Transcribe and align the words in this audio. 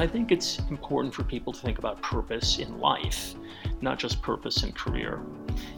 I 0.00 0.06
think 0.06 0.30
it's 0.30 0.60
important 0.70 1.12
for 1.12 1.24
people 1.24 1.52
to 1.52 1.60
think 1.60 1.80
about 1.80 2.00
purpose 2.02 2.60
in 2.60 2.78
life, 2.78 3.34
not 3.80 3.98
just 3.98 4.22
purpose 4.22 4.62
in 4.62 4.70
career. 4.70 5.20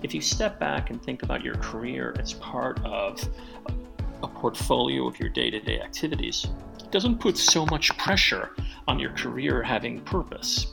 If 0.02 0.12
you 0.12 0.20
step 0.20 0.60
back 0.60 0.90
and 0.90 1.02
think 1.02 1.22
about 1.22 1.42
your 1.42 1.54
career 1.54 2.14
as 2.18 2.34
part 2.34 2.84
of 2.84 3.26
a 4.22 4.28
portfolio 4.28 5.08
of 5.08 5.18
your 5.18 5.30
day 5.30 5.48
to 5.48 5.58
day 5.58 5.80
activities, 5.80 6.46
it 6.78 6.90
doesn't 6.90 7.18
put 7.18 7.38
so 7.38 7.64
much 7.70 7.96
pressure 7.96 8.50
on 8.86 8.98
your 8.98 9.12
career 9.12 9.62
having 9.62 10.02
purpose. 10.02 10.66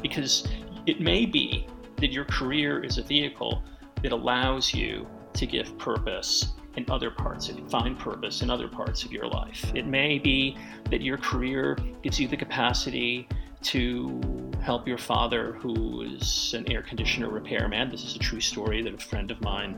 Because 0.00 0.46
it 0.86 1.00
may 1.00 1.26
be 1.26 1.66
that 1.96 2.12
your 2.12 2.24
career 2.26 2.84
is 2.84 2.98
a 2.98 3.02
vehicle 3.02 3.64
that 4.00 4.12
allows 4.12 4.72
you 4.72 5.08
to 5.32 5.44
give 5.44 5.76
purpose 5.76 6.52
in 6.76 6.84
other 6.90 7.10
parts 7.10 7.48
of 7.48 7.70
find 7.70 7.98
purpose 7.98 8.42
in 8.42 8.50
other 8.50 8.68
parts 8.68 9.04
of 9.04 9.12
your 9.12 9.26
life. 9.26 9.70
It 9.74 9.86
may 9.86 10.18
be 10.18 10.56
that 10.90 11.00
your 11.00 11.18
career 11.18 11.76
gives 12.02 12.18
you 12.18 12.28
the 12.28 12.36
capacity 12.36 13.28
to 13.62 14.20
help 14.62 14.88
your 14.88 14.98
father, 14.98 15.52
who 15.52 16.02
is 16.02 16.54
an 16.54 16.70
air 16.70 16.82
conditioner 16.82 17.28
repairman. 17.28 17.90
This 17.90 18.04
is 18.04 18.16
a 18.16 18.18
true 18.18 18.40
story 18.40 18.82
that 18.82 18.94
a 18.94 18.98
friend 18.98 19.30
of 19.30 19.40
mine 19.42 19.76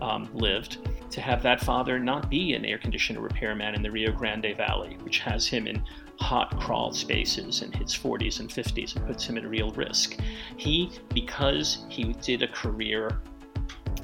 um, 0.00 0.28
lived. 0.34 0.78
To 1.10 1.20
have 1.20 1.42
that 1.42 1.60
father 1.60 1.98
not 1.98 2.30
be 2.30 2.54
an 2.54 2.64
air 2.64 2.78
conditioner 2.78 3.20
repairman 3.20 3.74
in 3.74 3.82
the 3.82 3.90
Rio 3.90 4.12
Grande 4.12 4.54
Valley, 4.56 4.98
which 5.02 5.18
has 5.20 5.46
him 5.46 5.66
in 5.66 5.84
hot 6.20 6.58
crawl 6.60 6.92
spaces 6.92 7.62
in 7.62 7.72
his 7.72 7.88
40s 7.92 8.40
and 8.40 8.48
50s 8.48 8.96
and 8.96 9.06
puts 9.06 9.24
him 9.26 9.36
at 9.36 9.44
real 9.48 9.70
risk. 9.72 10.18
He, 10.56 10.90
because 11.12 11.84
he 11.88 12.12
did 12.14 12.42
a 12.42 12.48
career 12.48 13.20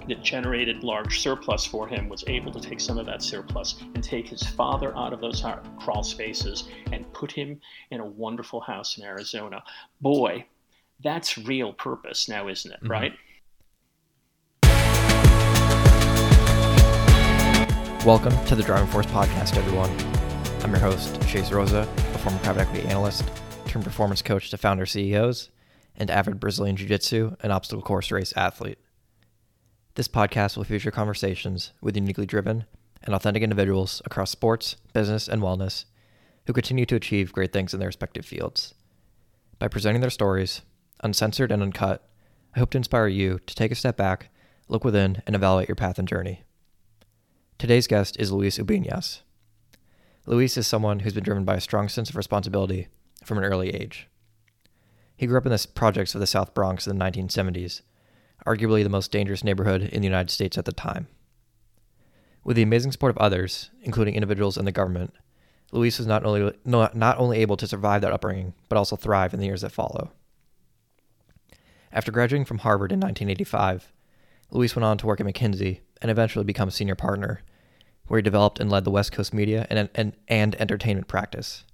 that 0.09 0.23
generated 0.23 0.83
large 0.83 1.21
surplus 1.21 1.65
for 1.65 1.87
him 1.87 2.09
was 2.09 2.25
able 2.27 2.51
to 2.53 2.61
take 2.61 2.81
some 2.81 2.99
of 2.99 3.07
that 3.07 3.23
surplus 3.23 3.77
and 3.95 4.03
take 4.03 4.29
his 4.29 4.43
father 4.43 4.97
out 4.97 5.13
of 5.13 5.21
those 5.21 5.45
crawl 5.79 6.03
spaces 6.03 6.69
and 6.93 7.13
put 7.13 7.31
him 7.31 7.61
in 7.91 8.01
a 8.01 8.05
wonderful 8.05 8.61
house 8.61 8.99
in 8.99 9.05
Arizona. 9.05 9.63
Boy, 10.01 10.45
that's 11.03 11.39
real 11.39 11.73
purpose 11.73 12.29
now, 12.29 12.49
isn't 12.49 12.73
it? 12.73 12.81
Mm-hmm. 12.83 12.91
Right? 12.91 13.13
Welcome 18.07 18.33
to 18.47 18.57
the 18.57 18.63
Driving 18.63 18.89
Force 18.89 19.07
Podcast, 19.07 19.57
everyone. 19.57 19.91
I'm 20.65 20.71
your 20.71 20.81
host, 20.81 21.21
Chase 21.29 21.53
Rosa, 21.53 21.81
a 21.81 22.19
former 22.19 22.39
private 22.39 22.63
equity 22.63 22.89
analyst, 22.89 23.25
turned 23.67 23.85
performance 23.85 24.23
coach 24.23 24.51
to 24.51 24.57
founder 24.57 24.87
CEOs, 24.87 25.51
and 25.97 26.11
avid 26.11 26.41
Brazilian 26.41 26.77
Jiu 26.77 26.89
Jitsu 26.89 27.37
and 27.41 27.53
obstacle 27.53 27.83
course 27.83 28.11
race 28.11 28.33
athlete. 28.37 28.79
This 29.97 30.07
podcast 30.07 30.57
will 30.57 30.65
feature 30.65 30.93
conversations 30.93 31.73
with 31.81 31.97
uniquely 31.97 32.25
driven 32.25 32.65
and 33.03 33.13
authentic 33.13 33.43
individuals 33.43 34.01
across 34.05 34.31
sports, 34.31 34.77
business, 34.93 35.27
and 35.27 35.43
wellness 35.43 35.85
who 36.47 36.53
continue 36.53 36.87
to 36.87 36.95
achieve 36.95 37.33
great 37.33 37.53
things 37.53 37.75
in 37.75 37.81
their 37.81 37.89
respective 37.89 38.25
fields. 38.25 38.75
By 39.59 39.67
presenting 39.67 40.01
their 40.01 40.11
stories, 40.11 40.63
uncensored 41.03 41.51
and 41.51 41.61
uncut, 41.61 42.09
I 42.55 42.61
hope 42.61 42.71
to 42.71 42.79
inspire 42.79 43.09
you 43.09 43.41
to 43.47 43.55
take 43.55 43.73
a 43.73 43.75
step 43.77 43.97
back, 43.97 44.31
look 44.69 44.85
within, 44.85 45.23
and 45.27 45.35
evaluate 45.35 45.69
your 45.69 45.77
path 45.77 45.99
and 45.99 46.07
journey. 46.07 46.45
Today's 47.59 47.89
guest 47.89 48.17
is 48.19 48.31
Luis 48.31 48.59
Ubiñas. 48.59 49.23
Luis 50.25 50.57
is 50.57 50.69
someone 50.69 51.01
who's 51.01 51.15
been 51.15 51.25
driven 51.25 51.45
by 51.45 51.55
a 51.55 51.61
strong 51.61 51.89
sense 51.89 52.11
of 52.11 52.17
responsibility 52.17 52.87
from 53.25 53.39
an 53.39 53.45
early 53.45 53.71
age. 53.71 54.07
He 55.17 55.27
grew 55.27 55.37
up 55.37 55.47
in 55.47 55.53
the 55.53 55.67
projects 55.75 56.15
of 56.15 56.21
the 56.21 56.27
South 56.29 56.55
Bronx 56.55 56.87
in 56.87 56.97
the 56.97 57.05
1970s 57.05 57.83
arguably 58.47 58.83
the 58.83 58.89
most 58.89 59.11
dangerous 59.11 59.45
neighborhood 59.45 59.83
in 59.83 60.01
the 60.01 60.09
United 60.09 60.31
States 60.31 60.59
at 60.59 60.65
the 60.65 60.73
time. 60.73 61.07
With 62.43 62.57
the 62.57 62.63
amazing 62.63 62.93
support 62.93 63.11
of 63.11 63.19
others, 63.19 63.71
including 63.83 64.15
individuals 64.15 64.57
and 64.57 64.67
the 64.67 64.73
government, 64.73 65.15
Luis 65.73 65.99
was 65.99 66.07
not 66.07 66.25
only, 66.25 66.53
not, 66.65 67.19
only 67.19 67.39
able 67.39 67.57
to 67.57 67.67
survive 67.67 68.01
that 68.03 68.13
upbringing, 68.13 68.55
but 68.69 68.77
also 68.77 68.97
thrive 68.97 69.35
in 69.35 69.41
the 69.41 69.47
years 69.47 69.61
that 69.61 69.71
follow. 69.71 70.11
After 71.93 72.11
graduating 72.11 72.45
from 72.45 72.59
Harvard 72.59 72.93
in 72.93 73.01
1985, 73.01 73.93
Luis 74.51 74.75
went 74.75 74.85
on 74.85 74.99
to 74.99 75.07
work 75.07 75.21
at 75.21 75.27
McKinsey 75.27 75.81
and 76.03 76.11
eventually 76.11 76.45
become 76.45 76.69
a 76.69 76.73
senior 76.73 76.95
partner, 76.95 77.43
where 78.07 78.19
he 78.19 78.23
developed 78.23 78.59
and 78.59 78.71
led 78.71 78.85
the 78.85 78.91
West 78.91 79.13
Coast 79.13 79.33
media 79.33 79.67
and, 79.71 79.89
and, 79.95 80.17
and 80.27 80.61
entertainment 80.61 81.07
practice. 81.07 81.65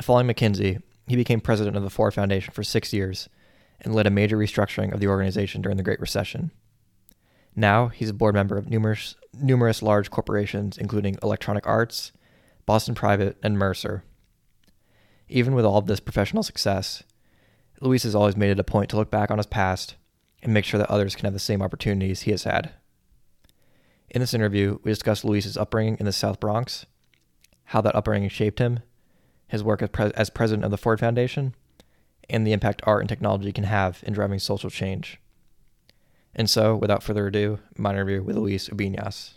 Following 0.00 0.28
McKinsey, 0.28 0.82
he 1.06 1.16
became 1.16 1.40
president 1.40 1.76
of 1.76 1.82
the 1.82 1.90
Ford 1.90 2.14
Foundation 2.14 2.54
for 2.54 2.62
six 2.62 2.92
years 2.92 3.28
and 3.82 3.94
led 3.94 4.06
a 4.06 4.10
major 4.10 4.36
restructuring 4.36 4.92
of 4.92 5.00
the 5.00 5.08
organization 5.08 5.62
during 5.62 5.76
the 5.76 5.82
Great 5.82 6.00
Recession. 6.00 6.50
Now, 7.56 7.88
he's 7.88 8.10
a 8.10 8.14
board 8.14 8.34
member 8.34 8.56
of 8.56 8.68
numerous, 8.68 9.16
numerous 9.34 9.82
large 9.82 10.10
corporations, 10.10 10.78
including 10.78 11.18
Electronic 11.22 11.66
Arts, 11.66 12.12
Boston 12.66 12.94
Private, 12.94 13.36
and 13.42 13.58
Mercer. 13.58 14.04
Even 15.28 15.54
with 15.54 15.64
all 15.64 15.78
of 15.78 15.86
this 15.86 16.00
professional 16.00 16.42
success, 16.42 17.02
Luis 17.80 18.02
has 18.02 18.14
always 18.14 18.36
made 18.36 18.50
it 18.50 18.60
a 18.60 18.64
point 18.64 18.90
to 18.90 18.96
look 18.96 19.10
back 19.10 19.30
on 19.30 19.38
his 19.38 19.46
past 19.46 19.96
and 20.42 20.54
make 20.54 20.64
sure 20.64 20.78
that 20.78 20.90
others 20.90 21.14
can 21.14 21.24
have 21.24 21.32
the 21.32 21.38
same 21.38 21.62
opportunities 21.62 22.22
he 22.22 22.30
has 22.30 22.44
had. 22.44 22.72
In 24.10 24.20
this 24.20 24.34
interview, 24.34 24.78
we 24.82 24.90
discuss 24.90 25.24
Luis's 25.24 25.56
upbringing 25.56 25.96
in 26.00 26.06
the 26.06 26.12
South 26.12 26.40
Bronx, 26.40 26.86
how 27.64 27.80
that 27.80 27.94
upbringing 27.94 28.28
shaped 28.28 28.58
him, 28.58 28.80
his 29.46 29.62
work 29.62 29.82
as, 29.82 29.88
pre- 29.88 30.12
as 30.14 30.30
president 30.30 30.64
of 30.64 30.70
the 30.70 30.76
Ford 30.76 30.98
Foundation, 31.00 31.54
and 32.30 32.46
the 32.46 32.52
impact 32.52 32.82
art 32.84 33.00
and 33.00 33.08
technology 33.08 33.52
can 33.52 33.64
have 33.64 34.02
in 34.06 34.12
driving 34.12 34.38
social 34.38 34.70
change. 34.70 35.20
And 36.34 36.48
so, 36.48 36.76
without 36.76 37.02
further 37.02 37.26
ado, 37.26 37.58
my 37.76 37.90
interview 37.90 38.22
with 38.22 38.36
Luis 38.36 38.68
Ubiñas. 38.68 39.34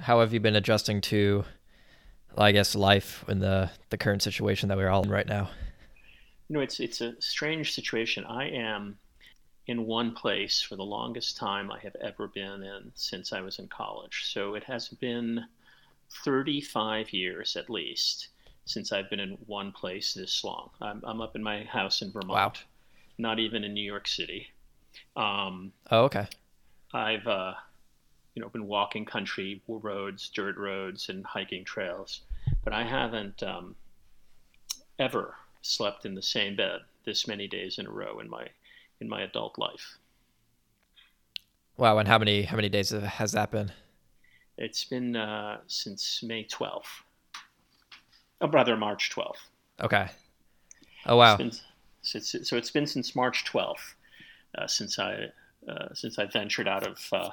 How 0.00 0.20
have 0.20 0.32
you 0.32 0.40
been 0.40 0.56
adjusting 0.56 1.00
to, 1.02 1.44
I 2.36 2.52
guess, 2.52 2.74
life 2.74 3.24
in 3.28 3.38
the, 3.38 3.70
the 3.90 3.98
current 3.98 4.22
situation 4.22 4.68
that 4.68 4.76
we're 4.76 4.88
all 4.88 5.04
in 5.04 5.10
right 5.10 5.26
now? 5.26 5.50
You 6.48 6.54
know, 6.54 6.60
it's 6.60 6.80
it's 6.80 7.00
a 7.00 7.20
strange 7.20 7.74
situation. 7.74 8.24
I 8.24 8.48
am 8.48 8.98
in 9.66 9.84
one 9.84 10.14
place 10.14 10.62
for 10.62 10.76
the 10.76 10.84
longest 10.84 11.36
time 11.36 11.70
I 11.70 11.78
have 11.80 11.94
ever 12.00 12.26
been 12.26 12.62
in 12.62 12.90
since 12.94 13.32
I 13.32 13.42
was 13.42 13.58
in 13.58 13.68
college. 13.68 14.24
So 14.32 14.54
it 14.54 14.64
has 14.64 14.88
been 14.88 15.44
35 16.24 17.12
years 17.12 17.54
at 17.54 17.68
least 17.68 18.28
since 18.68 18.92
I've 18.92 19.08
been 19.08 19.18
in 19.18 19.38
one 19.46 19.72
place 19.72 20.12
this 20.12 20.44
long. 20.44 20.68
I'm, 20.82 21.02
I'm 21.04 21.22
up 21.22 21.34
in 21.34 21.42
my 21.42 21.64
house 21.64 22.02
in 22.02 22.12
Vermont, 22.12 22.30
wow. 22.30 22.52
not 23.16 23.38
even 23.38 23.64
in 23.64 23.72
New 23.72 23.82
York 23.82 24.06
City. 24.06 24.46
Um, 25.16 25.72
oh, 25.90 26.04
okay. 26.04 26.26
I've 26.92 27.26
uh, 27.26 27.54
you 28.34 28.42
know 28.42 28.50
been 28.50 28.66
walking 28.66 29.06
country 29.06 29.62
roads, 29.66 30.28
dirt 30.28 30.58
roads, 30.58 31.08
and 31.08 31.24
hiking 31.24 31.64
trails, 31.64 32.20
but 32.62 32.74
I 32.74 32.84
haven't 32.84 33.42
um, 33.42 33.74
ever 34.98 35.34
slept 35.62 36.04
in 36.04 36.14
the 36.14 36.22
same 36.22 36.54
bed 36.54 36.80
this 37.04 37.26
many 37.26 37.48
days 37.48 37.78
in 37.78 37.86
a 37.86 37.90
row 37.90 38.20
in 38.20 38.28
my 38.28 38.48
in 39.00 39.08
my 39.08 39.22
adult 39.22 39.58
life. 39.58 39.96
Wow! 41.78 41.98
And 41.98 42.06
how 42.06 42.18
many 42.18 42.42
how 42.42 42.56
many 42.56 42.68
days 42.68 42.90
has 42.90 43.32
that 43.32 43.50
been? 43.50 43.72
It's 44.58 44.84
been 44.84 45.16
uh, 45.16 45.58
since 45.68 46.22
May 46.22 46.44
twelfth. 46.44 47.02
Oh, 48.40 48.46
brother, 48.46 48.76
March 48.76 49.10
12th. 49.14 49.34
Okay. 49.80 50.08
Oh 51.06 51.16
wow. 51.16 51.36
Been, 51.36 51.52
so, 52.02 52.56
it's 52.56 52.70
been 52.70 52.86
since 52.86 53.14
March 53.14 53.44
12th 53.44 53.94
uh, 54.56 54.66
since 54.66 54.98
I 54.98 55.30
uh, 55.68 55.94
since 55.94 56.18
I 56.18 56.26
ventured 56.26 56.68
out 56.68 56.86
of 56.86 57.08
uh, 57.12 57.30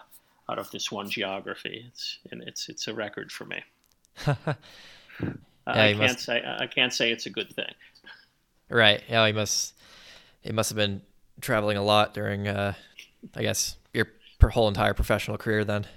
out 0.50 0.60
of 0.60 0.70
this 0.72 0.92
one 0.92 1.10
geography. 1.10 1.86
It's 1.88 2.20
and 2.32 2.42
it's 2.44 2.70
it's 2.70 2.88
a 2.88 2.94
record 2.94 3.32
for 3.32 3.46
me. 3.46 3.64
yeah, 4.28 4.36
I 5.68 5.94
can't 5.94 5.98
must... 5.98 6.20
say 6.20 6.44
I 6.46 6.68
can't 6.68 6.94
say 6.94 7.12
it's 7.12 7.26
a 7.26 7.30
good 7.30 7.54
thing. 7.54 7.74
Right. 8.70 9.04
Yeah, 9.10 9.26
he 9.28 9.34
must. 9.34 9.74
He 10.42 10.52
must 10.52 10.70
have 10.70 10.78
been 10.78 11.02
traveling 11.42 11.76
a 11.76 11.84
lot 11.84 12.14
during, 12.14 12.48
uh, 12.48 12.74
I 13.36 13.42
guess, 13.42 13.78
your 13.94 14.08
whole 14.52 14.68
entire 14.68 14.94
professional 14.94 15.38
career. 15.38 15.66
Then. 15.66 15.88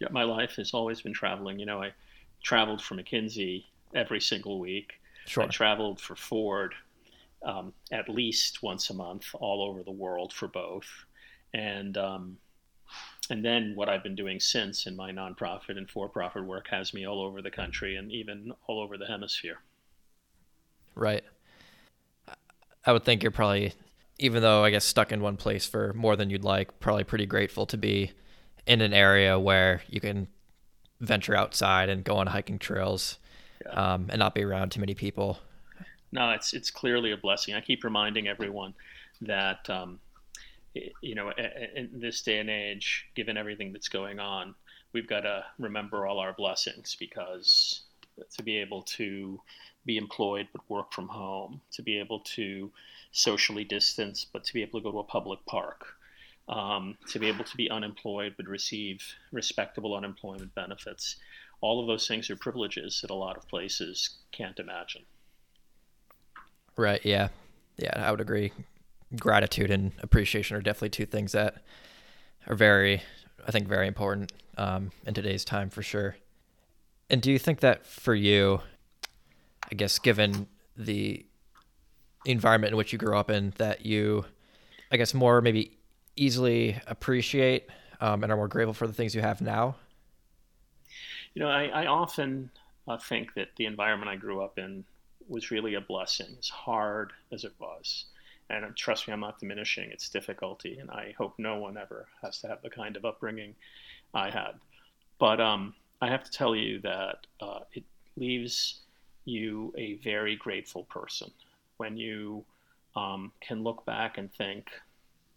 Yeah, 0.00 0.08
my 0.10 0.24
life 0.24 0.56
has 0.56 0.72
always 0.74 1.00
been 1.00 1.12
traveling. 1.12 1.58
You 1.58 1.66
know, 1.66 1.82
I 1.82 1.92
traveled 2.42 2.82
for 2.82 2.94
McKinsey 2.94 3.64
every 3.96 4.20
single 4.20 4.60
week. 4.60 4.94
Sure. 5.26 5.44
I 5.44 5.46
traveled 5.48 6.00
for 6.00 6.14
Ford 6.14 6.74
um, 7.44 7.72
at 7.92 8.08
least 8.08 8.62
once 8.62 8.90
a 8.90 8.94
month 8.94 9.26
all 9.34 9.62
over 9.62 9.82
the 9.82 9.90
world 9.90 10.32
for 10.32 10.48
both. 10.48 10.86
And 11.54 11.96
um, 11.96 12.36
and 13.30 13.44
then 13.44 13.72
what 13.74 13.88
I've 13.88 14.02
been 14.02 14.14
doing 14.14 14.38
since 14.38 14.86
in 14.86 14.94
my 14.94 15.10
nonprofit 15.10 15.76
and 15.76 15.90
for-profit 15.90 16.44
work 16.44 16.68
has 16.68 16.94
me 16.94 17.06
all 17.06 17.20
over 17.20 17.42
the 17.42 17.50
country 17.50 17.96
and 17.96 18.12
even 18.12 18.52
all 18.68 18.80
over 18.80 18.96
the 18.96 19.06
hemisphere. 19.06 19.58
Right. 20.94 21.24
I 22.84 22.92
would 22.92 23.04
think 23.04 23.24
you're 23.24 23.32
probably, 23.32 23.72
even 24.20 24.42
though 24.42 24.62
I 24.62 24.70
guess 24.70 24.84
stuck 24.84 25.10
in 25.10 25.20
one 25.20 25.36
place 25.36 25.66
for 25.66 25.92
more 25.94 26.14
than 26.14 26.30
you'd 26.30 26.44
like, 26.44 26.78
probably 26.78 27.02
pretty 27.02 27.26
grateful 27.26 27.66
to 27.66 27.76
be 27.76 28.12
in 28.64 28.80
an 28.80 28.94
area 28.94 29.40
where 29.40 29.82
you 29.88 30.00
can 30.00 30.28
venture 31.00 31.34
outside 31.34 31.88
and 31.88 32.04
go 32.04 32.16
on 32.18 32.28
hiking 32.28 32.60
trails 32.60 33.18
yeah. 33.64 33.94
um, 33.94 34.06
and 34.10 34.18
not 34.18 34.34
be 34.34 34.42
around 34.42 34.70
too 34.70 34.80
many 34.80 34.94
people. 34.94 35.38
No, 36.12 36.30
it's 36.30 36.52
it's 36.52 36.70
clearly 36.70 37.12
a 37.12 37.16
blessing. 37.16 37.54
I 37.54 37.60
keep 37.60 37.84
reminding 37.84 38.28
everyone 38.28 38.74
that 39.22 39.68
um, 39.68 39.98
you 41.00 41.14
know 41.14 41.30
in 41.74 41.90
this 41.92 42.22
day 42.22 42.38
and 42.38 42.50
age, 42.50 43.06
given 43.14 43.36
everything 43.36 43.72
that's 43.72 43.88
going 43.88 44.18
on, 44.18 44.54
we've 44.92 45.08
got 45.08 45.20
to 45.20 45.44
remember 45.58 46.06
all 46.06 46.18
our 46.18 46.32
blessings 46.32 46.96
because 46.98 47.82
to 48.36 48.42
be 48.42 48.56
able 48.56 48.82
to 48.82 49.40
be 49.84 49.96
employed 49.96 50.48
but 50.52 50.62
work 50.68 50.92
from 50.92 51.08
home, 51.08 51.60
to 51.72 51.82
be 51.82 51.98
able 51.98 52.20
to 52.20 52.70
socially 53.12 53.64
distance 53.64 54.26
but 54.32 54.44
to 54.44 54.54
be 54.54 54.62
able 54.62 54.80
to 54.80 54.84
go 54.84 54.92
to 54.92 54.98
a 54.98 55.04
public 55.04 55.44
park, 55.46 55.86
um, 56.48 56.96
to 57.08 57.18
be 57.18 57.28
able 57.28 57.44
to 57.44 57.56
be 57.56 57.70
unemployed 57.70 58.34
but 58.36 58.46
receive 58.46 59.02
respectable 59.32 59.94
unemployment 59.94 60.54
benefits. 60.54 61.16
All 61.66 61.80
of 61.80 61.88
those 61.88 62.06
things 62.06 62.30
are 62.30 62.36
privileges 62.36 63.00
that 63.02 63.10
a 63.10 63.14
lot 63.14 63.36
of 63.36 63.48
places 63.48 64.18
can't 64.30 64.56
imagine. 64.60 65.02
Right. 66.76 67.04
Yeah. 67.04 67.30
Yeah. 67.76 67.90
I 67.96 68.12
would 68.12 68.20
agree. 68.20 68.52
Gratitude 69.18 69.72
and 69.72 69.90
appreciation 70.00 70.56
are 70.56 70.60
definitely 70.60 70.90
two 70.90 71.06
things 71.06 71.32
that 71.32 71.64
are 72.46 72.54
very, 72.54 73.02
I 73.44 73.50
think, 73.50 73.66
very 73.66 73.88
important 73.88 74.30
um, 74.56 74.92
in 75.06 75.12
today's 75.12 75.44
time 75.44 75.68
for 75.68 75.82
sure. 75.82 76.16
And 77.10 77.20
do 77.20 77.32
you 77.32 77.38
think 77.38 77.58
that 77.60 77.84
for 77.84 78.14
you, 78.14 78.60
I 79.68 79.74
guess, 79.74 79.98
given 79.98 80.46
the 80.76 81.26
environment 82.24 82.74
in 82.74 82.76
which 82.76 82.92
you 82.92 82.98
grew 83.00 83.16
up 83.16 83.28
in, 83.28 83.52
that 83.58 83.84
you, 83.84 84.24
I 84.92 84.96
guess, 84.98 85.14
more 85.14 85.40
maybe 85.40 85.78
easily 86.14 86.80
appreciate 86.86 87.68
um, 88.00 88.22
and 88.22 88.30
are 88.32 88.36
more 88.36 88.46
grateful 88.46 88.72
for 88.72 88.86
the 88.86 88.92
things 88.92 89.16
you 89.16 89.20
have 89.20 89.40
now? 89.40 89.74
You 91.36 91.42
know, 91.42 91.50
I, 91.50 91.64
I 91.66 91.86
often 91.86 92.50
uh, 92.88 92.96
think 92.96 93.34
that 93.34 93.48
the 93.56 93.66
environment 93.66 94.10
I 94.10 94.16
grew 94.16 94.40
up 94.40 94.58
in 94.58 94.84
was 95.28 95.50
really 95.50 95.74
a 95.74 95.82
blessing, 95.82 96.34
as 96.38 96.48
hard 96.48 97.12
as 97.30 97.44
it 97.44 97.52
was. 97.58 98.06
And 98.48 98.64
uh, 98.64 98.68
trust 98.74 99.06
me, 99.06 99.12
I'm 99.12 99.20
not 99.20 99.38
diminishing 99.38 99.90
its 99.90 100.08
difficulty, 100.08 100.78
and 100.78 100.90
I 100.90 101.14
hope 101.18 101.34
no 101.36 101.58
one 101.58 101.76
ever 101.76 102.06
has 102.22 102.40
to 102.40 102.48
have 102.48 102.62
the 102.62 102.70
kind 102.70 102.96
of 102.96 103.04
upbringing 103.04 103.54
I 104.14 104.30
had. 104.30 104.52
But 105.18 105.38
um, 105.38 105.74
I 106.00 106.08
have 106.08 106.24
to 106.24 106.30
tell 106.30 106.56
you 106.56 106.80
that 106.80 107.26
uh, 107.42 107.60
it 107.74 107.84
leaves 108.16 108.80
you 109.26 109.74
a 109.76 109.96
very 109.96 110.36
grateful 110.36 110.84
person 110.84 111.30
when 111.76 111.98
you 111.98 112.46
um, 112.94 113.30
can 113.42 113.62
look 113.62 113.84
back 113.84 114.16
and 114.16 114.32
think, 114.32 114.70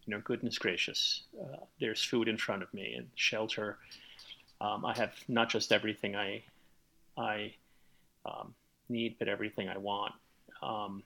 you 0.06 0.16
know, 0.16 0.22
goodness 0.24 0.57
gracious, 0.57 1.24
uh, 1.42 1.57
there's 1.81 2.02
food 2.02 2.30
in 2.30 2.38
front 2.38 2.63
of 2.63 2.74
me 2.74 2.94
and 2.94 3.10
shelter. 3.16 3.80
Um, 4.61 4.85
I 4.85 4.95
have 4.97 5.13
not 5.27 5.50
just 5.50 5.71
everything 5.71 6.15
I 6.15 6.44
I 7.17 7.53
um, 8.25 8.53
need, 8.88 9.17
but 9.19 9.27
everything 9.27 9.69
I 9.69 9.77
want. 9.77 10.13
Um, 10.61 11.03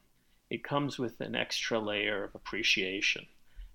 it 0.50 0.64
comes 0.64 1.00
with 1.00 1.20
an 1.22 1.36
extra 1.36 1.80
layer 1.80 2.24
of 2.24 2.36
appreciation 2.36 3.26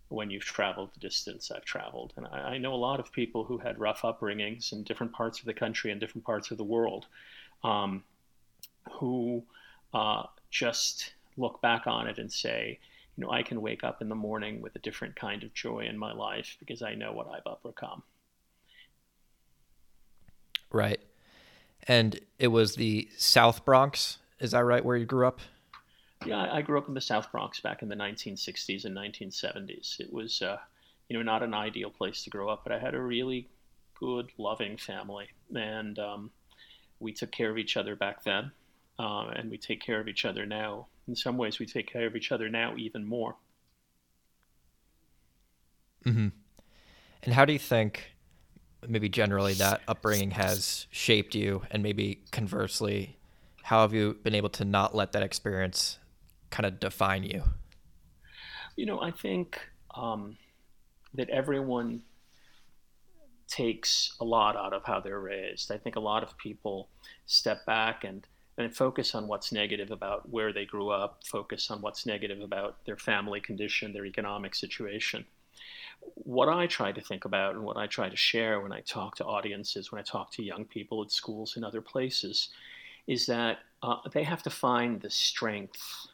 when 0.08 0.30
you've 0.30 0.44
traveled 0.44 0.94
the 0.94 1.00
distance 1.00 1.50
I've 1.50 1.64
traveled. 1.64 2.12
And 2.16 2.26
I, 2.26 2.54
I, 2.54 2.58
know 2.58 2.72
a 2.72 2.76
lot 2.76 2.98
of 2.98 3.12
people 3.12 3.44
who 3.44 3.58
had 3.58 3.78
rough 3.78 4.02
upbringings 4.02 4.72
in 4.72 4.82
different 4.82 5.12
parts 5.12 5.40
of 5.40 5.44
the 5.44 5.52
country 5.52 5.90
and 5.90 6.00
different 6.00 6.24
parts 6.24 6.50
of 6.50 6.56
the 6.56 6.64
world 6.64 7.06
um, 7.62 8.02
who 8.92 9.42
uh, 9.92 10.24
just 10.50 11.12
look 11.36 11.60
back 11.60 11.86
on 11.86 12.06
it 12.06 12.18
and 12.18 12.32
say, 12.32 12.78
you 13.16 13.24
know, 13.24 13.30
I 13.30 13.42
can 13.42 13.60
wake 13.60 13.84
up 13.84 14.00
in 14.00 14.08
the 14.08 14.14
morning 14.14 14.62
with 14.62 14.76
a 14.76 14.80
different 14.80 15.14
kind 15.16 15.42
of 15.42 15.52
joy 15.52 15.80
in 15.80 15.98
my 15.98 16.12
life 16.12 16.56
because 16.58 16.82
I 16.82 16.94
know 16.94 17.12
what 17.12 17.28
I've 17.28 17.46
overcome. 17.46 18.02
Right. 20.70 21.00
And 21.86 22.20
it 22.38 22.48
was 22.48 22.74
the 22.74 23.08
South 23.16 23.64
Bronx, 23.64 24.18
is 24.40 24.50
that 24.50 24.64
right, 24.64 24.84
where 24.84 24.96
you 24.96 25.06
grew 25.06 25.26
up? 25.26 25.40
Yeah, 26.26 26.52
I 26.52 26.62
grew 26.62 26.78
up 26.78 26.88
in 26.88 26.94
the 26.94 27.00
South 27.00 27.30
Bronx 27.30 27.60
back 27.60 27.82
in 27.82 27.88
the 27.88 27.94
1960s 27.94 28.84
and 28.84 28.96
1970s. 28.96 30.00
It 30.00 30.12
was, 30.12 30.42
uh, 30.42 30.58
you 31.08 31.16
know, 31.16 31.22
not 31.22 31.42
an 31.42 31.54
ideal 31.54 31.90
place 31.90 32.24
to 32.24 32.30
grow 32.30 32.48
up, 32.48 32.64
but 32.64 32.72
I 32.72 32.78
had 32.78 32.94
a 32.94 33.00
really 33.00 33.48
good, 33.98 34.30
loving 34.36 34.76
family, 34.76 35.28
and 35.54 35.98
um, 35.98 36.30
we 37.00 37.12
took 37.12 37.30
care 37.30 37.50
of 37.50 37.58
each 37.58 37.76
other 37.76 37.96
back 37.96 38.24
then, 38.24 38.50
uh, 38.98 39.28
and 39.34 39.50
we 39.50 39.58
take 39.58 39.80
care 39.80 40.00
of 40.00 40.08
each 40.08 40.24
other 40.24 40.44
now. 40.44 40.86
In 41.06 41.16
some 41.16 41.38
ways, 41.38 41.58
we 41.58 41.66
take 41.66 41.90
care 41.90 42.06
of 42.06 42.16
each 42.16 42.32
other 42.32 42.48
now 42.48 42.76
even 42.76 43.04
more. 43.04 43.36
Mm-hmm. 46.04 46.28
And 47.22 47.34
how 47.34 47.44
do 47.44 47.52
you 47.52 47.58
think, 47.58 48.12
maybe 48.86 49.08
generally, 49.08 49.54
that 49.54 49.80
upbringing 49.88 50.32
has 50.32 50.86
shaped 50.90 51.34
you, 51.34 51.62
and 51.70 51.82
maybe 51.82 52.22
conversely, 52.30 53.16
how 53.62 53.82
have 53.82 53.92
you 53.92 54.14
been 54.22 54.34
able 54.34 54.48
to 54.50 54.64
not 54.64 54.94
let 54.94 55.12
that 55.12 55.22
experience 55.22 55.98
kind 56.50 56.66
of 56.66 56.78
define 56.80 57.24
you? 57.24 57.42
You 58.76 58.86
know, 58.86 59.00
I 59.00 59.10
think 59.10 59.60
um, 59.94 60.36
that 61.14 61.28
everyone 61.30 62.02
takes 63.48 64.14
a 64.20 64.24
lot 64.24 64.56
out 64.56 64.72
of 64.72 64.84
how 64.84 65.00
they're 65.00 65.20
raised. 65.20 65.72
I 65.72 65.78
think 65.78 65.96
a 65.96 66.00
lot 66.00 66.22
of 66.22 66.36
people 66.38 66.88
step 67.26 67.64
back 67.66 68.04
and, 68.04 68.26
and 68.58 68.74
focus 68.74 69.14
on 69.14 69.26
what's 69.26 69.52
negative 69.52 69.90
about 69.90 70.28
where 70.28 70.52
they 70.52 70.64
grew 70.64 70.90
up, 70.90 71.22
focus 71.24 71.70
on 71.70 71.80
what's 71.80 72.06
negative 72.06 72.40
about 72.40 72.84
their 72.84 72.96
family 72.96 73.40
condition, 73.40 73.92
their 73.92 74.06
economic 74.06 74.54
situation. 74.54 75.24
What 76.14 76.48
I 76.48 76.66
try 76.66 76.92
to 76.92 77.00
think 77.00 77.24
about 77.24 77.54
and 77.54 77.64
what 77.64 77.76
I 77.76 77.86
try 77.86 78.08
to 78.08 78.16
share 78.16 78.60
when 78.60 78.72
I 78.72 78.80
talk 78.80 79.16
to 79.16 79.24
audiences, 79.24 79.90
when 79.90 80.00
I 80.00 80.04
talk 80.04 80.30
to 80.32 80.42
young 80.42 80.64
people 80.64 81.02
at 81.02 81.10
schools 81.10 81.56
and 81.56 81.64
other 81.64 81.80
places, 81.80 82.50
is 83.06 83.26
that 83.26 83.58
uh, 83.82 83.96
they 84.12 84.22
have 84.22 84.42
to 84.42 84.50
find 84.50 85.00
the 85.00 85.10
strength 85.10 86.08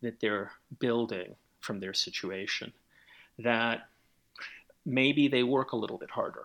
that 0.00 0.20
they're 0.20 0.52
building 0.78 1.34
from 1.60 1.80
their 1.80 1.94
situation. 1.94 2.72
That 3.38 3.88
maybe 4.86 5.28
they 5.28 5.42
work 5.42 5.72
a 5.72 5.76
little 5.76 5.98
bit 5.98 6.10
harder, 6.10 6.44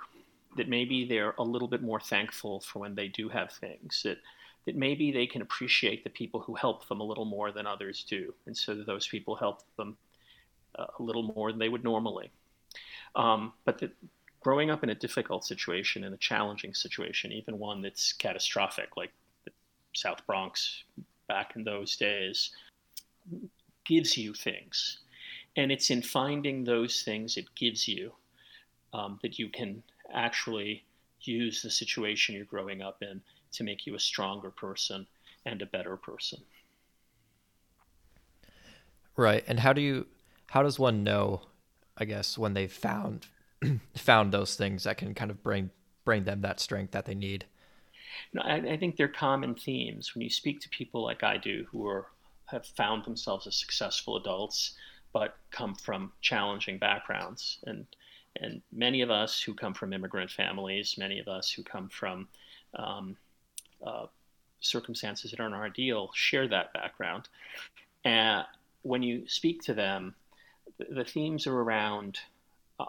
that 0.58 0.70
maybe 0.70 1.06
they're 1.06 1.36
a 1.38 1.44
little 1.44 1.68
bit 1.68 1.82
more 1.82 2.00
thankful 2.00 2.62
for 2.62 2.80
when 2.80 2.96
they 2.96 3.08
do 3.08 3.30
have 3.30 3.52
things, 3.52 4.02
that, 4.04 4.18
that 4.66 4.76
maybe 4.76 5.12
they 5.12 5.28
can 5.28 5.42
appreciate 5.42 6.04
the 6.04 6.10
people 6.10 6.40
who 6.40 6.56
help 6.56 6.88
them 6.88 7.00
a 7.00 7.04
little 7.04 7.26
more 7.26 7.52
than 7.52 7.68
others 7.68 8.06
do, 8.10 8.34
and 8.46 8.56
so 8.56 8.76
those 8.76 9.08
people 9.08 9.36
help 9.36 9.62
them 9.78 9.98
a 10.76 10.88
little 11.00 11.24
more 11.24 11.52
than 11.52 11.60
they 11.60 11.70
would 11.70 11.84
normally. 11.84 12.32
Um, 13.16 13.54
but 13.66 13.80
that 13.80 13.92
growing 14.40 14.70
up 14.70 14.84
in 14.84 14.90
a 14.90 14.96
difficult 14.96 15.46
situation, 15.46 16.04
in 16.04 16.14
a 16.14 16.18
challenging 16.18 16.74
situation, 16.74 17.32
even 17.32 17.60
one 17.60 17.82
that's 17.82 18.14
catastrophic, 18.14 18.96
like 18.96 19.12
the 19.46 19.52
South 19.94 20.26
Bronx 20.26 20.84
back 21.28 21.54
in 21.56 21.64
those 21.64 21.96
days, 21.98 22.52
gives 23.86 24.18
you 24.18 24.34
things. 24.34 25.00
And 25.56 25.72
it's 25.72 25.90
in 25.90 26.02
finding 26.02 26.64
those 26.64 27.02
things 27.04 27.36
it 27.36 27.54
gives 27.56 27.88
you 27.88 28.14
um, 28.94 29.20
that 29.22 29.38
you 29.38 29.50
can 29.50 29.84
actually 30.14 30.86
use 31.22 31.62
the 31.62 31.70
situation 31.70 32.36
you're 32.36 32.46
growing 32.46 32.82
up 32.82 33.02
in 33.02 33.22
to 33.52 33.64
make 33.64 33.86
you 33.86 33.96
a 33.96 34.00
stronger 34.00 34.52
person 34.52 35.06
and 35.46 35.62
a 35.62 35.66
better 35.66 35.98
person. 35.98 36.40
Right. 39.16 39.44
And 39.48 39.60
how 39.60 39.74
do 39.74 39.82
you 39.82 40.08
how 40.50 40.64
does 40.64 40.80
one 40.80 41.04
know, 41.04 41.42
I 41.98 42.06
guess, 42.06 42.38
when 42.38 42.54
they've 42.54 42.72
found 42.72 43.28
found 43.96 44.32
those 44.32 44.56
things 44.56 44.84
that 44.84 44.98
can 44.98 45.14
kind 45.14 45.32
of 45.32 45.44
bring 45.44 45.70
bring 46.06 46.24
them 46.24 46.42
that 46.42 46.60
strength 46.60 46.92
that 46.92 47.06
they 47.06 47.16
need? 47.16 47.46
Know, 48.34 48.42
I, 48.44 48.56
I 48.56 48.78
think 48.78 48.96
they're 48.96 49.08
common 49.08 49.56
themes. 49.56 50.14
When 50.14 50.22
you 50.22 50.30
speak 50.30 50.60
to 50.62 50.70
people 50.70 51.04
like 51.04 51.24
I 51.24 51.38
do 51.38 51.66
who 51.72 51.88
are 51.88 52.08
have 52.46 52.66
found 52.66 53.06
themselves 53.06 53.46
as 53.46 53.56
successful 53.56 54.18
adults, 54.18 54.74
but 55.14 55.38
come 55.52 55.76
from 55.76 56.12
challenging 56.22 56.78
backgrounds. 56.78 57.60
And 57.66 57.86
and 58.42 58.62
many 58.72 59.02
of 59.02 59.12
us 59.12 59.42
who 59.42 59.54
come 59.54 59.74
from 59.74 59.94
immigrant 59.94 60.32
families, 60.32 60.96
many 60.98 61.20
of 61.20 61.28
us 61.28 61.52
who 61.52 61.64
come 61.64 61.90
from 61.90 62.28
um, 62.76 63.18
uh, 63.86 64.06
circumstances 64.62 65.32
that 65.32 65.40
aren't 65.40 65.56
ideal, 65.56 66.10
share 66.14 66.48
that 66.48 66.72
background. 66.74 67.28
And 68.06 68.46
when 68.84 69.04
you 69.04 69.28
speak 69.28 69.62
to 69.64 69.74
them, 69.74 70.16
the, 70.80 70.96
the 70.96 71.06
themes 71.06 71.46
are 71.46 71.62
around 71.62 72.20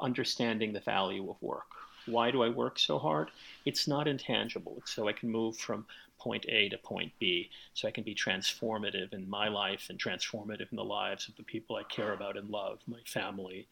understanding 0.01 0.73
the 0.73 0.81
value 0.81 1.29
of 1.29 1.37
work. 1.43 1.67
Why 2.07 2.31
do 2.31 2.43
I 2.43 2.49
work 2.49 2.79
so 2.79 2.99
hard? 2.99 3.31
It's 3.67 3.87
not 3.87 4.09
intangible. 4.09 4.81
So 4.85 5.09
I 5.09 5.13
can 5.13 5.31
move 5.31 5.57
from 5.59 5.85
point 6.19 6.47
A 6.49 6.69
to 6.69 6.79
point 6.79 7.13
B, 7.19 7.51
so 7.75 7.89
I 7.89 7.91
can 7.91 8.05
be 8.05 8.15
transformative 8.15 9.13
in 9.13 9.29
my 9.29 9.49
life 9.49 9.87
and 9.91 9.99
transformative 9.99 10.71
in 10.71 10.77
the 10.77 10.85
lives 10.85 11.29
of 11.29 11.37
the 11.37 11.43
people 11.43 11.77
I 11.77 11.83
care 11.85 12.13
about 12.13 12.37
and 12.37 12.51
love, 12.51 12.79
my 12.87 13.01
family, 13.07 13.67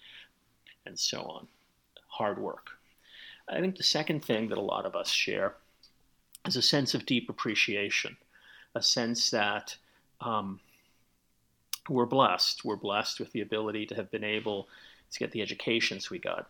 and 0.87 0.99
so 0.99 1.23
on. 1.23 1.47
Hard 2.09 2.39
work. 2.39 2.71
I 3.49 3.61
think 3.61 3.77
the 3.77 3.83
second 3.83 4.25
thing 4.25 4.49
that 4.49 4.59
a 4.59 4.63
lot 4.63 4.87
of 4.87 4.97
us 4.97 5.11
share 5.11 5.55
is 6.47 6.57
a 6.57 6.63
sense 6.63 6.95
of 6.95 7.07
deep 7.07 7.29
appreciation, 7.29 8.17
a 8.75 8.83
sense 8.83 9.31
that 9.31 9.77
um, 10.21 10.61
we're 11.89 12.07
blessed. 12.07 12.65
We're 12.65 12.77
blessed 12.77 13.21
with 13.21 13.33
the 13.33 13.41
ability 13.41 13.87
to 13.87 13.95
have 13.95 14.11
been 14.11 14.25
able 14.25 14.69
to 15.11 15.19
get 15.19 15.33
the 15.33 15.43
educations 15.43 16.11
we 16.11 16.19
got, 16.19 16.49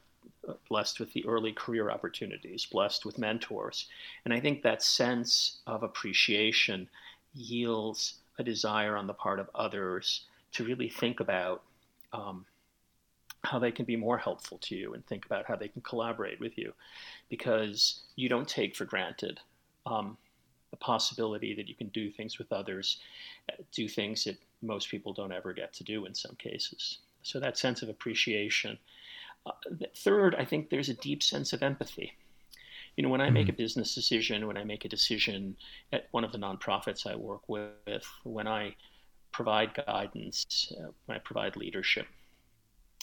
blessed 0.68 1.00
with 1.00 1.12
the 1.12 1.24
early 1.26 1.52
career 1.52 1.90
opportunities, 1.90 2.66
blessed 2.66 3.04
with 3.04 3.18
mentors. 3.18 3.86
And 4.24 4.34
I 4.34 4.40
think 4.40 4.62
that 4.62 4.82
sense 4.82 5.58
of 5.66 5.82
appreciation 5.82 6.88
yields 7.34 8.14
a 8.38 8.44
desire 8.44 8.96
on 8.96 9.06
the 9.06 9.14
part 9.14 9.38
of 9.38 9.50
others 9.54 10.24
to 10.52 10.64
really 10.64 10.88
think 10.88 11.20
about 11.20 11.62
um, 12.12 12.44
how 13.44 13.58
they 13.58 13.70
can 13.70 13.84
be 13.84 13.96
more 13.96 14.18
helpful 14.18 14.58
to 14.58 14.76
you 14.76 14.94
and 14.94 15.06
think 15.06 15.26
about 15.26 15.46
how 15.46 15.56
they 15.56 15.68
can 15.68 15.82
collaborate 15.82 16.40
with 16.40 16.56
you 16.58 16.72
because 17.28 18.00
you 18.16 18.28
don't 18.28 18.48
take 18.48 18.74
for 18.74 18.84
granted 18.84 19.40
um, 19.86 20.16
the 20.70 20.76
possibility 20.76 21.54
that 21.54 21.68
you 21.68 21.74
can 21.74 21.88
do 21.88 22.10
things 22.10 22.38
with 22.38 22.52
others, 22.52 22.98
uh, 23.50 23.62
do 23.72 23.88
things 23.88 24.24
that 24.24 24.36
most 24.62 24.90
people 24.90 25.12
don't 25.12 25.32
ever 25.32 25.52
get 25.52 25.72
to 25.74 25.84
do 25.84 26.06
in 26.06 26.14
some 26.14 26.36
cases. 26.36 26.98
So 27.22 27.40
that 27.40 27.58
sense 27.58 27.82
of 27.82 27.88
appreciation. 27.88 28.78
Uh, 29.46 29.52
third, 29.96 30.34
I 30.34 30.44
think 30.44 30.68
there's 30.68 30.88
a 30.88 30.94
deep 30.94 31.22
sense 31.22 31.52
of 31.52 31.62
empathy. 31.62 32.12
You 32.96 33.04
know, 33.04 33.10
when 33.10 33.20
I 33.20 33.30
make 33.30 33.46
mm-hmm. 33.46 33.54
a 33.54 33.62
business 33.64 33.94
decision, 33.94 34.46
when 34.46 34.56
I 34.56 34.64
make 34.64 34.84
a 34.84 34.88
decision 34.88 35.56
at 35.92 36.08
one 36.10 36.24
of 36.24 36.32
the 36.32 36.38
nonprofits 36.38 37.06
I 37.06 37.14
work 37.14 37.48
with, 37.48 38.04
when 38.24 38.48
I 38.48 38.74
provide 39.30 39.74
guidance, 39.86 40.72
uh, 40.76 40.88
when 41.06 41.16
I 41.16 41.20
provide 41.20 41.56
leadership, 41.56 42.06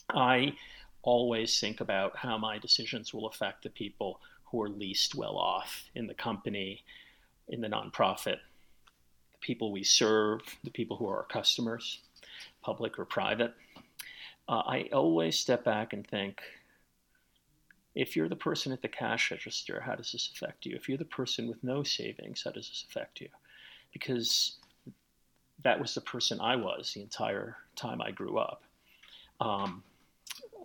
I 0.09 0.53
always 1.01 1.59
think 1.59 1.79
about 1.79 2.17
how 2.17 2.37
my 2.37 2.57
decisions 2.57 3.13
will 3.13 3.27
affect 3.27 3.63
the 3.63 3.69
people 3.69 4.19
who 4.43 4.61
are 4.61 4.69
least 4.69 5.15
well 5.15 5.37
off 5.37 5.89
in 5.95 6.07
the 6.07 6.13
company, 6.13 6.83
in 7.49 7.61
the 7.61 7.67
nonprofit, 7.67 8.37
the 9.31 9.39
people 9.41 9.71
we 9.71 9.83
serve, 9.83 10.41
the 10.63 10.71
people 10.71 10.97
who 10.97 11.07
are 11.07 11.17
our 11.17 11.25
customers, 11.25 11.99
public 12.61 12.97
or 12.97 13.05
private. 13.05 13.53
Uh, 14.47 14.61
I 14.65 14.89
always 14.93 15.39
step 15.39 15.63
back 15.63 15.93
and 15.93 16.05
think 16.05 16.41
if 17.95 18.15
you're 18.15 18.29
the 18.29 18.35
person 18.35 18.71
at 18.71 18.81
the 18.81 18.87
cash 18.87 19.31
register, 19.31 19.81
how 19.81 19.95
does 19.95 20.11
this 20.11 20.29
affect 20.33 20.65
you? 20.65 20.75
If 20.75 20.89
you're 20.89 20.97
the 20.97 21.05
person 21.05 21.47
with 21.47 21.63
no 21.63 21.81
savings, 21.83 22.43
how 22.43 22.51
does 22.51 22.67
this 22.67 22.85
affect 22.89 23.21
you? 23.21 23.29
Because 23.93 24.57
that 25.63 25.79
was 25.79 25.95
the 25.95 26.01
person 26.01 26.39
I 26.41 26.57
was 26.57 26.93
the 26.93 27.01
entire 27.01 27.57
time 27.75 28.01
I 28.01 28.11
grew 28.11 28.37
up. 28.37 28.63
Um, 29.39 29.83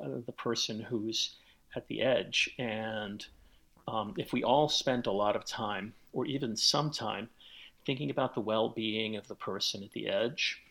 uh, 0.02 0.08
the 0.26 0.32
person 0.32 0.80
who's 0.80 1.36
at 1.76 1.86
the 1.88 2.02
edge. 2.02 2.50
And 2.58 3.24
um, 3.90 4.14
if 4.16 4.32
we 4.32 4.44
all 4.44 4.68
spent 4.68 5.06
a 5.06 5.12
lot 5.12 5.34
of 5.34 5.44
time, 5.44 5.92
or 6.12 6.24
even 6.26 6.56
some 6.56 6.90
time, 6.90 7.28
thinking 7.84 8.10
about 8.10 8.34
the 8.34 8.40
well 8.40 8.68
being 8.68 9.16
of 9.16 9.26
the 9.26 9.34
person 9.34 9.82
at 9.82 9.90
the 9.92 10.08
edge, 10.08 10.62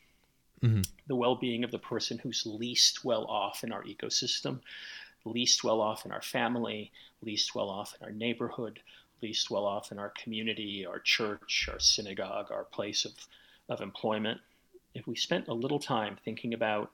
mm-hmm. 0.63 0.81
the 1.07 1.15
well 1.15 1.35
being 1.35 1.63
of 1.63 1.71
the 1.71 1.79
person 1.79 2.17
who's 2.17 2.45
least 2.45 3.03
well 3.03 3.25
off 3.25 3.63
in 3.63 3.73
our 3.73 3.83
ecosystem, 3.83 4.59
least 5.25 5.63
well 5.63 5.81
off 5.81 6.05
in 6.05 6.11
our 6.11 6.21
family, 6.21 6.91
least 7.21 7.53
well 7.55 7.69
off 7.69 7.93
in 7.99 8.05
our 8.05 8.13
neighborhood, 8.13 8.79
least 9.21 9.51
well 9.51 9.65
off 9.65 9.91
in 9.91 9.99
our 9.99 10.13
community, 10.21 10.85
our 10.85 10.99
church, 10.99 11.67
our 11.71 11.79
synagogue, 11.79 12.51
our 12.51 12.63
place 12.63 13.03
of, 13.03 13.11
of 13.67 13.81
employment. 13.81 14.39
If 14.95 15.07
we 15.07 15.15
spent 15.15 15.49
a 15.49 15.53
little 15.53 15.79
time 15.79 16.17
thinking 16.23 16.53
about 16.53 16.91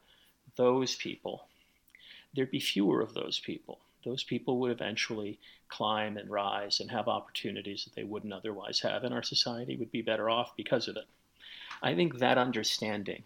those 0.56 0.96
people, 0.96 1.48
there'd 2.34 2.52
be 2.52 2.60
fewer 2.60 3.02
of 3.02 3.14
those 3.14 3.40
people. 3.40 3.80
Those 4.06 4.24
people 4.24 4.60
would 4.60 4.72
eventually 4.72 5.40
climb 5.68 6.16
and 6.18 6.30
rise 6.30 6.80
and 6.80 6.92
have 6.92 7.08
opportunities 7.08 7.84
that 7.84 7.96
they 7.96 8.04
wouldn't 8.04 8.34
otherwise 8.34 8.80
have, 8.82 9.04
and 9.04 9.14
our 9.14 9.24
society 9.24 9.76
would 9.76 9.92
be 9.92 10.02
better 10.02 10.30
off 10.30 10.56
because 10.56 10.88
of 10.88 10.96
it. 10.96 11.06
I 11.82 11.96
think 11.96 12.20
that 12.20 12.38
understanding 12.38 13.24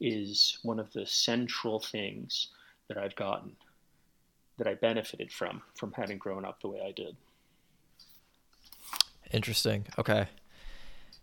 is 0.00 0.58
one 0.62 0.78
of 0.78 0.92
the 0.92 1.06
central 1.06 1.80
things 1.80 2.48
that 2.88 2.98
I've 2.98 3.16
gotten, 3.16 3.52
that 4.58 4.66
I 4.66 4.74
benefited 4.74 5.32
from, 5.32 5.62
from 5.74 5.92
having 5.92 6.18
grown 6.18 6.44
up 6.44 6.60
the 6.60 6.68
way 6.68 6.82
I 6.86 6.92
did. 6.92 7.16
Interesting. 9.32 9.86
Okay. 9.98 10.26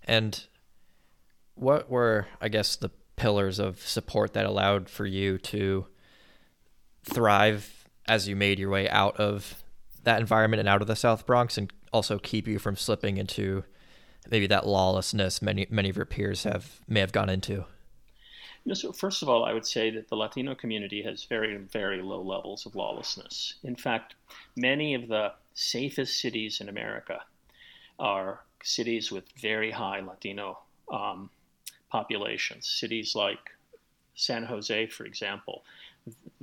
And 0.04 0.44
what 1.56 1.90
were, 1.90 2.28
I 2.42 2.50
guess, 2.50 2.76
the 2.76 2.90
pillars 3.16 3.60
of 3.60 3.80
support 3.88 4.34
that 4.34 4.46
allowed 4.46 4.90
for 4.90 5.06
you 5.06 5.38
to 5.38 5.86
thrive 7.04 7.81
as 8.12 8.28
you 8.28 8.36
made 8.36 8.60
your 8.60 8.70
way 8.70 8.90
out 8.90 9.16
of 9.16 9.64
that 10.04 10.20
environment 10.20 10.60
and 10.60 10.68
out 10.68 10.82
of 10.82 10.88
the 10.88 10.98
South 10.98 11.26
Bronx, 11.26 11.58
and 11.58 11.72
also 11.94 12.20
keep 12.20 12.46
you 12.46 12.60
from 12.60 12.76
slipping 12.76 13.16
into 13.16 13.64
maybe 14.30 14.48
that 14.48 14.68
lawlessness 14.68 15.42
many 15.42 15.66
many 15.70 15.90
of 15.90 15.96
your 15.96 16.06
peers 16.06 16.44
have 16.44 16.82
may 16.90 17.00
have 17.00 17.14
gone 17.14 17.30
into? 17.30 17.64
Know, 18.66 18.74
so 18.74 18.92
first 18.92 19.22
of 19.22 19.30
all, 19.30 19.46
I 19.46 19.54
would 19.54 19.66
say 19.66 19.90
that 19.92 20.10
the 20.10 20.18
Latino 20.18 20.54
community 20.56 21.02
has 21.04 21.24
very, 21.24 21.56
very 21.56 22.02
low 22.02 22.22
levels 22.22 22.66
of 22.66 22.76
lawlessness. 22.76 23.56
In 23.64 23.78
fact, 23.78 24.16
many 24.58 24.94
of 24.94 25.08
the 25.08 25.32
safest 25.54 26.20
cities 26.20 26.60
in 26.60 26.68
America 26.68 27.22
are 27.98 28.42
cities 28.62 29.10
with 29.10 29.24
very 29.40 29.72
high 29.72 30.02
Latino 30.02 30.60
um, 30.92 31.30
populations. 31.90 32.68
Cities 32.68 33.16
like 33.16 33.40
San 34.16 34.44
Jose, 34.44 34.88
for 34.88 35.06
example, 35.06 35.64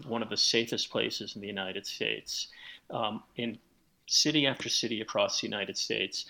one 0.06 0.22
of 0.22 0.30
the 0.30 0.36
safest 0.36 0.90
places 0.90 1.34
in 1.34 1.40
the 1.40 1.46
United 1.46 1.86
States. 1.86 2.48
Um, 2.90 3.22
in 3.36 3.58
city 4.06 4.46
after 4.46 4.68
city 4.68 5.00
across 5.00 5.40
the 5.40 5.46
United 5.46 5.76
States, 5.76 6.26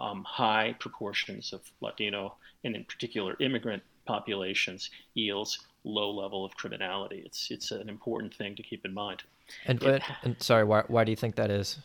um, 0.00 0.24
high 0.24 0.74
proportions 0.78 1.52
of 1.52 1.62
Latino 1.80 2.36
and 2.64 2.76
in 2.76 2.84
particular 2.84 3.36
immigrant 3.40 3.82
populations 4.06 4.90
yields 5.14 5.58
low 5.84 6.10
level 6.10 6.44
of 6.44 6.56
criminality. 6.56 7.22
It's 7.24 7.50
it's 7.50 7.70
an 7.70 7.88
important 7.88 8.34
thing 8.34 8.56
to 8.56 8.62
keep 8.62 8.84
in 8.84 8.92
mind. 8.92 9.22
And, 9.66 9.82
it, 9.82 10.02
and 10.22 10.36
sorry, 10.42 10.64
why 10.64 10.82
why 10.88 11.04
do 11.04 11.10
you 11.10 11.16
think 11.16 11.36
that 11.36 11.50
is? 11.50 11.78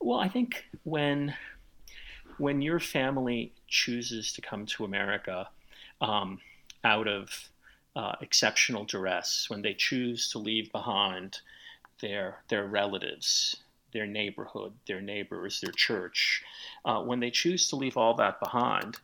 Well, 0.00 0.18
I 0.18 0.28
think 0.28 0.64
when 0.84 1.34
when 2.38 2.62
your 2.62 2.80
family 2.80 3.52
chooses 3.66 4.32
to 4.32 4.40
come 4.40 4.64
to 4.66 4.84
America 4.84 5.48
um, 6.00 6.40
out 6.84 7.08
of 7.08 7.48
uh, 7.98 8.14
exceptional 8.20 8.84
duress, 8.84 9.50
when 9.50 9.60
they 9.60 9.74
choose 9.74 10.30
to 10.30 10.38
leave 10.38 10.70
behind 10.70 11.40
their 12.00 12.38
their 12.48 12.64
relatives, 12.64 13.56
their 13.92 14.06
neighborhood, 14.06 14.72
their 14.86 15.00
neighbors, 15.00 15.60
their 15.60 15.72
church, 15.72 16.44
uh, 16.84 17.02
when 17.02 17.18
they 17.18 17.30
choose 17.30 17.68
to 17.68 17.74
leave 17.74 17.96
all 17.96 18.14
that 18.14 18.38
behind, 18.38 18.98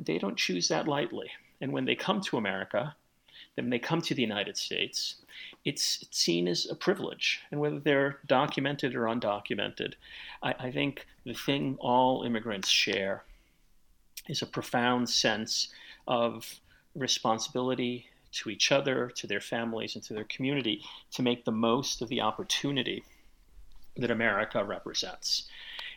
they 0.00 0.18
don't 0.18 0.36
choose 0.36 0.66
that 0.66 0.88
lightly. 0.88 1.30
And 1.60 1.72
when 1.72 1.84
they 1.84 1.94
come 1.94 2.20
to 2.22 2.36
America, 2.36 2.96
then 3.54 3.70
they 3.70 3.78
come 3.78 4.02
to 4.02 4.14
the 4.14 4.22
United 4.22 4.56
States, 4.56 5.14
it's 5.64 6.04
seen 6.10 6.48
as 6.48 6.66
a 6.68 6.74
privilege. 6.74 7.40
And 7.52 7.60
whether 7.60 7.78
they're 7.78 8.18
documented 8.26 8.96
or 8.96 9.04
undocumented, 9.04 9.94
I, 10.42 10.54
I 10.58 10.70
think 10.72 11.06
the 11.24 11.34
thing 11.34 11.76
all 11.78 12.24
immigrants 12.24 12.68
share 12.68 13.22
is 14.28 14.42
a 14.42 14.46
profound 14.46 15.08
sense 15.08 15.68
of 16.08 16.58
responsibility 16.96 18.08
to 18.34 18.50
each 18.50 18.72
other, 18.72 19.10
to 19.16 19.26
their 19.26 19.40
families, 19.40 19.94
and 19.94 20.04
to 20.04 20.14
their 20.14 20.24
community 20.24 20.82
to 21.12 21.22
make 21.22 21.44
the 21.44 21.52
most 21.52 22.02
of 22.02 22.08
the 22.08 22.20
opportunity 22.20 23.04
that 23.96 24.10
America 24.10 24.64
represents. 24.64 25.48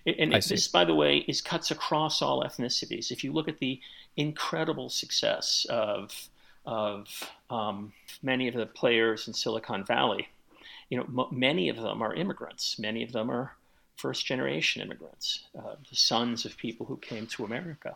And 0.06 0.32
this, 0.32 0.68
by 0.70 0.86
the 0.86 0.96
way, 0.96 1.18
is 1.28 1.42
cuts 1.42 1.72
across 1.72 2.22
all 2.22 2.44
ethnicities. 2.44 3.12
If 3.12 3.24
you 3.24 3.34
look 3.34 3.50
at 3.50 3.60
the 3.60 3.82
incredible 4.16 4.90
success 4.90 5.66
of 5.70 6.30
of 6.66 7.08
um, 7.50 7.94
many 8.22 8.50
of 8.50 8.54
the 8.54 8.66
players 8.66 9.28
in 9.28 9.34
Silicon 9.34 9.86
Valley, 9.86 10.28
you 10.90 10.98
know, 10.98 11.04
m- 11.04 11.40
many 11.40 11.70
of 11.70 11.78
them 11.78 12.02
are 12.02 12.14
immigrants. 12.14 12.78
Many 12.78 13.04
of 13.04 13.14
them 13.14 13.32
are 13.32 13.56
first 13.96 14.26
generation 14.26 14.82
immigrants, 14.82 15.46
uh, 15.58 15.76
the 15.90 15.96
sons 15.96 16.46
of 16.46 16.58
people 16.58 16.86
who 16.86 16.98
came 16.98 17.26
to 17.28 17.46
America. 17.46 17.96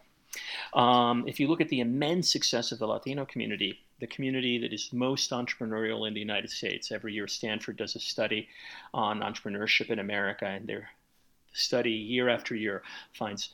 Um, 0.73 1.25
if 1.27 1.39
you 1.39 1.47
look 1.47 1.61
at 1.61 1.69
the 1.69 1.81
immense 1.81 2.31
success 2.31 2.71
of 2.71 2.79
the 2.79 2.87
Latino 2.87 3.25
community, 3.25 3.79
the 4.01 4.07
community 4.07 4.57
that 4.57 4.73
is 4.73 4.91
most 4.91 5.29
entrepreneurial 5.31 6.07
in 6.07 6.13
the 6.13 6.19
United 6.19 6.49
States, 6.49 6.91
every 6.91 7.13
year 7.13 7.27
Stanford 7.27 7.77
does 7.77 7.95
a 7.95 7.99
study 7.99 8.49
on 8.93 9.21
entrepreneurship 9.21 9.89
in 9.91 9.99
America, 9.99 10.45
and 10.45 10.67
their 10.67 10.89
study 11.53 11.91
year 11.91 12.27
after 12.27 12.55
year 12.55 12.81
finds 13.13 13.49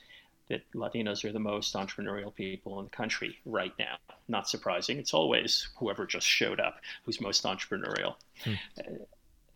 that 0.50 0.62
Latinos 0.74 1.26
are 1.26 1.34
the 1.34 1.40
most 1.40 1.76
entrepreneurial 1.76 2.34
people 2.34 2.80
in 2.80 2.86
the 2.86 2.92
country 2.92 3.38
right 3.46 3.74
now. 3.78 3.98
Not 4.30 4.48
surprising. 4.48 4.98
It's 4.98 5.14
always 5.14 5.68
whoever 5.78 6.06
just 6.06 6.26
showed 6.26 6.62
up 6.62 6.80
who's 7.04 7.20
most 7.20 7.44
entrepreneurial. 7.44 8.16
Hmm. 8.44 8.54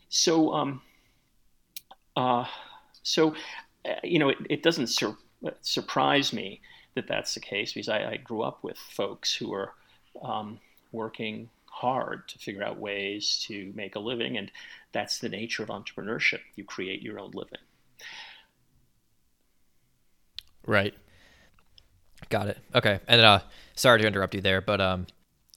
so, 0.09 0.51
um, 0.53 0.81
uh, 2.17 2.45
so 3.03 3.33
uh, 3.85 3.93
you 4.03 4.19
know, 4.19 4.29
it, 4.29 4.37
it 4.49 4.63
doesn't 4.63 4.87
sur- 4.87 5.17
surprise 5.61 6.33
me 6.33 6.59
that 6.95 7.07
that's 7.07 7.33
the 7.33 7.39
case 7.39 7.71
because 7.71 7.87
I, 7.87 8.11
I 8.11 8.17
grew 8.17 8.41
up 8.41 8.61
with 8.61 8.77
folks 8.77 9.33
who 9.33 9.53
are 9.53 9.73
um, 10.21 10.59
working 10.91 11.49
hard 11.65 12.27
to 12.27 12.37
figure 12.37 12.63
out 12.63 12.77
ways 12.77 13.43
to 13.47 13.71
make 13.75 13.95
a 13.95 13.99
living, 13.99 14.37
and 14.37 14.51
that's 14.91 15.19
the 15.19 15.29
nature 15.29 15.63
of 15.63 15.69
entrepreneurship. 15.69 16.39
You 16.55 16.63
create 16.63 17.01
your 17.01 17.19
own 17.19 17.31
living. 17.31 17.59
Right. 20.65 20.93
Got 22.29 22.47
it. 22.47 22.57
Okay. 22.75 22.99
And 23.07 23.21
uh, 23.21 23.39
sorry 23.75 24.01
to 24.01 24.07
interrupt 24.07 24.35
you 24.35 24.41
there, 24.41 24.61
but 24.61 24.79
um, 24.79 25.07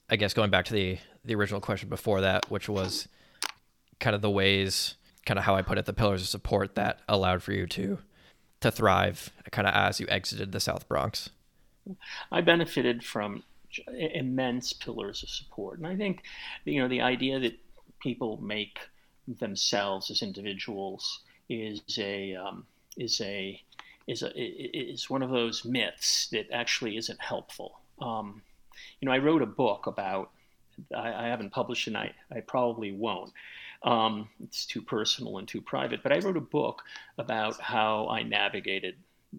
I 0.09 0.15
guess 0.15 0.33
going 0.33 0.49
back 0.49 0.65
to 0.65 0.73
the 0.73 0.97
the 1.23 1.35
original 1.35 1.59
question 1.59 1.89
before 1.89 2.21
that, 2.21 2.49
which 2.51 2.69
was 2.69 3.07
kind 3.99 4.15
of 4.15 4.21
the 4.21 4.29
ways, 4.29 4.95
kind 5.25 5.39
of 5.39 5.45
how 5.45 5.55
I 5.55 5.63
put 5.63 5.77
it, 5.77 5.85
the 5.85 5.93
pillars 5.93 6.21
of 6.21 6.27
support 6.27 6.75
that 6.75 6.99
allowed 7.09 7.41
for 7.41 7.51
you 7.51 7.65
to 7.67 7.97
to 8.61 8.71
thrive 8.71 9.31
kind 9.51 9.67
of 9.67 9.73
as 9.73 9.99
you 9.99 10.07
exited 10.09 10.51
the 10.51 10.59
South 10.59 10.87
Bronx? 10.87 11.29
I 12.31 12.41
benefited 12.41 13.03
from 13.03 13.43
immense 13.87 14.73
pillars 14.73 15.23
of 15.23 15.29
support. 15.29 15.79
And 15.79 15.87
I 15.87 15.95
think, 15.95 16.23
you 16.65 16.81
know, 16.81 16.87
the 16.87 17.01
idea 17.01 17.39
that 17.39 17.59
people 17.99 18.39
make 18.41 18.79
themselves 19.39 20.11
as 20.11 20.21
individuals 20.21 21.21
is 21.49 21.81
a 21.97 22.35
um, 22.35 22.65
is 22.97 23.21
a 23.21 23.61
is 24.07 24.23
a, 24.23 24.31
is 24.35 25.09
one 25.09 25.23
of 25.23 25.31
those 25.31 25.65
myths 25.65 26.27
that 26.31 26.47
actually 26.51 26.97
isn't 26.97 27.19
helpful. 27.19 27.79
Um, 27.99 28.41
you 28.99 29.05
know, 29.05 29.11
I 29.11 29.19
wrote 29.19 29.41
a 29.41 29.47
book 29.47 29.87
about. 29.87 30.31
I, 30.93 31.25
I 31.25 31.27
haven't 31.27 31.51
published. 31.51 31.87
And 31.87 31.97
I 31.97 32.13
I 32.31 32.41
probably 32.41 32.91
won't. 32.91 33.31
Um, 33.83 34.29
it's 34.43 34.65
too 34.65 34.81
personal 34.81 35.37
and 35.37 35.47
too 35.47 35.61
private. 35.61 36.03
But 36.03 36.11
I 36.11 36.19
wrote 36.19 36.37
a 36.37 36.41
book 36.41 36.81
about 37.17 37.59
how 37.61 38.07
I 38.09 38.23
navigated 38.23 38.95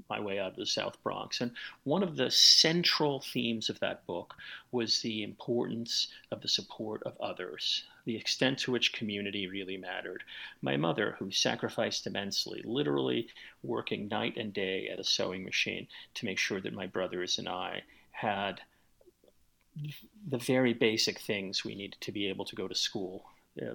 my 0.09 0.21
way 0.21 0.39
out 0.39 0.53
of 0.53 0.57
the 0.57 0.67
South 0.67 1.03
Bronx. 1.03 1.41
And 1.41 1.53
one 1.85 2.03
of 2.03 2.17
the 2.17 2.31
central 2.31 3.21
themes 3.21 3.69
of 3.69 3.81
that 3.81 4.07
book 4.07 4.35
was 4.73 5.01
the 5.01 5.23
importance 5.23 6.09
of 6.31 6.41
the 6.41 6.49
support 6.49 7.03
of 7.05 7.21
others, 7.21 7.85
the 8.05 8.17
extent 8.17 8.59
to 8.61 8.73
which 8.73 8.93
community 8.93 9.47
really 9.47 9.77
mattered. 9.77 10.23
My 10.63 10.77
mother, 10.77 11.17
who 11.19 11.31
sacrificed 11.31 12.07
immensely, 12.07 12.63
literally 12.65 13.29
working 13.63 14.09
night 14.09 14.37
and 14.37 14.53
day 14.53 14.89
at 14.89 15.01
a 15.01 15.05
sewing 15.05 15.45
machine 15.45 15.87
to 16.15 16.25
make 16.25 16.39
sure 16.39 16.61
that 16.61 16.73
my 16.73 16.87
brothers 16.87 17.39
and 17.39 17.49
I 17.49 17.83
had 18.11 18.61
the 20.29 20.39
very 20.39 20.73
basic 20.73 21.21
things 21.21 21.65
we 21.65 21.75
needed 21.75 22.01
to 22.01 22.13
be 22.13 22.29
able 22.29 22.45
to 22.47 22.57
go 22.57 22.67
to 22.67 22.75
school. 22.75 23.25
Uh, 23.61 23.75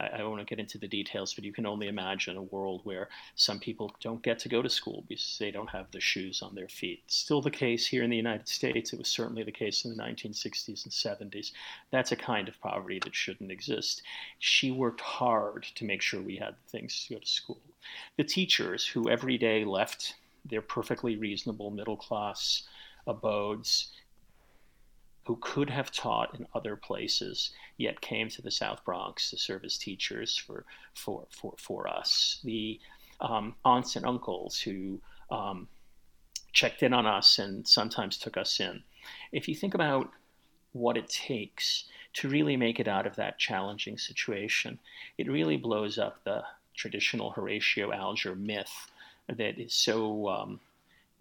I, 0.00 0.18
I 0.18 0.22
won't 0.22 0.46
get 0.46 0.58
into 0.58 0.78
the 0.78 0.88
details, 0.88 1.34
but 1.34 1.44
you 1.44 1.52
can 1.52 1.66
only 1.66 1.88
imagine 1.88 2.36
a 2.36 2.42
world 2.42 2.80
where 2.84 3.08
some 3.34 3.58
people 3.58 3.94
don't 4.00 4.22
get 4.22 4.38
to 4.40 4.48
go 4.48 4.62
to 4.62 4.70
school 4.70 5.04
because 5.08 5.36
they 5.38 5.50
don't 5.50 5.70
have 5.70 5.90
the 5.90 6.00
shoes 6.00 6.42
on 6.42 6.54
their 6.54 6.68
feet. 6.68 7.02
Still 7.06 7.42
the 7.42 7.50
case 7.50 7.86
here 7.86 8.02
in 8.02 8.10
the 8.10 8.16
United 8.16 8.48
States. 8.48 8.92
It 8.92 8.98
was 8.98 9.08
certainly 9.08 9.42
the 9.42 9.52
case 9.52 9.84
in 9.84 9.94
the 9.94 10.02
1960s 10.02 10.84
and 10.84 11.32
70s. 11.32 11.52
That's 11.90 12.12
a 12.12 12.16
kind 12.16 12.48
of 12.48 12.60
poverty 12.60 13.00
that 13.04 13.14
shouldn't 13.14 13.52
exist. 13.52 14.02
She 14.38 14.70
worked 14.70 15.00
hard 15.00 15.66
to 15.74 15.84
make 15.84 16.02
sure 16.02 16.20
we 16.20 16.36
had 16.36 16.54
things 16.68 17.04
to 17.06 17.14
go 17.14 17.20
to 17.20 17.26
school. 17.26 17.60
The 18.16 18.24
teachers 18.24 18.86
who 18.86 19.10
every 19.10 19.38
day 19.38 19.64
left 19.64 20.14
their 20.44 20.62
perfectly 20.62 21.16
reasonable 21.16 21.70
middle 21.70 21.96
class 21.96 22.62
abodes 23.06 23.88
who 25.30 25.36
could 25.40 25.70
have 25.70 25.92
taught 25.92 26.34
in 26.36 26.44
other 26.56 26.74
places, 26.74 27.50
yet 27.76 28.00
came 28.00 28.28
to 28.28 28.42
the 28.42 28.50
South 28.50 28.84
Bronx 28.84 29.30
to 29.30 29.38
serve 29.38 29.64
as 29.64 29.78
teachers 29.78 30.36
for 30.36 30.64
for 30.92 31.24
for, 31.30 31.54
for 31.56 31.86
us. 31.86 32.40
The 32.42 32.80
um, 33.20 33.54
aunts 33.64 33.94
and 33.94 34.04
uncles 34.04 34.58
who 34.58 35.00
um, 35.30 35.68
checked 36.52 36.82
in 36.82 36.92
on 36.92 37.06
us 37.06 37.38
and 37.38 37.64
sometimes 37.64 38.18
took 38.18 38.36
us 38.36 38.58
in. 38.58 38.82
If 39.30 39.46
you 39.46 39.54
think 39.54 39.74
about 39.74 40.10
what 40.72 40.96
it 40.96 41.08
takes 41.08 41.84
to 42.14 42.28
really 42.28 42.56
make 42.56 42.80
it 42.80 42.88
out 42.88 43.06
of 43.06 43.14
that 43.14 43.38
challenging 43.38 43.98
situation, 43.98 44.80
it 45.16 45.30
really 45.30 45.56
blows 45.56 45.96
up 45.96 46.24
the 46.24 46.42
traditional 46.74 47.30
Horatio 47.30 47.92
Alger 47.92 48.34
myth 48.34 48.90
that 49.28 49.60
is 49.60 49.74
so 49.74 50.28
um, 50.28 50.58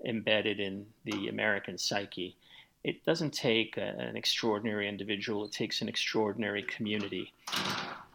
embedded 0.04 0.60
in 0.60 0.88
the 1.06 1.28
American 1.28 1.78
psyche 1.78 2.36
it 2.84 3.04
doesn't 3.06 3.34
take 3.34 3.78
a, 3.78 3.82
an 3.82 4.16
extraordinary 4.16 4.88
individual, 4.88 5.46
it 5.46 5.52
takes 5.52 5.82
an 5.82 5.90
extraordinary 5.90 6.64
community 6.64 7.34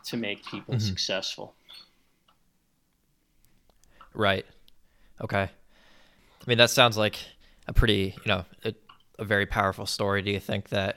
to 0.04 0.16
make 0.16 0.44
people 0.46 0.74
mm-hmm. 0.74 0.86
successful. 0.86 1.54
Right. 4.14 4.46
Okay. 5.20 5.42
I 5.42 6.44
mean, 6.46 6.58
that 6.58 6.70
sounds 6.70 6.96
like 6.96 7.18
a 7.66 7.72
pretty, 7.72 8.14
you 8.24 8.28
know, 8.28 8.44
a, 8.64 8.74
a 9.18 9.24
very 9.24 9.46
powerful 9.46 9.86
story. 9.86 10.22
Do 10.22 10.30
you 10.30 10.40
think 10.40 10.68
that 10.70 10.96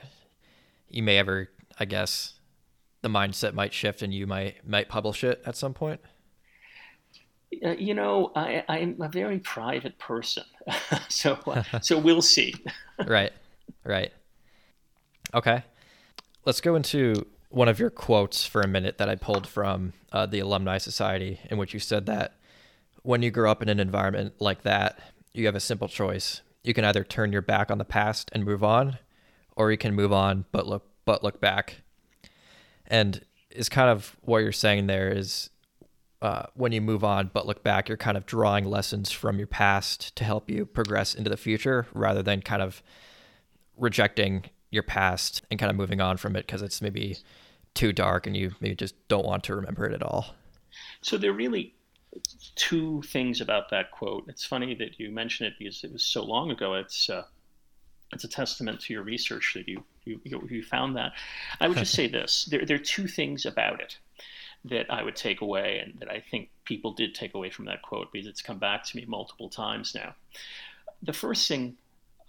you 0.89 1.03
may 1.03 1.17
ever, 1.17 1.49
I 1.79 1.85
guess, 1.85 2.33
the 3.01 3.09
mindset 3.09 3.53
might 3.53 3.73
shift 3.73 4.01
and 4.01 4.13
you 4.13 4.27
might 4.27 4.67
might 4.67 4.89
publish 4.89 5.23
it 5.23 5.41
at 5.45 5.55
some 5.55 5.73
point? 5.73 6.01
Uh, 7.65 7.69
you 7.71 7.93
know, 7.93 8.31
I, 8.35 8.63
I'm 8.67 9.01
a 9.01 9.07
very 9.07 9.39
private 9.39 9.97
person, 9.99 10.43
so 11.09 11.39
uh, 11.47 11.63
so 11.81 11.97
we'll 11.97 12.21
see. 12.21 12.53
right. 13.07 13.31
Right. 13.87 14.11
Okay. 15.33 15.63
Let's 16.45 16.59
go 16.59 16.75
into 16.75 17.25
one 17.49 17.69
of 17.69 17.79
your 17.79 17.89
quotes 17.89 18.45
for 18.45 18.61
a 18.61 18.67
minute 18.67 18.97
that 18.97 19.07
I 19.07 19.15
pulled 19.15 19.47
from 19.47 19.93
uh, 20.11 20.25
the 20.25 20.39
Alumni 20.39 20.77
Society, 20.77 21.39
in 21.49 21.57
which 21.57 21.73
you 21.73 21.79
said 21.79 22.05
that 22.07 22.35
when 23.03 23.21
you 23.21 23.31
grow 23.31 23.49
up 23.49 23.61
in 23.61 23.69
an 23.69 23.79
environment 23.79 24.33
like 24.39 24.63
that, 24.63 24.99
you 25.33 25.45
have 25.45 25.55
a 25.55 25.61
simple 25.61 25.87
choice. 25.87 26.41
You 26.63 26.73
can 26.73 26.83
either 26.83 27.05
turn 27.05 27.31
your 27.31 27.41
back 27.41 27.71
on 27.71 27.77
the 27.77 27.85
past 27.85 28.29
and 28.33 28.43
move 28.43 28.61
on, 28.61 28.97
or 29.55 29.71
you 29.71 29.77
can 29.77 29.95
move 29.95 30.11
on 30.11 30.43
but 30.51 30.67
look 30.67 30.85
but 31.05 31.23
look 31.23 31.39
back. 31.39 31.77
And 32.87 33.23
is 33.49 33.69
kind 33.69 33.89
of 33.89 34.17
what 34.21 34.39
you're 34.39 34.51
saying 34.51 34.87
there 34.87 35.09
is 35.09 35.49
uh, 36.21 36.47
when 36.55 36.73
you 36.73 36.81
move 36.81 37.05
on 37.05 37.31
but 37.33 37.47
look 37.47 37.63
back, 37.63 37.87
you're 37.87 37.97
kind 37.97 38.17
of 38.17 38.25
drawing 38.25 38.65
lessons 38.65 39.13
from 39.13 39.37
your 39.37 39.47
past 39.47 40.13
to 40.17 40.25
help 40.25 40.49
you 40.49 40.65
progress 40.65 41.15
into 41.15 41.29
the 41.29 41.37
future 41.37 41.87
rather 41.93 42.21
than 42.21 42.41
kind 42.41 42.61
of 42.61 42.83
rejecting 43.77 44.45
your 44.71 44.83
past 44.83 45.43
and 45.49 45.59
kind 45.59 45.69
of 45.69 45.75
moving 45.75 46.01
on 46.01 46.17
from 46.17 46.35
it 46.35 46.45
because 46.45 46.61
it's 46.61 46.81
maybe 46.81 47.17
too 47.73 47.93
dark 47.93 48.27
and 48.27 48.35
you 48.35 48.53
maybe 48.59 48.75
just 48.75 48.95
don't 49.07 49.25
want 49.25 49.43
to 49.43 49.55
remember 49.55 49.85
it 49.85 49.93
at 49.93 50.03
all. 50.03 50.35
So 51.01 51.17
there 51.17 51.31
are 51.31 51.35
really 51.35 51.73
two 52.55 53.01
things 53.03 53.39
about 53.41 53.69
that 53.69 53.91
quote. 53.91 54.25
It's 54.27 54.45
funny 54.45 54.75
that 54.75 54.99
you 54.99 55.11
mention 55.11 55.45
it 55.45 55.53
because 55.57 55.83
it 55.83 55.93
was 55.93 56.03
so 56.03 56.23
long 56.23 56.51
ago. 56.51 56.73
It's 56.73 57.09
uh, 57.09 57.23
it's 58.13 58.23
a 58.23 58.27
testament 58.27 58.81
to 58.81 58.93
your 58.93 59.03
research 59.03 59.53
that 59.55 59.67
you 59.67 59.83
you, 60.05 60.19
you 60.49 60.63
found 60.63 60.95
that. 60.95 61.13
I 61.59 61.67
would 61.67 61.77
just 61.77 61.93
say 61.99 62.07
this: 62.07 62.45
there 62.45 62.65
there 62.65 62.75
are 62.75 62.79
two 62.79 63.07
things 63.07 63.45
about 63.45 63.79
it 63.79 63.97
that 64.65 64.91
I 64.91 65.03
would 65.03 65.15
take 65.15 65.41
away, 65.41 65.79
and 65.83 65.99
that 65.99 66.11
I 66.11 66.19
think 66.19 66.49
people 66.65 66.93
did 66.93 67.13
take 67.13 67.35
away 67.35 67.49
from 67.49 67.65
that 67.65 67.81
quote 67.81 68.11
because 68.11 68.27
it's 68.27 68.41
come 68.41 68.57
back 68.57 68.83
to 68.85 68.97
me 68.97 69.05
multiple 69.07 69.49
times 69.49 69.93
now. 69.93 70.15
The 71.03 71.13
first 71.13 71.47
thing 71.47 71.77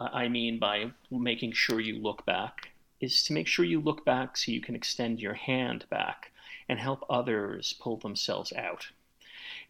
I 0.01 0.29
mean 0.29 0.59
by 0.59 0.93
making 1.11 1.53
sure 1.53 1.81
you 1.81 2.01
look 2.01 2.25
back 2.25 2.71
is 3.01 3.23
to 3.25 3.33
make 3.33 3.47
sure 3.47 3.65
you 3.65 3.81
look 3.81 4.05
back 4.05 4.37
so 4.37 4.53
you 4.53 4.61
can 4.61 4.75
extend 4.75 5.21
your 5.21 5.35
hand 5.35 5.85
back 5.91 6.33
and 6.69 6.79
help 6.79 7.05
others 7.09 7.75
pull 7.81 7.97
themselves 7.97 8.53
out. 8.53 8.87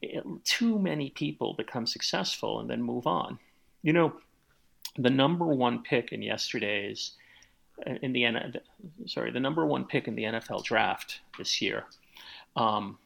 It, 0.00 0.24
too 0.44 0.78
many 0.78 1.10
people 1.10 1.54
become 1.54 1.86
successful 1.86 2.60
and 2.60 2.68
then 2.68 2.82
move 2.82 3.06
on. 3.06 3.38
You 3.82 3.92
know, 3.92 4.12
the 4.96 5.10
number 5.10 5.46
one 5.46 5.82
pick 5.82 6.12
in 6.12 6.22
yesterday's 6.22 7.12
uh, 7.86 7.94
in 8.02 8.12
the 8.12 8.60
sorry 9.06 9.30
the 9.30 9.40
number 9.40 9.64
one 9.64 9.84
pick 9.84 10.08
in 10.08 10.14
the 10.14 10.24
NFL 10.24 10.64
draft 10.64 11.20
this 11.36 11.62
year 11.62 11.84
um, 12.56 12.98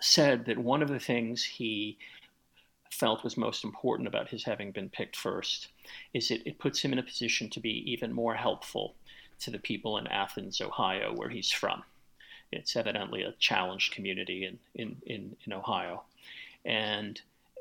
said 0.00 0.44
that 0.46 0.58
one 0.58 0.82
of 0.82 0.88
the 0.88 0.98
things 0.98 1.42
he 1.42 1.96
felt 2.90 3.24
was 3.24 3.36
most 3.36 3.64
important 3.64 4.08
about 4.08 4.28
his 4.28 4.44
having 4.44 4.72
been 4.72 4.88
picked 4.88 5.16
first 5.16 5.68
is 6.14 6.30
it, 6.30 6.42
it 6.46 6.58
puts 6.58 6.80
him 6.80 6.92
in 6.92 6.98
a 6.98 7.02
position 7.02 7.50
to 7.50 7.60
be 7.60 7.90
even 7.90 8.12
more 8.12 8.34
helpful 8.34 8.94
to 9.40 9.50
the 9.50 9.58
people 9.58 9.98
in 9.98 10.06
Athens, 10.08 10.60
Ohio, 10.60 11.14
where 11.14 11.28
he's 11.28 11.50
from. 11.50 11.82
It's 12.50 12.76
evidently 12.76 13.22
a 13.22 13.34
challenged 13.38 13.92
community 13.92 14.44
in, 14.44 14.58
in, 14.74 14.96
in, 15.06 15.36
in 15.44 15.52
Ohio. 15.52 16.04
And 16.64 17.20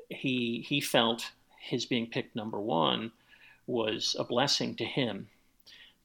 he, 0.09 0.65
he 0.67 0.81
felt 0.81 1.31
his 1.59 1.85
being 1.85 2.07
picked 2.07 2.35
number 2.35 2.59
one 2.59 3.11
was 3.67 4.15
a 4.17 4.23
blessing 4.23 4.75
to 4.75 4.85
him, 4.85 5.27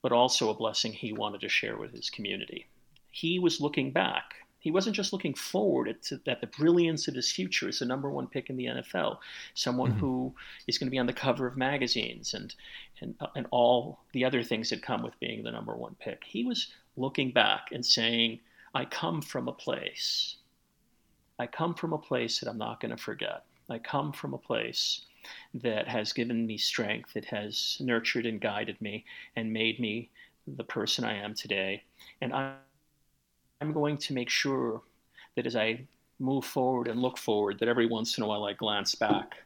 but 0.03 0.13
also 0.13 0.51
a 0.51 0.55
blessing 0.55 0.93
he 0.93 1.13
wanted 1.13 1.41
to 1.43 1.49
share 1.49 1.77
with 1.77 1.93
his 1.93 2.11
community. 2.11 2.67
He 3.11 3.39
was 3.39 3.61
looking 3.61 3.93
back 3.93 4.35
he 4.63 4.71
wasn't 4.71 4.95
just 4.95 5.13
looking 5.13 5.35
forward 5.35 5.89
at, 5.89 6.29
at 6.29 6.41
the 6.41 6.47
brilliance 6.47 7.09
of 7.09 7.15
his 7.15 7.31
future 7.31 7.69
as 7.69 7.81
the 7.81 7.85
number 7.85 8.09
one 8.09 8.29
pick 8.29 8.49
in 8.49 8.57
the 8.57 8.67
NFL, 8.67 9.19
someone 9.55 9.91
mm-hmm. 9.91 9.99
who 9.99 10.35
is 10.69 10.79
going 10.79 10.87
to 10.87 10.93
be 10.93 11.01
on 11.01 11.07
the 11.07 11.13
cover 11.13 11.49
of 11.49 11.57
magazines 11.57 12.33
and, 12.33 12.55
and, 13.01 13.17
uh, 13.21 13.27
and 13.35 13.49
all 13.51 13.99
the 14.13 14.25
other 14.25 14.45
things 14.45 14.71
that 14.71 14.81
come 14.81 15.03
with 15.03 15.19
being 15.19 15.43
the 15.43 15.51
number 15.51 15.75
one 15.75 15.97
pick. 15.99 16.23
He 16.25 16.45
was 16.45 16.69
looking 16.97 17.33
back 17.33 17.73
and 17.73 17.85
saying, 17.85 18.39
I 18.73 18.85
come 18.85 19.21
from 19.21 19.49
a 19.49 19.53
place. 19.53 20.37
I 21.41 21.49
come 21.49 21.75
from 21.75 21.93
a 21.93 21.99
place 21.99 22.39
that 22.39 22.49
I'm 22.49 22.57
not 22.57 22.81
going 22.81 22.97
to 22.97 23.03
forget. 23.03 23.43
I 23.69 23.81
come 23.81 24.13
from 24.13 24.33
a 24.33 24.39
place 24.39 25.07
that 25.55 25.89
has 25.89 26.13
given 26.13 26.47
me 26.47 26.57
strength, 26.57 27.15
that 27.15 27.25
has 27.25 27.79
nurtured 27.81 28.27
and 28.27 28.41
guided 28.41 28.81
me 28.81 29.07
and 29.35 29.53
made 29.53 29.81
me 29.81 30.11
the 30.47 30.63
person 30.63 31.05
I 31.05 31.17
am 31.17 31.35
today. 31.35 31.83
And 32.21 32.33
I 32.33 32.55
I'm 33.63 33.73
going 33.73 33.97
to 33.99 34.13
make 34.13 34.29
sure 34.29 34.83
that 35.37 35.47
as 35.47 35.55
I 35.55 35.87
move 36.19 36.45
forward 36.45 36.89
and 36.89 37.01
look 37.01 37.17
forward, 37.17 37.61
that 37.61 37.69
every 37.69 37.87
once 37.87 38.19
in 38.19 38.25
a 38.25 38.27
while 38.27 38.45
I 38.45 38.55
glance 38.55 38.97
back 38.97 39.37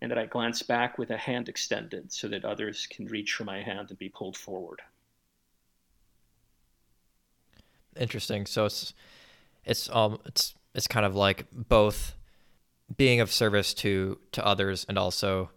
and 0.00 0.10
that 0.10 0.16
I 0.16 0.24
glance 0.24 0.62
back 0.62 0.96
with 0.96 1.10
a 1.10 1.18
hand 1.18 1.50
extended 1.50 2.10
so 2.10 2.28
that 2.28 2.46
others 2.46 2.86
can 2.86 3.04
reach 3.08 3.34
for 3.34 3.44
my 3.44 3.60
hand 3.60 3.90
and 3.90 3.98
be 3.98 4.08
pulled 4.08 4.38
forward. 4.38 4.80
Interesting. 7.94 8.46
So 8.46 8.64
it's 8.64 8.94
it's 9.66 9.90
um 9.90 10.18
it's 10.24 10.54
it's 10.74 10.86
kind 10.86 11.04
of 11.04 11.14
like 11.14 11.44
both 11.52 12.14
being 12.96 13.20
of 13.20 13.30
service 13.30 13.74
to 13.74 14.18
to 14.32 14.46
others 14.46 14.86
and 14.88 14.98
also 14.98 15.50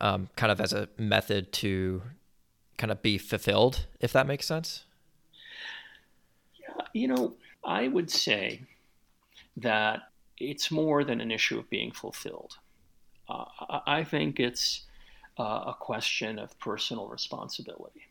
um, 0.00 0.30
kind 0.34 0.50
of 0.50 0.60
as 0.60 0.72
a 0.72 0.88
method 0.98 1.52
to 1.52 2.02
kind 2.76 2.90
of 2.90 3.02
be 3.02 3.18
fulfilled, 3.18 3.86
if 4.00 4.12
that 4.12 4.26
makes 4.26 4.46
sense. 4.46 4.85
You 6.92 7.08
know, 7.08 7.34
I 7.64 7.88
would 7.88 8.10
say 8.10 8.62
that 9.56 10.10
it's 10.38 10.70
more 10.70 11.04
than 11.04 11.20
an 11.20 11.30
issue 11.30 11.58
of 11.58 11.70
being 11.70 11.92
fulfilled. 11.92 12.58
Uh, 13.28 13.44
I 13.86 14.04
think 14.04 14.38
it's 14.38 14.82
uh, 15.38 15.64
a 15.66 15.76
question 15.78 16.38
of 16.38 16.58
personal 16.58 17.08
responsibility. 17.08 18.02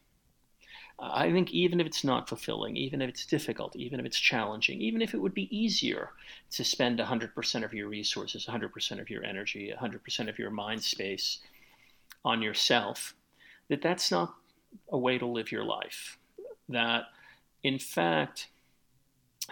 I 0.97 1.31
think 1.31 1.51
even 1.51 1.81
if 1.81 1.87
it's 1.87 2.05
not 2.05 2.29
fulfilling, 2.29 2.77
even 2.77 3.01
if 3.01 3.09
it's 3.09 3.25
difficult, 3.25 3.75
even 3.75 3.99
if 3.99 4.05
it's 4.05 4.19
challenging, 4.19 4.81
even 4.81 5.01
if 5.01 5.13
it 5.13 5.21
would 5.21 5.33
be 5.33 5.55
easier 5.55 6.11
to 6.51 6.63
spend 6.63 6.99
100% 6.99 7.63
of 7.65 7.73
your 7.73 7.89
resources, 7.89 8.45
100% 8.45 9.01
of 9.01 9.09
your 9.09 9.23
energy, 9.23 9.73
100% 9.77 10.29
of 10.29 10.39
your 10.39 10.51
mind 10.51 10.81
space 10.81 11.39
on 12.23 12.41
yourself, 12.41 13.13
that 13.67 13.81
that's 13.81 14.09
not 14.09 14.35
a 14.89 14.97
way 14.97 15.17
to 15.17 15.25
live 15.25 15.51
your 15.51 15.65
life. 15.65 16.17
That, 16.69 17.05
in 17.61 17.77
fact, 17.77 18.47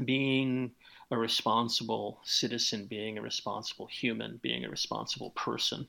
being 0.05 0.71
a 1.11 1.17
responsible 1.17 2.19
citizen, 2.23 2.85
being 2.85 3.17
a 3.17 3.21
responsible 3.21 3.85
human, 3.87 4.39
being 4.41 4.65
a 4.65 4.69
responsible 4.69 5.31
person 5.31 5.87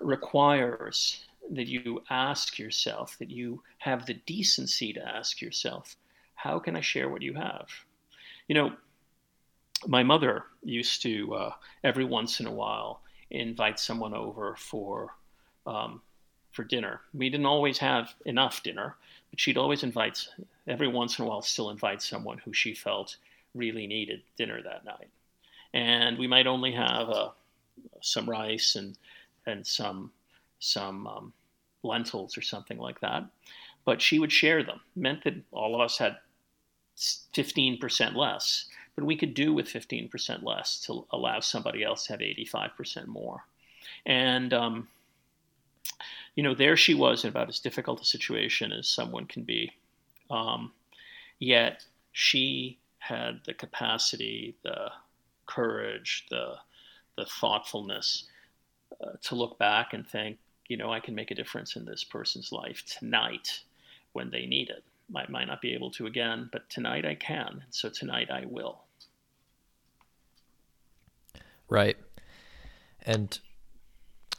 requires 0.00 1.24
that 1.52 1.66
you 1.68 2.02
ask 2.10 2.58
yourself, 2.58 3.16
that 3.18 3.30
you 3.30 3.62
have 3.78 4.04
the 4.06 4.14
decency 4.26 4.92
to 4.92 5.08
ask 5.08 5.40
yourself, 5.40 5.96
how 6.34 6.58
can 6.58 6.76
I 6.76 6.80
share 6.80 7.08
what 7.08 7.22
you 7.22 7.34
have? 7.34 7.68
You 8.48 8.54
know, 8.54 8.72
my 9.86 10.02
mother 10.02 10.44
used 10.62 11.02
to, 11.02 11.34
uh, 11.34 11.52
every 11.84 12.04
once 12.04 12.40
in 12.40 12.46
a 12.46 12.52
while, 12.52 13.02
invite 13.30 13.78
someone 13.78 14.14
over 14.14 14.56
for 14.56 15.14
um, 15.66 16.02
for 16.56 16.64
dinner. 16.64 17.02
We 17.14 17.28
didn't 17.28 17.46
always 17.46 17.78
have 17.78 18.14
enough 18.24 18.62
dinner, 18.62 18.96
but 19.30 19.38
she'd 19.38 19.58
always 19.58 19.82
invite, 19.82 20.26
every 20.66 20.88
once 20.88 21.18
in 21.18 21.24
a 21.26 21.28
while, 21.28 21.42
still 21.42 21.70
invite 21.70 22.02
someone 22.02 22.38
who 22.38 22.52
she 22.54 22.74
felt 22.74 23.18
really 23.54 23.86
needed 23.86 24.22
dinner 24.38 24.62
that 24.62 24.84
night. 24.84 25.10
And 25.74 26.18
we 26.18 26.26
might 26.26 26.46
only 26.46 26.72
have 26.72 27.10
uh, 27.10 27.28
some 28.00 28.28
rice 28.28 28.74
and 28.74 28.96
and 29.44 29.64
some 29.66 30.10
some 30.58 31.06
um, 31.06 31.32
lentils 31.82 32.36
or 32.38 32.42
something 32.42 32.78
like 32.78 33.00
that. 33.00 33.24
But 33.84 34.00
she 34.00 34.18
would 34.18 34.32
share 34.32 34.64
them. 34.64 34.80
It 34.96 35.00
meant 35.00 35.24
that 35.24 35.34
all 35.52 35.74
of 35.74 35.80
us 35.80 35.98
had 35.98 36.16
15% 36.96 38.16
less, 38.16 38.66
but 38.96 39.04
we 39.04 39.16
could 39.16 39.34
do 39.34 39.52
with 39.52 39.66
15% 39.66 40.42
less 40.42 40.80
to 40.86 41.06
allow 41.10 41.40
somebody 41.40 41.84
else 41.84 42.06
to 42.06 42.14
have 42.14 42.20
85% 42.20 43.06
more. 43.06 43.44
And, 44.06 44.52
um, 44.54 44.88
you 46.34 46.42
know, 46.42 46.54
there 46.54 46.76
she 46.76 46.94
was 46.94 47.24
in 47.24 47.30
about 47.30 47.48
as 47.48 47.60
difficult 47.60 48.00
a 48.00 48.04
situation 48.04 48.72
as 48.72 48.88
someone 48.88 49.26
can 49.26 49.42
be. 49.42 49.72
Um, 50.30 50.72
yet 51.38 51.84
she 52.12 52.78
had 52.98 53.40
the 53.46 53.54
capacity, 53.54 54.56
the 54.62 54.90
courage, 55.46 56.26
the, 56.30 56.54
the 57.16 57.26
thoughtfulness 57.26 58.24
uh, 59.00 59.12
to 59.22 59.34
look 59.34 59.58
back 59.58 59.92
and 59.92 60.06
think, 60.06 60.38
you 60.68 60.76
know, 60.76 60.92
I 60.92 61.00
can 61.00 61.14
make 61.14 61.30
a 61.30 61.34
difference 61.34 61.76
in 61.76 61.84
this 61.84 62.04
person's 62.04 62.52
life 62.52 62.82
tonight 62.98 63.60
when 64.12 64.30
they 64.30 64.46
need 64.46 64.70
it. 64.70 64.82
I 65.14 65.24
might 65.30 65.46
not 65.46 65.60
be 65.60 65.72
able 65.72 65.90
to 65.92 66.06
again, 66.06 66.48
but 66.50 66.68
tonight 66.68 67.06
I 67.06 67.14
can. 67.14 67.62
So 67.70 67.88
tonight 67.88 68.30
I 68.30 68.44
will. 68.46 68.80
Right. 71.68 71.96
And 73.02 73.38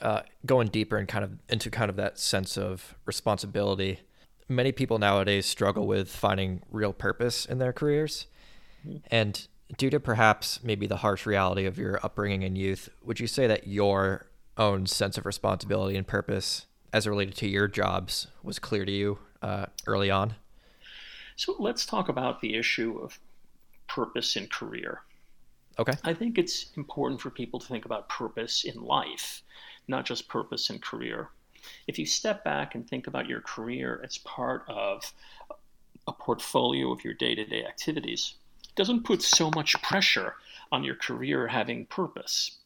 uh, 0.02 0.22
going 0.46 0.68
deeper 0.68 0.98
and 0.98 1.08
kind 1.08 1.24
of 1.24 1.32
into 1.50 1.70
kind 1.70 1.90
of 1.90 1.96
that 1.96 2.20
sense 2.20 2.58
of 2.58 2.96
responsibility, 3.06 4.00
many 4.48 4.72
people 4.72 5.00
nowadays 5.00 5.46
struggle 5.46 5.88
with 5.88 6.10
finding 6.10 6.62
real 6.72 6.94
purpose 6.94 7.46
in 7.46 7.58
their 7.58 7.74
careers. 7.74 8.28
Mm-hmm. 8.88 8.98
And 9.10 9.48
due 9.78 9.90
to 9.90 10.00
perhaps 10.00 10.64
maybe 10.64 10.88
the 10.88 10.98
harsh 10.98 11.26
reality 11.26 11.66
of 11.66 11.78
your 11.78 12.00
upbringing 12.04 12.44
in 12.44 12.56
youth, 12.56 12.90
would 13.04 13.20
you 13.20 13.28
say 13.28 13.48
that 13.48 13.68
your 13.68 14.28
own 14.58 14.86
sense 14.86 15.18
of 15.18 15.26
responsibility 15.26 15.98
and 15.98 16.08
purpose 16.08 16.66
as 16.94 17.08
related 17.08 17.36
to 17.36 17.48
your 17.48 17.68
jobs 17.68 18.28
was 18.44 18.60
clear 18.60 18.86
to 18.86 18.92
you 18.92 19.20
uh, 19.42 19.66
early 19.86 20.10
on? 20.10 20.36
So 21.36 21.56
let's 21.60 21.86
talk 21.86 22.10
about 22.10 22.42
the 22.42 22.56
issue 22.56 22.98
of 23.00 23.20
purpose 23.88 24.36
in 24.36 24.48
career. 24.48 25.02
Okay. 25.80 25.94
I 26.04 26.14
think 26.14 26.38
it's 26.38 26.72
important 26.76 27.22
for 27.22 27.30
people 27.30 27.60
to 27.60 27.68
think 27.68 27.86
about 27.86 28.10
purpose 28.10 28.64
in 28.64 28.82
life, 28.82 29.44
not 29.88 30.06
just 30.06 30.28
purpose 30.28 30.70
and 30.70 30.82
career. 30.82 31.30
If 31.88 31.98
you 31.98 32.06
step 32.06 32.44
back 32.44 32.76
and 32.76 32.88
think 32.88 33.08
about 33.08 33.28
your 33.28 33.42
career 33.42 34.02
as 34.04 34.18
part 34.20 34.64
of 34.68 35.14
a 36.08 36.14
portfolio 36.14 36.92
of 36.92 37.04
your 37.04 37.14
day 37.14 37.36
to 37.36 37.46
day 37.46 37.66
activities, 37.66 38.36
it 38.64 38.76
doesn't 38.76 39.06
put 39.06 39.22
so 39.22 39.52
much 39.56 39.82
pressure 39.82 40.36
on 40.72 40.84
your 40.84 40.96
career 40.96 41.48
having 41.48 41.86
purpose 41.86 42.58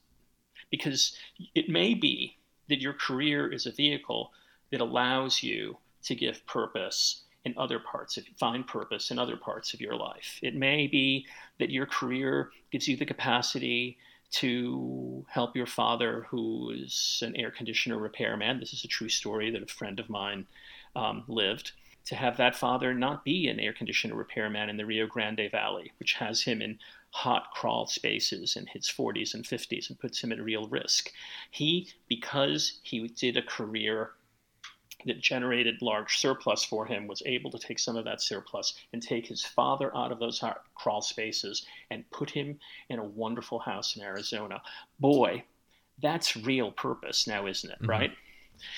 because 0.70 1.16
it 1.54 1.70
may 1.70 1.94
be 1.94 2.38
that 2.70 2.82
your 2.82 2.94
career 2.94 3.52
is 3.52 3.66
a 3.66 3.72
vehicle 3.72 4.32
that 4.72 4.82
allows 4.82 5.44
you 5.44 5.78
to 6.04 6.16
give 6.16 6.46
purpose 6.46 7.24
in 7.44 7.54
other 7.58 7.80
parts 7.80 8.18
of 8.18 8.26
find 8.40 8.66
purpose 8.68 9.12
in 9.12 9.20
other 9.20 9.36
parts 9.36 9.74
of 9.74 9.82
your 9.82 9.96
life. 9.96 10.40
It 10.42 10.56
may 10.56 10.88
be 10.88 11.26
that 11.60 11.70
your 11.70 11.86
career 11.86 12.52
gives 12.72 12.88
you 12.88 12.96
the 12.96 13.06
capacity 13.06 13.98
to 14.32 15.26
help 15.30 15.56
your 15.56 15.66
father, 15.66 16.26
who 16.30 16.72
is 16.72 17.22
an 17.26 17.36
air 17.36 17.52
conditioner 17.52 17.98
repairman. 17.98 18.60
This 18.60 18.74
is 18.74 18.84
a 18.84 18.88
true 18.88 19.10
story 19.10 19.52
that 19.52 19.64
a 19.64 19.68
friend 19.68 20.00
of 20.00 20.10
mine 20.10 20.48
um, 20.96 21.24
lived. 21.28 21.72
To 22.06 22.16
have 22.16 22.38
that 22.38 22.56
father 22.56 22.94
not 22.94 23.24
be 23.24 23.48
an 23.48 23.60
air 23.60 23.74
conditioner 23.74 24.16
repairman 24.16 24.70
in 24.70 24.78
the 24.78 24.86
Rio 24.86 25.06
Grande 25.06 25.50
Valley, 25.52 25.92
which 26.00 26.14
has 26.14 26.42
him 26.42 26.62
in 26.62 26.80
hot 27.12 27.52
crawl 27.54 27.86
spaces 27.86 28.56
in 28.56 28.66
his 28.68 28.88
40s 28.88 29.34
and 29.34 29.46
50s 29.46 29.90
and 29.90 30.00
puts 30.00 30.24
him 30.24 30.32
at 30.32 30.42
real 30.42 30.68
risk. 30.68 31.12
He, 31.52 31.90
because 32.08 32.80
he 32.84 33.08
did 33.08 33.38
a 33.38 33.42
career 33.44 34.12
that 35.06 35.20
generated 35.20 35.82
large 35.82 36.18
surplus 36.18 36.64
for 36.64 36.86
him, 36.86 37.08
was 37.08 37.24
able 37.26 37.52
to 37.52 37.60
take 37.60 37.80
some 37.80 37.96
of 37.96 38.06
that 38.06 38.22
surplus 38.22 38.74
and 38.94 39.02
take 39.02 39.28
his 39.28 39.44
father 39.44 39.96
out 39.96 40.12
of 40.12 40.20
those 40.20 40.44
crawl 40.76 41.02
spaces 41.02 41.66
and 41.90 42.10
put 42.12 42.30
him 42.30 42.60
in 42.90 43.00
a 43.00 43.04
wonderful 43.04 43.60
house 43.60 43.96
in 43.96 44.02
Arizona. 44.02 44.62
Boy, 45.00 45.44
that's 46.02 46.36
real 46.36 46.72
purpose 46.72 47.28
now, 47.28 47.48
isn't 47.48 47.70
it? 47.70 47.80
Mm-hmm. 47.80 47.90
Right? 47.90 48.12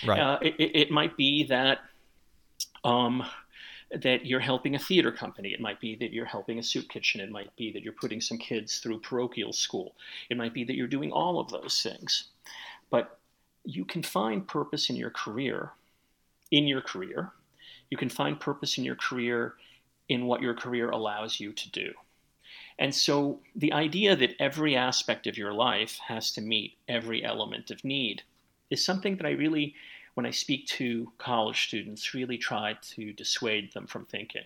Right. 0.05 0.19
Uh, 0.19 0.39
it, 0.41 0.55
it, 0.57 0.91
might 0.91 1.17
be 1.17 1.43
that 1.45 1.79
um, 2.85 3.23
that 4.01 4.25
you're 4.25 4.39
helping 4.39 4.75
a 4.75 4.79
theater 4.79 5.11
company. 5.11 5.53
It 5.53 5.59
might 5.59 5.79
be 5.79 5.95
that 5.97 6.11
you're 6.11 6.25
helping 6.25 6.59
a 6.59 6.63
soup 6.63 6.89
kitchen. 6.89 7.21
It 7.21 7.31
might 7.31 7.55
be 7.55 7.71
that 7.71 7.83
you're 7.83 7.93
putting 7.93 8.21
some 8.21 8.37
kids 8.37 8.79
through 8.79 8.99
parochial 9.01 9.53
school. 9.53 9.95
It 10.29 10.37
might 10.37 10.53
be 10.53 10.63
that 10.63 10.75
you're 10.75 10.87
doing 10.87 11.11
all 11.11 11.39
of 11.39 11.49
those 11.49 11.81
things. 11.81 12.25
But 12.89 13.19
you 13.65 13.85
can 13.85 14.03
find 14.03 14.47
purpose 14.47 14.89
in 14.89 14.95
your 14.95 15.09
career, 15.09 15.71
in 16.51 16.67
your 16.67 16.81
career. 16.81 17.31
You 17.89 17.97
can 17.97 18.09
find 18.09 18.39
purpose 18.39 18.77
in 18.77 18.83
your 18.83 18.95
career 18.95 19.55
in 20.09 20.25
what 20.25 20.41
your 20.41 20.53
career 20.53 20.89
allows 20.89 21.39
you 21.39 21.53
to 21.53 21.71
do. 21.71 21.93
And 22.79 22.93
so 22.93 23.39
the 23.55 23.73
idea 23.73 24.15
that 24.15 24.35
every 24.39 24.75
aspect 24.75 25.27
of 25.27 25.37
your 25.37 25.53
life 25.53 25.99
has 26.07 26.31
to 26.31 26.41
meet 26.41 26.77
every 26.87 27.23
element 27.23 27.71
of 27.71 27.83
need 27.83 28.23
is 28.69 28.83
something 28.83 29.17
that 29.17 29.25
I 29.25 29.31
really 29.31 29.75
when 30.13 30.25
I 30.25 30.31
speak 30.31 30.67
to 30.67 31.11
college 31.17 31.67
students, 31.67 32.13
really 32.13 32.37
try 32.37 32.77
to 32.95 33.13
dissuade 33.13 33.73
them 33.73 33.87
from 33.87 34.05
thinking. 34.05 34.43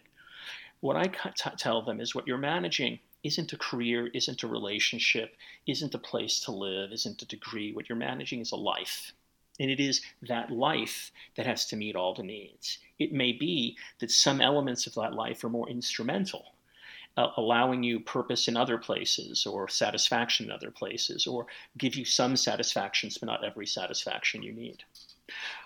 What 0.80 0.96
I 0.96 1.08
t- 1.08 1.50
tell 1.58 1.82
them 1.82 2.00
is 2.00 2.16
what 2.16 2.28
you're 2.28 2.38
managing 2.38 3.00
isn't 3.24 3.52
a 3.52 3.58
career, 3.58 4.08
isn't 4.14 4.44
a 4.44 4.48
relationship, 4.48 5.36
isn't 5.66 5.96
a 5.96 6.00
place 6.00 6.40
to 6.42 6.52
live, 6.52 6.92
isn't 6.94 7.22
a 7.22 7.28
degree. 7.28 7.74
What 7.74 7.90
you're 7.90 7.98
managing 7.98 8.40
is 8.40 8.52
a 8.52 8.56
life. 8.56 9.12
And 9.60 9.72
it 9.72 9.80
is 9.80 10.02
that 10.28 10.52
life 10.52 11.12
that 11.36 11.46
has 11.46 11.66
to 11.68 11.76
meet 11.76 11.96
all 11.96 12.14
the 12.14 12.24
needs. 12.24 12.80
It 13.00 13.12
may 13.12 13.32
be 13.32 13.78
that 14.00 14.12
some 14.12 14.42
elements 14.42 14.88
of 14.88 14.94
that 14.96 15.14
life 15.14 15.44
are 15.44 15.50
more 15.50 15.70
instrumental, 15.70 16.46
uh, 17.16 17.30
allowing 17.38 17.84
you 17.84 18.00
purpose 18.00 18.48
in 18.48 18.56
other 18.56 18.78
places 18.78 19.46
or 19.46 19.68
satisfaction 19.68 20.48
in 20.48 20.52
other 20.52 20.72
places, 20.72 21.26
or 21.26 21.48
give 21.78 21.96
you 21.96 22.06
some 22.06 22.36
satisfactions, 22.36 23.18
but 23.18 23.28
not 23.28 23.44
every 23.44 23.66
satisfaction 23.66 24.44
you 24.44 24.54
need. 24.54 24.84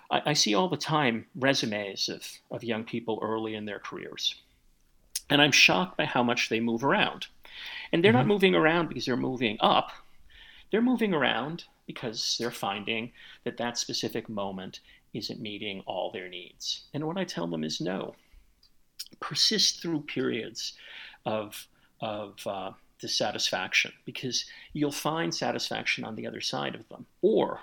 I, 0.10 0.21
I 0.27 0.34
see 0.34 0.56
all 0.56 0.69
the 0.69 0.77
time 0.77 1.25
resumes 1.36 2.10
of, 2.10 2.25
of 2.49 2.63
young 2.63 2.84
people 2.84 3.19
early 3.21 3.56
in 3.56 3.65
their 3.65 3.80
careers. 3.80 4.36
And 5.30 5.41
I'm 5.41 5.51
shocked 5.51 5.97
by 5.97 6.06
how 6.06 6.23
much 6.23 6.49
they 6.49 6.60
move 6.60 6.84
around. 6.84 7.27
And 7.91 8.04
they're 8.04 8.12
mm-hmm. 8.12 8.19
not 8.19 8.27
moving 8.27 8.56
around 8.56 8.89
because 8.89 9.06
they're 9.06 9.17
moving 9.17 9.58
up. 9.62 9.91
They're 10.72 10.82
moving 10.82 11.14
around 11.14 11.66
because 11.86 12.38
they're 12.40 12.52
finding 12.52 13.12
that 13.44 13.58
that 13.58 13.78
specific 13.78 14.30
moment 14.30 14.80
isn't 15.14 15.42
meeting 15.42 15.84
all 15.86 16.12
their 16.12 16.30
needs. 16.30 16.86
And 16.94 17.06
what 17.06 17.18
I 17.18 17.26
tell 17.26 17.48
them 17.48 17.64
is 17.64 17.82
no. 17.82 18.16
Persist 19.20 19.82
through 19.82 20.02
periods 20.02 20.74
of, 21.26 21.68
of 22.00 22.36
uh, 22.48 22.72
dissatisfaction 23.00 23.92
because 24.06 24.46
you'll 24.72 24.92
find 24.92 25.36
satisfaction 25.36 26.06
on 26.06 26.16
the 26.16 26.26
other 26.26 26.40
side 26.40 26.76
of 26.76 26.88
them. 26.88 27.06
Or 27.22 27.60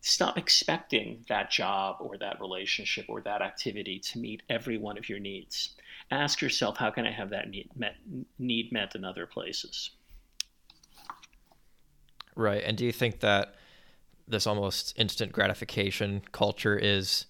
stop 0.00 0.38
expecting 0.38 1.24
that 1.28 1.50
job 1.50 1.96
or 2.00 2.16
that 2.16 2.40
relationship 2.40 3.04
or 3.08 3.20
that 3.20 3.42
activity 3.42 3.98
to 3.98 4.18
meet 4.18 4.42
every 4.48 4.78
one 4.78 4.96
of 4.96 5.08
your 5.08 5.18
needs. 5.18 5.76
Ask 6.10 6.40
yourself, 6.40 6.78
how 6.78 6.90
can 6.90 7.06
I 7.06 7.12
have 7.12 7.30
that 7.30 7.50
need 7.50 7.68
met, 7.76 7.96
need 8.38 8.72
met 8.72 8.94
in 8.94 9.04
other 9.04 9.26
places? 9.26 9.90
Right. 12.34 12.62
And 12.64 12.76
do 12.76 12.84
you 12.84 12.92
think 12.92 13.20
that 13.20 13.54
this 14.28 14.46
almost 14.46 14.94
instant 14.96 15.32
gratification 15.32 16.22
culture 16.32 16.78
is, 16.78 17.26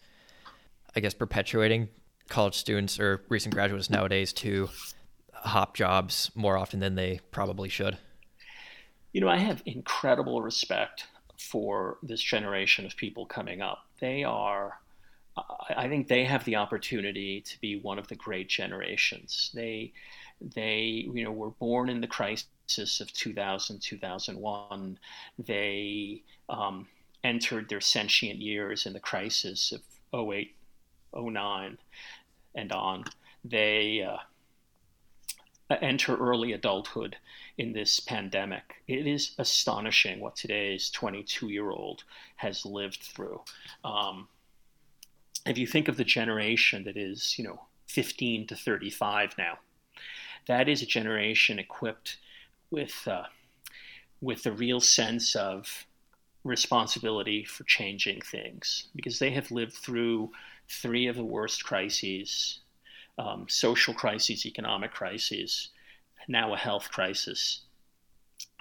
I 0.95 1.01
guess, 1.01 1.15
perpetuating 1.15 1.89
college 2.29 2.55
students 2.55 3.01
or 3.01 3.25
recent 3.29 3.55
graduates 3.55 3.91
nowadays 3.91 4.33
to 4.33 4.69
hop 5.33 5.75
jobs 5.75 6.31
more 6.35 6.57
often 6.57 6.81
than 6.81 6.95
they 6.95 7.21
probably 7.31 7.69
should? 7.69 7.99
You 9.13 9.21
know, 9.21 9.29
I 9.29 9.39
have 9.39 9.63
incredible 9.67 10.43
respect 10.43 11.07
for 11.39 11.99
this 12.03 12.23
generation 12.23 12.87
of 12.87 12.97
people 12.97 13.27
coming 13.27 13.61
up. 13.61 13.79
They 14.01 14.23
are, 14.25 14.79
I 15.77 15.89
think 15.89 16.09
they 16.09 16.25
have 16.25 16.45
the 16.45 16.57
opportunity 16.57 17.41
to 17.43 17.61
be 17.61 17.81
one 17.81 17.99
of 17.99 18.09
the 18.09 18.15
great 18.15 18.49
generations. 18.49 19.51
They, 19.55 19.93
they, 20.41 21.09
you 21.13 21.25
know, 21.25 21.33
were 21.33 21.51
born 21.51 21.89
in 21.89 22.01
the 22.01 22.07
crisis 22.07 23.01
of 23.01 23.13
2000, 23.13 23.81
2001. 23.81 24.99
They 25.39 26.23
um, 26.49 26.87
entered 27.25 27.69
their 27.69 27.81
sentient 27.81 28.41
years 28.41 28.87
in 28.87 28.93
the 28.93 29.01
crisis 29.01 29.73
of 29.73 29.83
08, 30.31 30.55
09 31.15 31.79
and 32.55 32.73
on. 32.73 33.05
They 33.45 34.03
uh, 34.03 34.19
enter 35.81 36.17
early 36.17 36.53
adulthood 36.53 37.17
in 37.59 37.73
this 37.73 38.01
pandemic. 38.01 38.83
It 38.89 39.07
is 39.07 39.35
astonishing 39.39 40.21
what 40.21 40.37
today's 40.37 40.91
22 40.91 41.49
year 41.49 41.71
old 41.71 42.05
has 42.37 42.67
lived 42.67 43.03
through. 43.03 43.41
Um, 43.85 44.29
if 45.47 45.59
you 45.59 45.67
think 45.67 45.89
of 45.89 45.97
the 45.97 46.05
generation 46.05 46.85
that 46.85 46.97
is, 46.97 47.39
you 47.39 47.45
know, 47.45 47.61
15 47.89 48.47
to 48.49 48.57
35 48.57 49.35
now, 49.39 49.59
that 50.47 50.69
is 50.69 50.83
a 50.83 50.87
generation 50.87 51.59
equipped 51.59 52.19
with 52.71 53.07
uh, 53.07 53.25
with 54.21 54.45
a 54.47 54.53
real 54.53 54.81
sense 54.81 55.35
of 55.35 55.87
responsibility 56.45 57.45
for 57.45 57.65
changing 57.65 58.21
things 58.21 58.89
because 58.95 59.19
they 59.19 59.31
have 59.31 59.51
lived 59.51 59.73
through 59.73 60.31
three 60.69 61.07
of 61.07 61.17
the 61.17 61.25
worst 61.25 61.65
crises 61.65 62.61
um, 63.21 63.47
social 63.49 63.93
crises, 63.93 64.47
economic 64.47 64.93
crises, 64.93 65.69
now 66.29 66.55
a 66.55 66.57
health 66.57 66.91
crisis 66.91 67.63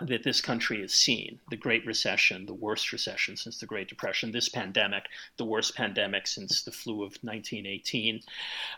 that 0.01 0.23
this 0.23 0.41
country 0.41 0.81
has 0.81 0.93
seen 0.93 1.39
the 1.49 1.57
Great 1.57 1.85
Recession, 1.85 2.45
the 2.45 2.53
worst 2.53 2.91
recession 2.91 3.35
since 3.35 3.59
the 3.59 3.65
Great 3.65 3.87
Depression, 3.87 4.31
this 4.31 4.49
pandemic, 4.49 5.05
the 5.37 5.45
worst 5.45 5.75
pandemic 5.75 6.27
since 6.27 6.63
the 6.63 6.71
flu 6.71 7.03
of 7.03 7.17
1918. 7.21 8.21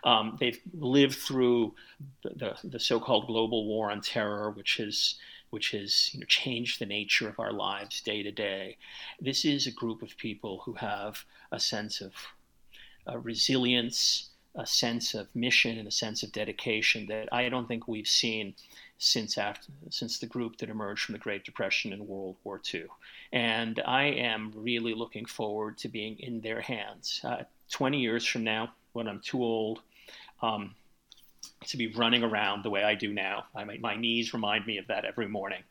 Um, 0.03 0.37
they've 0.39 0.59
lived 0.73 1.17
through 1.17 1.75
the, 2.23 2.29
the, 2.29 2.69
the 2.69 2.79
so 2.79 2.99
called 2.99 3.27
global 3.27 3.65
war 3.65 3.91
on 3.91 4.01
terror, 4.01 4.51
which 4.51 4.77
has 4.77 5.15
which 5.51 5.71
has 5.71 6.13
you 6.13 6.19
know, 6.21 6.25
changed 6.25 6.79
the 6.79 6.85
nature 6.85 7.27
of 7.27 7.37
our 7.37 7.51
lives 7.51 7.99
day 8.01 8.23
to 8.23 8.31
day. 8.31 8.77
This 9.19 9.43
is 9.43 9.67
a 9.67 9.71
group 9.71 10.01
of 10.01 10.15
people 10.17 10.61
who 10.63 10.73
have 10.73 11.25
a 11.51 11.59
sense 11.59 11.99
of 11.99 12.13
uh, 13.05 13.17
resilience, 13.17 14.29
a 14.55 14.65
sense 14.65 15.13
of 15.13 15.27
mission, 15.35 15.77
and 15.77 15.89
a 15.89 15.91
sense 15.91 16.23
of 16.23 16.31
dedication 16.31 17.05
that 17.07 17.27
I 17.33 17.49
don't 17.49 17.67
think 17.67 17.87
we've 17.87 18.07
seen 18.07 18.55
since 19.03 19.35
after 19.39 19.71
since 19.89 20.19
the 20.19 20.27
group 20.27 20.57
that 20.57 20.69
emerged 20.69 21.05
from 21.05 21.13
the 21.13 21.19
Great 21.19 21.43
Depression 21.43 21.91
and 21.91 22.07
World 22.07 22.35
War 22.43 22.61
II. 22.71 22.85
And 23.33 23.81
I 23.83 24.03
am 24.03 24.53
really 24.55 24.93
looking 24.93 25.25
forward 25.25 25.79
to 25.79 25.89
being 25.89 26.19
in 26.19 26.39
their 26.41 26.61
hands. 26.61 27.19
Uh, 27.23 27.43
20 27.71 27.99
years 27.99 28.23
from 28.23 28.43
now, 28.43 28.71
when 28.93 29.07
I'm 29.07 29.19
too 29.19 29.41
old, 29.41 29.81
um, 30.43 30.75
to 31.65 31.77
be 31.77 31.87
running 31.87 32.23
around 32.23 32.63
the 32.63 32.69
way 32.69 32.83
I 32.83 32.93
do 32.93 33.11
now. 33.11 33.45
I, 33.55 33.63
my 33.63 33.95
knees 33.95 34.35
remind 34.35 34.67
me 34.67 34.77
of 34.77 34.85
that 34.85 35.03
every 35.03 35.27
morning. 35.27 35.63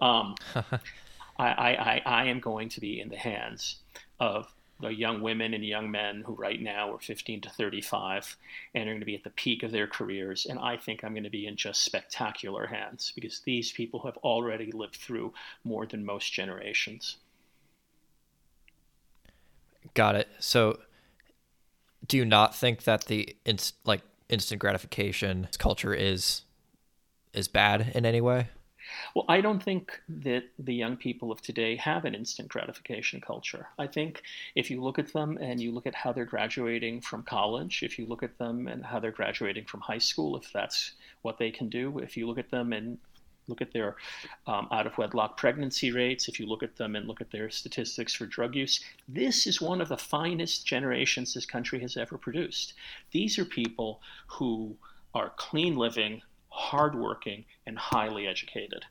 Um, 0.00 0.36
I, 0.54 1.48
I, 1.48 2.02
I, 2.06 2.24
am 2.26 2.40
going 2.40 2.70
to 2.70 2.80
be 2.80 2.98
in 2.98 3.10
the 3.10 3.16
hands 3.16 3.76
of 4.18 4.50
young 4.88 5.20
women 5.20 5.54
and 5.54 5.64
young 5.64 5.90
men 5.90 6.22
who 6.26 6.34
right 6.34 6.60
now 6.60 6.92
are 6.94 6.98
15 6.98 7.42
to 7.42 7.50
35 7.50 8.36
and 8.74 8.88
are 8.88 8.92
going 8.92 9.00
to 9.00 9.06
be 9.06 9.14
at 9.14 9.24
the 9.24 9.30
peak 9.30 9.62
of 9.62 9.72
their 9.72 9.86
careers. 9.86 10.46
And 10.46 10.58
I 10.58 10.76
think 10.76 11.04
I'm 11.04 11.12
going 11.12 11.24
to 11.24 11.30
be 11.30 11.46
in 11.46 11.56
just 11.56 11.84
spectacular 11.84 12.66
hands 12.66 13.12
because 13.14 13.40
these 13.40 13.72
people 13.72 14.00
have 14.04 14.16
already 14.18 14.72
lived 14.72 14.96
through 14.96 15.34
more 15.64 15.86
than 15.86 16.04
most 16.04 16.32
generations. 16.32 17.18
Got 19.94 20.14
it. 20.14 20.28
So, 20.38 20.78
do 22.06 22.16
you 22.16 22.24
not 22.24 22.54
think 22.54 22.84
that 22.84 23.06
the 23.06 23.36
inst- 23.44 23.76
like 23.84 24.02
instant 24.28 24.60
gratification 24.60 25.48
culture 25.58 25.94
is 25.94 26.42
is 27.32 27.48
bad 27.48 27.92
in 27.94 28.04
any 28.04 28.20
way? 28.20 28.48
Well, 29.14 29.24
I 29.28 29.40
don't 29.40 29.62
think 29.62 30.00
that 30.08 30.44
the 30.58 30.74
young 30.74 30.96
people 30.96 31.32
of 31.32 31.42
today 31.42 31.76
have 31.76 32.04
an 32.04 32.14
instant 32.14 32.48
gratification 32.48 33.20
culture. 33.20 33.68
I 33.78 33.86
think 33.86 34.22
if 34.54 34.70
you 34.70 34.82
look 34.82 34.98
at 34.98 35.12
them 35.12 35.38
and 35.40 35.60
you 35.60 35.72
look 35.72 35.86
at 35.86 35.94
how 35.94 36.12
they're 36.12 36.24
graduating 36.24 37.00
from 37.02 37.22
college, 37.22 37.82
if 37.82 37.98
you 37.98 38.06
look 38.06 38.22
at 38.22 38.38
them 38.38 38.68
and 38.68 38.84
how 38.84 39.00
they're 39.00 39.10
graduating 39.10 39.64
from 39.64 39.80
high 39.80 39.98
school, 39.98 40.36
if 40.36 40.52
that's 40.52 40.92
what 41.22 41.38
they 41.38 41.50
can 41.50 41.68
do, 41.68 41.98
if 41.98 42.16
you 42.16 42.26
look 42.26 42.38
at 42.38 42.50
them 42.50 42.72
and 42.72 42.98
look 43.48 43.60
at 43.60 43.72
their 43.72 43.96
um, 44.46 44.68
out 44.70 44.86
of 44.86 44.96
wedlock 44.96 45.36
pregnancy 45.36 45.90
rates, 45.90 46.28
if 46.28 46.40
you 46.40 46.46
look 46.46 46.62
at 46.62 46.76
them 46.76 46.96
and 46.96 47.06
look 47.06 47.20
at 47.20 47.30
their 47.30 47.50
statistics 47.50 48.14
for 48.14 48.26
drug 48.26 48.54
use, 48.54 48.82
this 49.08 49.46
is 49.46 49.60
one 49.60 49.80
of 49.80 49.88
the 49.88 49.96
finest 49.96 50.66
generations 50.66 51.34
this 51.34 51.46
country 51.46 51.80
has 51.80 51.96
ever 51.96 52.16
produced. 52.16 52.74
These 53.10 53.38
are 53.38 53.44
people 53.44 54.00
who 54.28 54.76
are 55.14 55.32
clean 55.36 55.76
living, 55.76 56.22
hardworking, 56.50 57.44
and 57.66 57.78
highly 57.78 58.26
educated. 58.26 58.84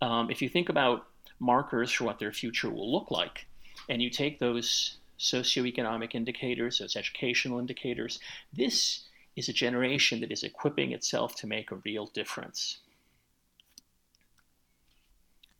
Um, 0.00 0.30
if 0.30 0.40
you 0.40 0.48
think 0.48 0.68
about 0.68 1.06
markers 1.40 1.92
for 1.92 2.04
what 2.04 2.18
their 2.18 2.32
future 2.32 2.70
will 2.70 2.90
look 2.92 3.10
like, 3.10 3.46
and 3.88 4.00
you 4.00 4.10
take 4.10 4.38
those 4.38 4.98
socioeconomic 5.18 6.14
indicators, 6.14 6.78
those 6.78 6.96
educational 6.96 7.58
indicators, 7.58 8.18
this 8.52 9.04
is 9.34 9.48
a 9.48 9.52
generation 9.52 10.20
that 10.20 10.32
is 10.32 10.42
equipping 10.42 10.92
itself 10.92 11.36
to 11.36 11.46
make 11.46 11.70
a 11.70 11.76
real 11.76 12.06
difference. 12.06 12.78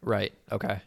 Right. 0.02 0.32
Okay. 0.52 0.80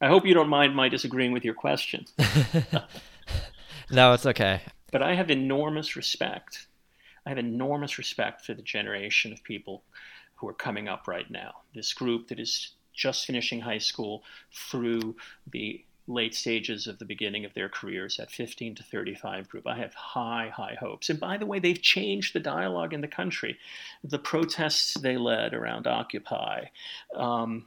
I 0.00 0.06
hope 0.06 0.26
you 0.26 0.34
don't 0.34 0.48
mind 0.48 0.76
my 0.76 0.88
disagreeing 0.88 1.32
with 1.32 1.44
your 1.44 1.54
question. 1.54 2.06
no, 3.90 4.12
it's 4.12 4.26
okay. 4.26 4.60
But 4.92 5.02
I 5.02 5.14
have 5.14 5.30
enormous 5.30 5.96
respect. 5.96 6.67
I 7.28 7.32
have 7.32 7.36
enormous 7.38 7.98
respect 7.98 8.46
for 8.46 8.54
the 8.54 8.62
generation 8.62 9.34
of 9.34 9.44
people 9.44 9.82
who 10.36 10.48
are 10.48 10.54
coming 10.54 10.88
up 10.88 11.06
right 11.06 11.30
now. 11.30 11.56
This 11.74 11.92
group 11.92 12.28
that 12.28 12.40
is 12.40 12.72
just 12.94 13.26
finishing 13.26 13.60
high 13.60 13.76
school 13.76 14.24
through 14.50 15.14
the 15.52 15.84
late 16.06 16.34
stages 16.34 16.86
of 16.86 16.98
the 16.98 17.04
beginning 17.04 17.44
of 17.44 17.52
their 17.52 17.68
careers, 17.68 18.16
that 18.16 18.30
15 18.30 18.76
to 18.76 18.82
35 18.82 19.46
group. 19.46 19.66
I 19.66 19.76
have 19.76 19.92
high, 19.92 20.50
high 20.56 20.78
hopes. 20.80 21.10
And 21.10 21.20
by 21.20 21.36
the 21.36 21.44
way, 21.44 21.58
they've 21.58 21.82
changed 21.82 22.32
the 22.34 22.40
dialogue 22.40 22.94
in 22.94 23.02
the 23.02 23.06
country. 23.06 23.58
The 24.02 24.18
protests 24.18 24.94
they 24.94 25.18
led 25.18 25.52
around 25.52 25.86
Occupy, 25.86 26.64
um, 27.14 27.66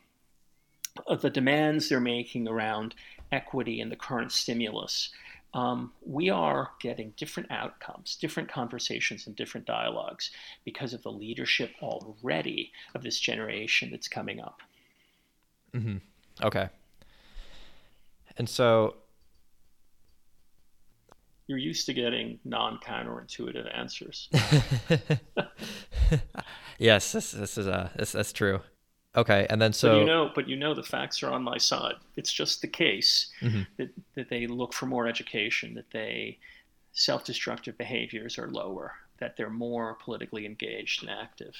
the 1.21 1.30
demands 1.30 1.88
they're 1.88 2.00
making 2.00 2.47
around 2.47 2.95
equity 3.32 3.80
in 3.80 3.89
the 3.89 3.95
current 3.95 4.32
stimulus. 4.32 5.12
Um, 5.54 5.92
we 6.06 6.30
are 6.30 6.72
getting 6.80 7.14
different 7.18 7.52
outcomes, 7.52 8.16
different 8.16 8.50
conversations, 8.50 9.28
and 9.28 9.36
different 9.36 9.68
dialogues 9.68 10.32
because 10.64 10.94
of 10.94 11.04
the 11.04 11.12
leadership 11.12 11.72
already 11.82 12.72
of 12.96 13.04
this 13.04 13.20
generation 13.20 13.92
that's 13.92 14.08
coming 14.08 14.40
up. 14.40 14.62
Mm-hmm. 15.74 15.98
Okay. 16.44 16.70
And 18.38 18.48
so 18.48 18.96
you're 21.48 21.58
used 21.58 21.86
to 21.88 21.94
getting 21.94 22.40
non 22.46 22.80
counterintuitive 22.80 23.78
answers. 23.78 24.30
yes, 26.80 27.12
this, 27.12 27.32
this 27.32 27.58
is 27.58 27.68
uh 27.68 27.90
this, 27.98 28.14
that's 28.14 28.32
true. 28.32 28.62
Okay, 29.15 29.45
and 29.50 29.62
then 29.62 29.74
so 29.74 29.89
but 29.89 30.00
you 30.00 30.06
know, 30.06 30.32
but 30.34 30.47
you 30.47 30.56
know 30.56 30.74
the 30.74 30.84
facts 30.84 31.21
are 31.21 31.32
on 31.32 31.43
my 31.43 31.58
side. 31.58 31.95
It's 32.15 32.32
just 32.32 32.62
the 32.62 32.67
case 32.67 33.30
mm-hmm. 33.41 33.63
that 33.78 33.89
that 34.15 34.30
they 34.30 34.47
look 34.47 34.74
for 34.74 34.86
more 34.86 35.08
education, 35.08 35.74
that 35.76 35.91
they 35.91 36.39
self-destructive 36.93 37.78
behaviors 37.78 38.38
are 38.38 38.50
lower, 38.50 38.93
that 39.19 39.36
they're 39.38 39.50
more 39.50 39.95
politically 39.95 40.45
engaged 40.45 41.04
and 41.04 41.12
active. 41.12 41.56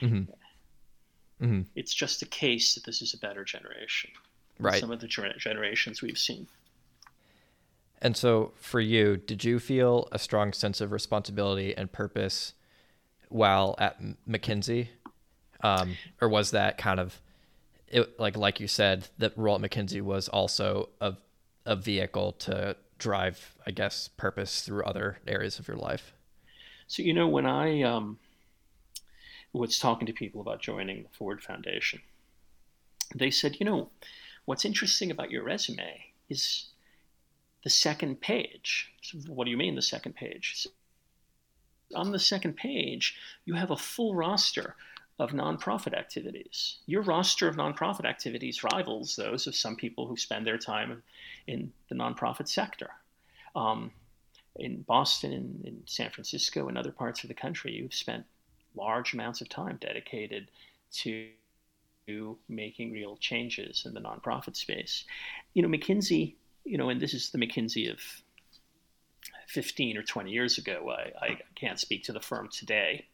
Mm-hmm. 0.00 1.44
Mm-hmm. 1.44 1.62
It's 1.74 1.92
just 1.92 2.20
the 2.20 2.26
case 2.26 2.74
that 2.74 2.84
this 2.84 3.02
is 3.02 3.12
a 3.12 3.18
better 3.18 3.44
generation 3.44 4.10
right. 4.58 4.80
some 4.80 4.90
of 4.90 5.00
the 5.00 5.08
generations 5.08 6.02
we've 6.02 6.18
seen. 6.18 6.46
And 8.00 8.16
so, 8.16 8.52
for 8.56 8.80
you, 8.80 9.16
did 9.16 9.44
you 9.44 9.58
feel 9.58 10.08
a 10.12 10.18
strong 10.18 10.52
sense 10.52 10.80
of 10.80 10.92
responsibility 10.92 11.76
and 11.76 11.90
purpose 11.90 12.52
while 13.28 13.74
at 13.78 13.98
McKinsey, 14.28 14.88
um, 15.64 15.96
or 16.20 16.28
was 16.28 16.52
that 16.52 16.78
kind 16.78 17.00
of 17.00 17.20
it, 17.88 18.20
like 18.20 18.36
like 18.36 18.60
you 18.60 18.68
said, 18.68 19.08
that 19.18 19.36
role 19.36 19.56
at 19.56 19.62
McKinsey 19.62 20.02
was 20.02 20.28
also 20.28 20.90
a 21.00 21.14
a 21.66 21.74
vehicle 21.74 22.32
to 22.32 22.76
drive, 22.98 23.56
I 23.66 23.70
guess, 23.70 24.08
purpose 24.08 24.60
through 24.60 24.84
other 24.84 25.18
areas 25.26 25.58
of 25.58 25.66
your 25.66 25.78
life? 25.78 26.12
So 26.86 27.02
you 27.02 27.14
know, 27.14 27.26
when 27.26 27.46
I 27.46 27.82
um, 27.82 28.18
was 29.52 29.78
talking 29.78 30.06
to 30.06 30.12
people 30.12 30.42
about 30.42 30.60
joining 30.60 31.02
the 31.02 31.08
Ford 31.08 31.42
Foundation, 31.42 32.00
they 33.14 33.30
said, 33.30 33.56
you 33.58 33.64
know, 33.64 33.88
what's 34.44 34.66
interesting 34.66 35.10
about 35.10 35.30
your 35.30 35.44
resume 35.44 36.04
is 36.28 36.66
the 37.62 37.70
second 37.70 38.20
page. 38.20 38.92
So 39.00 39.18
what 39.28 39.46
do 39.46 39.50
you 39.50 39.56
mean, 39.56 39.76
the 39.76 39.82
second 39.82 40.14
page? 40.14 40.66
On 41.94 42.12
the 42.12 42.18
second 42.18 42.56
page, 42.56 43.16
you 43.46 43.54
have 43.54 43.70
a 43.70 43.76
full 43.76 44.14
roster 44.14 44.76
of 45.18 45.30
nonprofit 45.30 45.96
activities. 45.96 46.78
Your 46.86 47.02
roster 47.02 47.46
of 47.46 47.56
nonprofit 47.56 48.04
activities 48.04 48.64
rivals 48.64 49.14
those 49.16 49.46
of 49.46 49.54
some 49.54 49.76
people 49.76 50.06
who 50.06 50.16
spend 50.16 50.46
their 50.46 50.58
time 50.58 51.02
in 51.46 51.72
the 51.88 51.94
nonprofit 51.94 52.48
sector. 52.48 52.90
Um, 53.54 53.92
in 54.56 54.82
Boston, 54.82 55.32
in, 55.32 55.60
in 55.64 55.82
San 55.86 56.10
Francisco, 56.10 56.68
and 56.68 56.76
other 56.76 56.92
parts 56.92 57.22
of 57.22 57.28
the 57.28 57.34
country, 57.34 57.72
you've 57.72 57.94
spent 57.94 58.24
large 58.74 59.14
amounts 59.14 59.40
of 59.40 59.48
time 59.48 59.78
dedicated 59.80 60.50
to 60.92 61.28
making 62.48 62.92
real 62.92 63.16
changes 63.16 63.84
in 63.86 63.94
the 63.94 64.00
nonprofit 64.00 64.56
space. 64.56 65.04
You 65.54 65.62
know, 65.62 65.68
McKinsey, 65.68 66.34
you 66.64 66.76
know, 66.76 66.88
and 66.88 67.00
this 67.00 67.14
is 67.14 67.30
the 67.30 67.38
McKinsey 67.38 67.90
of 67.90 68.00
15 69.48 69.96
or 69.96 70.02
20 70.02 70.30
years 70.30 70.58
ago. 70.58 70.94
I, 70.96 71.24
I 71.24 71.38
can't 71.54 71.80
speak 71.80 72.04
to 72.04 72.12
the 72.12 72.20
firm 72.20 72.48
today. 72.48 73.06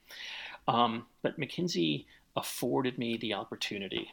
Um, 0.69 1.07
but 1.23 1.39
McKinsey 1.39 2.07
afforded 2.37 2.99
me 2.99 3.17
the 3.17 3.35
opportunity 3.35 4.13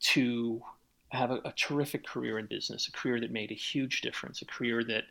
to 0.00 0.62
have 1.10 1.30
a, 1.30 1.40
a, 1.44 1.52
terrific 1.52 2.06
career 2.06 2.38
in 2.38 2.46
business, 2.46 2.88
a 2.88 2.92
career 2.92 3.20
that 3.20 3.30
made 3.30 3.50
a 3.50 3.54
huge 3.54 4.00
difference, 4.00 4.42
a 4.42 4.46
career 4.46 4.82
that 4.84 5.04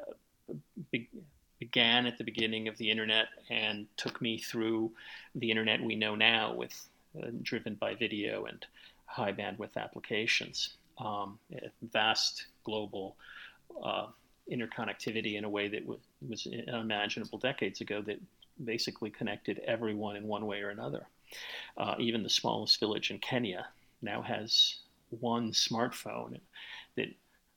uh, 0.00 0.54
be, 0.90 1.08
began 1.60 2.06
at 2.06 2.18
the 2.18 2.24
beginning 2.24 2.68
of 2.68 2.76
the 2.78 2.90
internet 2.90 3.26
and 3.50 3.86
took 3.96 4.20
me 4.20 4.38
through 4.38 4.90
the 5.36 5.50
internet 5.50 5.80
we 5.80 5.94
know 5.94 6.14
now 6.14 6.52
with 6.52 6.88
uh, 7.22 7.28
driven 7.42 7.74
by 7.74 7.94
video 7.94 8.46
and 8.46 8.66
high 9.06 9.32
bandwidth 9.32 9.76
applications. 9.76 10.76
Um, 10.98 11.38
vast 11.92 12.46
global 12.64 13.16
uh, 13.82 14.06
interconnectivity 14.50 15.36
in 15.36 15.44
a 15.44 15.48
way 15.48 15.68
that 15.68 15.86
was 15.86 16.48
unimaginable 16.72 17.38
decades 17.38 17.80
ago 17.80 18.02
that 18.02 18.18
basically 18.64 19.10
connected 19.10 19.60
everyone 19.66 20.16
in 20.16 20.26
one 20.26 20.46
way 20.46 20.60
or 20.60 20.70
another. 20.70 21.06
Uh, 21.76 21.94
even 21.98 22.22
the 22.22 22.28
smallest 22.28 22.78
village 22.78 23.10
in 23.10 23.18
Kenya 23.18 23.66
now 24.02 24.22
has 24.22 24.76
one 25.20 25.52
smartphone 25.52 26.40
that 26.96 27.08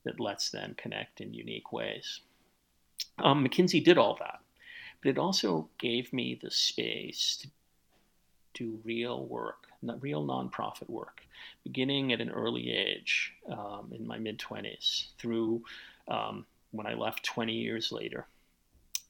that 0.05 0.19
lets 0.19 0.51
them 0.51 0.75
connect 0.77 1.19
in 1.19 1.33
unique 1.33 1.71
ways. 1.71 2.21
Um, 3.17 3.45
McKinsey 3.45 3.83
did 3.83 3.97
all 3.97 4.15
that, 4.19 4.39
but 5.01 5.09
it 5.09 5.17
also 5.17 5.67
gave 5.79 6.13
me 6.13 6.39
the 6.41 6.51
space 6.51 7.37
to 7.41 7.47
do 8.53 8.79
real 8.83 9.25
work, 9.25 9.67
real 9.99 10.25
nonprofit 10.25 10.89
work, 10.89 11.21
beginning 11.63 12.13
at 12.13 12.21
an 12.21 12.29
early 12.29 12.71
age 12.71 13.33
um, 13.49 13.91
in 13.91 14.07
my 14.07 14.17
mid 14.17 14.39
20s 14.39 15.07
through 15.17 15.61
um, 16.07 16.45
when 16.71 16.87
I 16.87 16.93
left 16.93 17.23
20 17.25 17.53
years 17.53 17.91
later. 17.91 18.27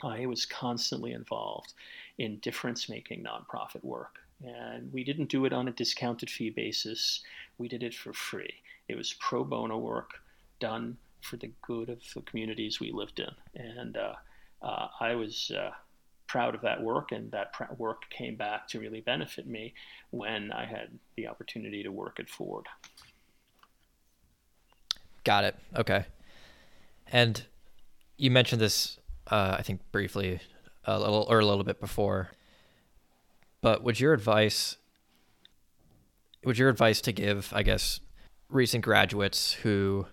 I 0.06 0.26
was 0.28 0.46
constantly 0.46 1.14
involved 1.14 1.74
in 2.18 2.38
difference 2.38 2.88
making 2.88 3.24
nonprofit 3.24 3.84
work. 3.84 4.20
And 4.44 4.92
we 4.94 5.04
didn't 5.04 5.30
do 5.30 5.46
it 5.46 5.54
on 5.54 5.68
a 5.68 5.72
discounted 5.72 6.30
fee 6.30 6.52
basis, 6.52 7.22
we 7.58 7.68
did 7.68 7.84
it 7.84 7.96
for 7.96 8.14
free. 8.14 8.54
It 8.88 8.96
was 8.96 9.14
pro 9.14 9.44
bono 9.44 9.78
work 9.78 10.12
done 10.60 10.98
for 11.22 11.38
the 11.38 11.52
good 11.62 11.90
of 11.90 12.00
the 12.14 12.22
communities 12.22 12.80
we 12.80 12.92
lived 12.92 13.20
in. 13.20 13.32
And 13.56 13.98
uh, 13.98 14.14
uh, 14.62 14.88
I 15.00 15.16
was 15.16 15.52
uh, 15.58 15.72
proud 16.28 16.54
of 16.54 16.62
that 16.62 16.82
work, 16.82 17.12
and 17.12 17.32
that 17.32 17.54
pr- 17.54 17.74
work 17.78 18.04
came 18.10 18.36
back 18.36 18.68
to 18.70 18.80
really 18.80 19.02
benefit 19.02 19.48
me 19.48 19.74
when 20.12 20.52
I 20.52 20.66
had 20.66 20.90
the 21.16 21.28
opportunity 21.28 21.82
to 21.82 21.90
work 21.90 22.20
at 22.20 22.30
Ford. 22.30 22.68
Got 25.24 25.46
it. 25.46 25.56
Okay. 25.76 26.06
And 27.12 27.44
you 28.18 28.30
mentioned 28.30 28.62
this, 28.62 29.00
uh, 29.28 29.56
I 29.58 29.62
think, 29.62 29.82
briefly 29.92 30.40
a 30.86 31.00
little 31.00 31.26
or 31.30 31.40
a 31.40 31.46
little 31.46 31.64
bit 31.64 31.80
before. 31.80 32.32
But 33.62 33.84
would 33.84 34.00
your 34.00 34.14
advice 34.14 34.78
would 36.44 36.58
your 36.60 36.70
advice 36.70 37.02
to 37.02 37.12
give, 37.12 37.52
I 37.54 37.64
guess, 37.64 38.00
recent 38.50 38.84
graduates 38.84 39.54
who 39.54 40.06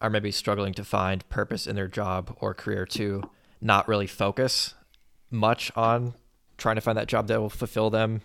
are 0.00 0.08
maybe 0.10 0.30
struggling 0.30 0.72
to 0.74 0.84
find 0.84 1.28
purpose 1.28 1.66
in 1.66 1.76
their 1.76 1.88
job 1.88 2.34
or 2.40 2.54
career 2.54 2.86
to 2.86 3.22
not 3.60 3.86
really 3.86 4.06
focus 4.06 4.74
much 5.30 5.70
on 5.76 6.14
trying 6.56 6.76
to 6.76 6.80
find 6.80 6.96
that 6.96 7.06
job 7.06 7.26
that 7.28 7.40
will 7.40 7.50
fulfill 7.50 7.90
them 7.90 8.22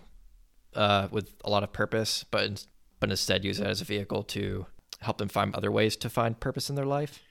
uh, 0.76 1.08
with 1.12 1.36
a 1.44 1.50
lot 1.50 1.64
of 1.64 1.74
purpose, 1.74 2.24
but 2.32 2.66
but 3.00 3.10
instead 3.12 3.44
use 3.44 3.60
it 3.60 3.68
as 3.68 3.82
a 3.82 3.86
vehicle 3.86 4.24
to 4.24 4.66
help 5.02 5.18
them 5.18 5.28
find 5.28 5.54
other 5.54 5.72
ways 5.72 5.98
to 5.98 6.10
find 6.10 6.40
purpose 6.40 6.70
in 6.70 6.76
their 6.76 6.86
life? 6.86 7.22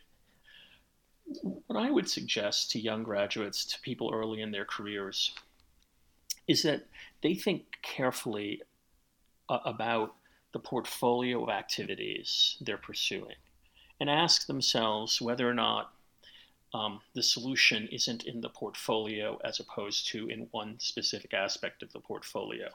What 1.43 1.79
I 1.79 1.91
would 1.91 2.09
suggest 2.09 2.71
to 2.73 2.81
young 2.81 3.03
graduates, 3.03 3.65
to 3.67 3.81
people 3.81 4.11
early 4.13 4.41
in 4.41 4.51
their 4.51 4.65
careers, 4.65 5.35
is 6.47 6.63
that 6.63 6.87
they 7.23 7.35
think 7.35 7.79
carefully 7.83 8.63
uh, 9.49 9.59
about 9.65 10.15
the 10.53 10.59
portfolio 10.59 11.43
of 11.43 11.49
activities 11.49 12.57
they're 12.61 12.77
pursuing 12.77 13.37
and 14.01 14.11
ask 14.11 14.47
themselves 14.47 15.21
whether 15.21 15.49
or 15.49 15.55
not 15.55 15.93
um, 16.75 17.01
the 17.15 17.23
solution 17.23 17.89
isn't 17.93 18.25
in 18.25 18.41
the 18.41 18.49
portfolio 18.49 19.39
as 19.45 19.61
opposed 19.61 20.09
to 20.09 20.29
in 20.29 20.49
one 20.53 20.77
specific 20.79 21.35
aspect 21.35 21.83
of 21.83 21.93
the 21.93 22.01
portfolio. 22.01 22.69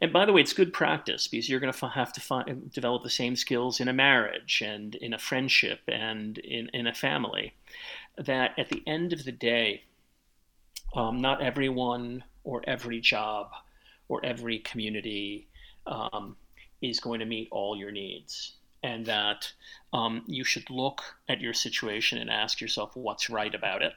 And 0.00 0.12
by 0.12 0.24
the 0.24 0.32
way, 0.32 0.40
it's 0.40 0.54
good 0.54 0.72
practice 0.72 1.28
because 1.28 1.48
you're 1.48 1.60
going 1.60 1.72
to 1.72 1.88
have 1.88 2.12
to 2.14 2.54
develop 2.72 3.02
the 3.02 3.10
same 3.10 3.36
skills 3.36 3.80
in 3.80 3.88
a 3.88 3.92
marriage 3.92 4.62
and 4.64 4.94
in 4.94 5.12
a 5.12 5.18
friendship 5.18 5.80
and 5.88 6.38
in, 6.38 6.70
in 6.72 6.86
a 6.86 6.94
family. 6.94 7.54
That 8.16 8.58
at 8.58 8.70
the 8.70 8.82
end 8.86 9.12
of 9.12 9.24
the 9.24 9.32
day, 9.32 9.82
um, 10.94 11.20
not 11.20 11.42
everyone 11.42 12.24
or 12.44 12.62
every 12.66 13.00
job 13.00 13.50
or 14.08 14.24
every 14.24 14.60
community 14.60 15.48
um, 15.86 16.36
is 16.80 16.98
going 16.98 17.20
to 17.20 17.26
meet 17.26 17.48
all 17.50 17.76
your 17.76 17.90
needs 17.90 18.57
and 18.82 19.06
that 19.06 19.52
um, 19.92 20.22
you 20.26 20.44
should 20.44 20.70
look 20.70 21.02
at 21.28 21.40
your 21.40 21.54
situation 21.54 22.18
and 22.18 22.30
ask 22.30 22.60
yourself 22.60 22.94
what's 22.94 23.30
right 23.30 23.54
about 23.54 23.82
it 23.82 23.92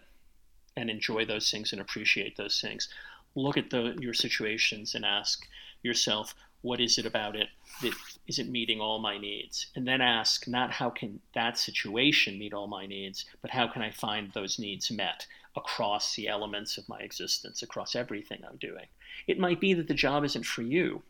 and 0.75 0.89
enjoy 0.89 1.25
those 1.25 1.51
things 1.51 1.71
and 1.71 1.81
appreciate 1.81 2.37
those 2.37 2.59
things. 2.61 2.89
Look 3.35 3.57
at 3.57 3.69
the, 3.69 3.95
your 3.99 4.13
situations 4.13 4.95
and 4.95 5.05
ask 5.05 5.47
yourself, 5.83 6.33
what 6.61 6.79
is 6.79 6.97
it 6.97 7.05
about 7.05 7.35
it 7.35 7.49
that 7.81 7.93
is 8.27 8.39
it 8.39 8.47
meeting 8.47 8.79
all 8.79 8.99
my 8.99 9.17
needs? 9.17 9.67
And 9.75 9.87
then 9.87 10.01
ask 10.01 10.47
not 10.47 10.71
how 10.71 10.89
can 10.89 11.19
that 11.33 11.57
situation 11.57 12.37
meet 12.37 12.53
all 12.53 12.67
my 12.67 12.85
needs, 12.85 13.25
but 13.41 13.51
how 13.51 13.67
can 13.67 13.81
I 13.81 13.91
find 13.91 14.31
those 14.31 14.59
needs 14.59 14.91
met 14.91 15.25
across 15.55 16.15
the 16.15 16.27
elements 16.27 16.77
of 16.77 16.87
my 16.87 16.99
existence, 16.99 17.61
across 17.61 17.95
everything 17.95 18.41
I'm 18.47 18.57
doing. 18.57 18.85
It 19.27 19.39
might 19.39 19.59
be 19.59 19.73
that 19.73 19.87
the 19.87 19.93
job 19.93 20.23
isn't 20.23 20.45
for 20.45 20.61
you, 20.61 21.03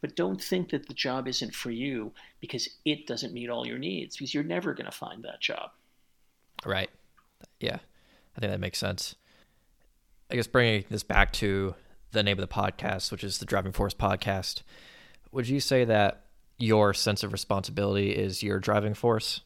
but 0.00 0.16
don't 0.16 0.42
think 0.42 0.70
that 0.70 0.86
the 0.86 0.94
job 0.94 1.26
isn't 1.26 1.54
for 1.54 1.70
you 1.70 2.12
because 2.40 2.68
it 2.84 3.06
doesn't 3.06 3.32
meet 3.32 3.50
all 3.50 3.66
your 3.66 3.78
needs 3.78 4.16
because 4.16 4.32
you're 4.32 4.44
never 4.44 4.74
going 4.74 4.86
to 4.86 4.92
find 4.92 5.24
that 5.24 5.40
job. 5.40 5.70
Right. 6.64 6.90
Yeah. 7.60 7.78
I 8.36 8.40
think 8.40 8.52
that 8.52 8.60
makes 8.60 8.78
sense. 8.78 9.16
I 10.30 10.36
guess 10.36 10.46
bringing 10.46 10.84
this 10.90 11.02
back 11.02 11.32
to 11.34 11.74
the 12.12 12.22
name 12.22 12.38
of 12.38 12.48
the 12.48 12.52
podcast, 12.52 13.10
which 13.10 13.24
is 13.24 13.38
the 13.38 13.46
Driving 13.46 13.72
Force 13.72 13.94
Podcast, 13.94 14.62
would 15.32 15.48
you 15.48 15.60
say 15.60 15.84
that 15.84 16.26
your 16.58 16.94
sense 16.94 17.22
of 17.22 17.32
responsibility 17.32 18.10
is 18.10 18.42
your 18.42 18.58
driving 18.58 18.94
force? 18.94 19.40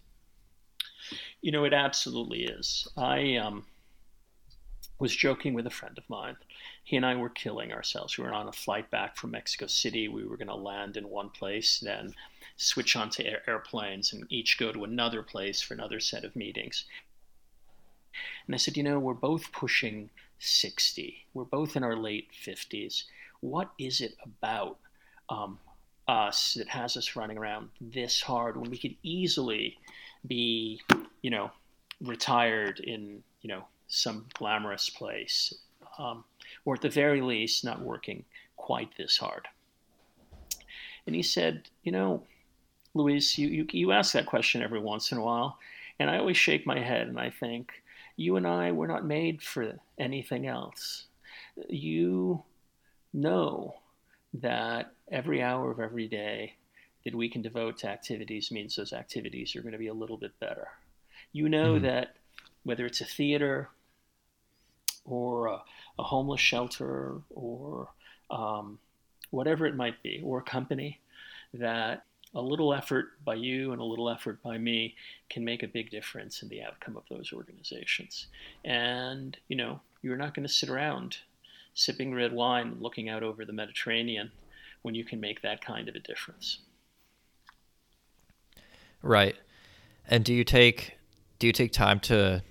You 1.40 1.52
know, 1.52 1.64
it 1.64 1.72
absolutely 1.72 2.44
is. 2.44 2.86
I 2.96 3.36
um, 3.36 3.64
was 4.98 5.14
joking 5.14 5.54
with 5.54 5.66
a 5.66 5.70
friend 5.70 5.96
of 5.98 6.08
mine. 6.08 6.36
He 6.84 6.96
and 6.96 7.06
I 7.06 7.14
were 7.14 7.28
killing 7.28 7.72
ourselves. 7.72 8.18
We 8.18 8.24
were 8.24 8.34
on 8.34 8.48
a 8.48 8.52
flight 8.52 8.90
back 8.90 9.16
from 9.16 9.30
Mexico 9.30 9.66
City. 9.66 10.08
We 10.08 10.26
were 10.26 10.36
going 10.36 10.48
to 10.48 10.54
land 10.54 10.96
in 10.96 11.08
one 11.08 11.30
place, 11.30 11.78
then 11.78 12.14
switch 12.56 12.96
onto 12.96 13.22
air- 13.22 13.42
airplanes 13.48 14.12
and 14.12 14.26
each 14.30 14.58
go 14.58 14.72
to 14.72 14.84
another 14.84 15.22
place 15.22 15.60
for 15.62 15.74
another 15.74 16.00
set 16.00 16.24
of 16.24 16.36
meetings. 16.36 16.84
And 18.46 18.54
I 18.54 18.58
said, 18.58 18.76
you 18.76 18.82
know, 18.82 18.98
we're 18.98 19.14
both 19.14 19.52
pushing 19.52 20.10
60. 20.38 21.24
We're 21.34 21.44
both 21.44 21.76
in 21.76 21.84
our 21.84 21.96
late 21.96 22.30
50s. 22.32 23.04
What 23.40 23.70
is 23.78 24.00
it 24.00 24.16
about 24.22 24.78
um, 25.28 25.58
us 26.08 26.54
that 26.54 26.68
has 26.68 26.96
us 26.96 27.16
running 27.16 27.38
around 27.38 27.70
this 27.80 28.20
hard 28.20 28.56
when 28.56 28.70
we 28.70 28.78
could 28.78 28.96
easily 29.02 29.78
be, 30.26 30.80
you 31.22 31.30
know, 31.30 31.50
retired 32.00 32.80
in, 32.80 33.22
you 33.40 33.48
know, 33.48 33.64
some 33.88 34.26
glamorous 34.34 34.90
place, 34.90 35.54
um, 35.98 36.24
or 36.64 36.74
at 36.74 36.80
the 36.80 36.88
very 36.88 37.20
least, 37.20 37.64
not 37.64 37.80
working 37.80 38.24
quite 38.56 38.90
this 38.96 39.16
hard. 39.16 39.48
And 41.06 41.14
he 41.14 41.22
said, 41.22 41.68
You 41.82 41.92
know, 41.92 42.22
Luis, 42.94 43.36
you, 43.38 43.48
you, 43.48 43.66
you 43.72 43.92
ask 43.92 44.12
that 44.12 44.26
question 44.26 44.62
every 44.62 44.80
once 44.80 45.12
in 45.12 45.18
a 45.18 45.22
while, 45.22 45.58
and 45.98 46.10
I 46.10 46.18
always 46.18 46.36
shake 46.36 46.66
my 46.66 46.78
head 46.78 47.08
and 47.08 47.18
I 47.18 47.30
think, 47.30 47.72
You 48.16 48.36
and 48.36 48.46
I 48.46 48.72
were 48.72 48.88
not 48.88 49.04
made 49.04 49.42
for 49.42 49.78
anything 49.98 50.46
else. 50.46 51.06
You 51.68 52.42
know 53.12 53.74
that 54.34 54.92
every 55.10 55.42
hour 55.42 55.70
of 55.70 55.80
every 55.80 56.08
day 56.08 56.54
that 57.04 57.14
we 57.14 57.28
can 57.28 57.42
devote 57.42 57.78
to 57.78 57.88
activities 57.88 58.50
means 58.50 58.76
those 58.76 58.92
activities 58.92 59.54
are 59.54 59.62
going 59.62 59.72
to 59.72 59.78
be 59.78 59.88
a 59.88 59.94
little 59.94 60.16
bit 60.16 60.38
better. 60.40 60.68
You 61.32 61.48
know 61.48 61.74
mm-hmm. 61.74 61.84
that 61.84 62.16
whether 62.62 62.86
it's 62.86 63.00
a 63.00 63.06
theater 63.06 63.68
or 65.04 65.46
a, 65.46 65.62
a 65.98 66.02
homeless 66.02 66.40
shelter 66.40 67.20
or 67.30 67.88
um, 68.30 68.78
whatever 69.30 69.66
it 69.66 69.76
might 69.76 70.02
be, 70.02 70.20
or 70.24 70.38
a 70.38 70.42
company, 70.42 71.00
that 71.54 72.04
a 72.34 72.40
little 72.40 72.72
effort 72.72 73.22
by 73.24 73.34
you 73.34 73.72
and 73.72 73.80
a 73.80 73.84
little 73.84 74.08
effort 74.08 74.42
by 74.42 74.56
me 74.56 74.94
can 75.28 75.44
make 75.44 75.62
a 75.62 75.68
big 75.68 75.90
difference 75.90 76.42
in 76.42 76.48
the 76.48 76.62
outcome 76.62 76.96
of 76.96 77.02
those 77.10 77.32
organizations. 77.32 78.26
And, 78.64 79.36
you 79.48 79.56
know, 79.56 79.80
you're 80.02 80.16
not 80.16 80.34
going 80.34 80.46
to 80.46 80.52
sit 80.52 80.70
around 80.70 81.18
sipping 81.74 82.14
red 82.14 82.32
wine 82.32 82.68
and 82.68 82.82
looking 82.82 83.08
out 83.08 83.22
over 83.22 83.44
the 83.44 83.52
Mediterranean 83.52 84.32
when 84.82 84.94
you 84.94 85.04
can 85.04 85.20
make 85.20 85.42
that 85.42 85.64
kind 85.64 85.88
of 85.88 85.94
a 85.94 86.00
difference. 86.00 86.58
Right. 89.02 89.36
And 90.06 90.24
do 90.24 90.32
you 90.32 90.44
take 90.44 90.96
do 91.38 91.46
you 91.46 91.52
take 91.52 91.72
time 91.72 92.00
to 92.00 92.42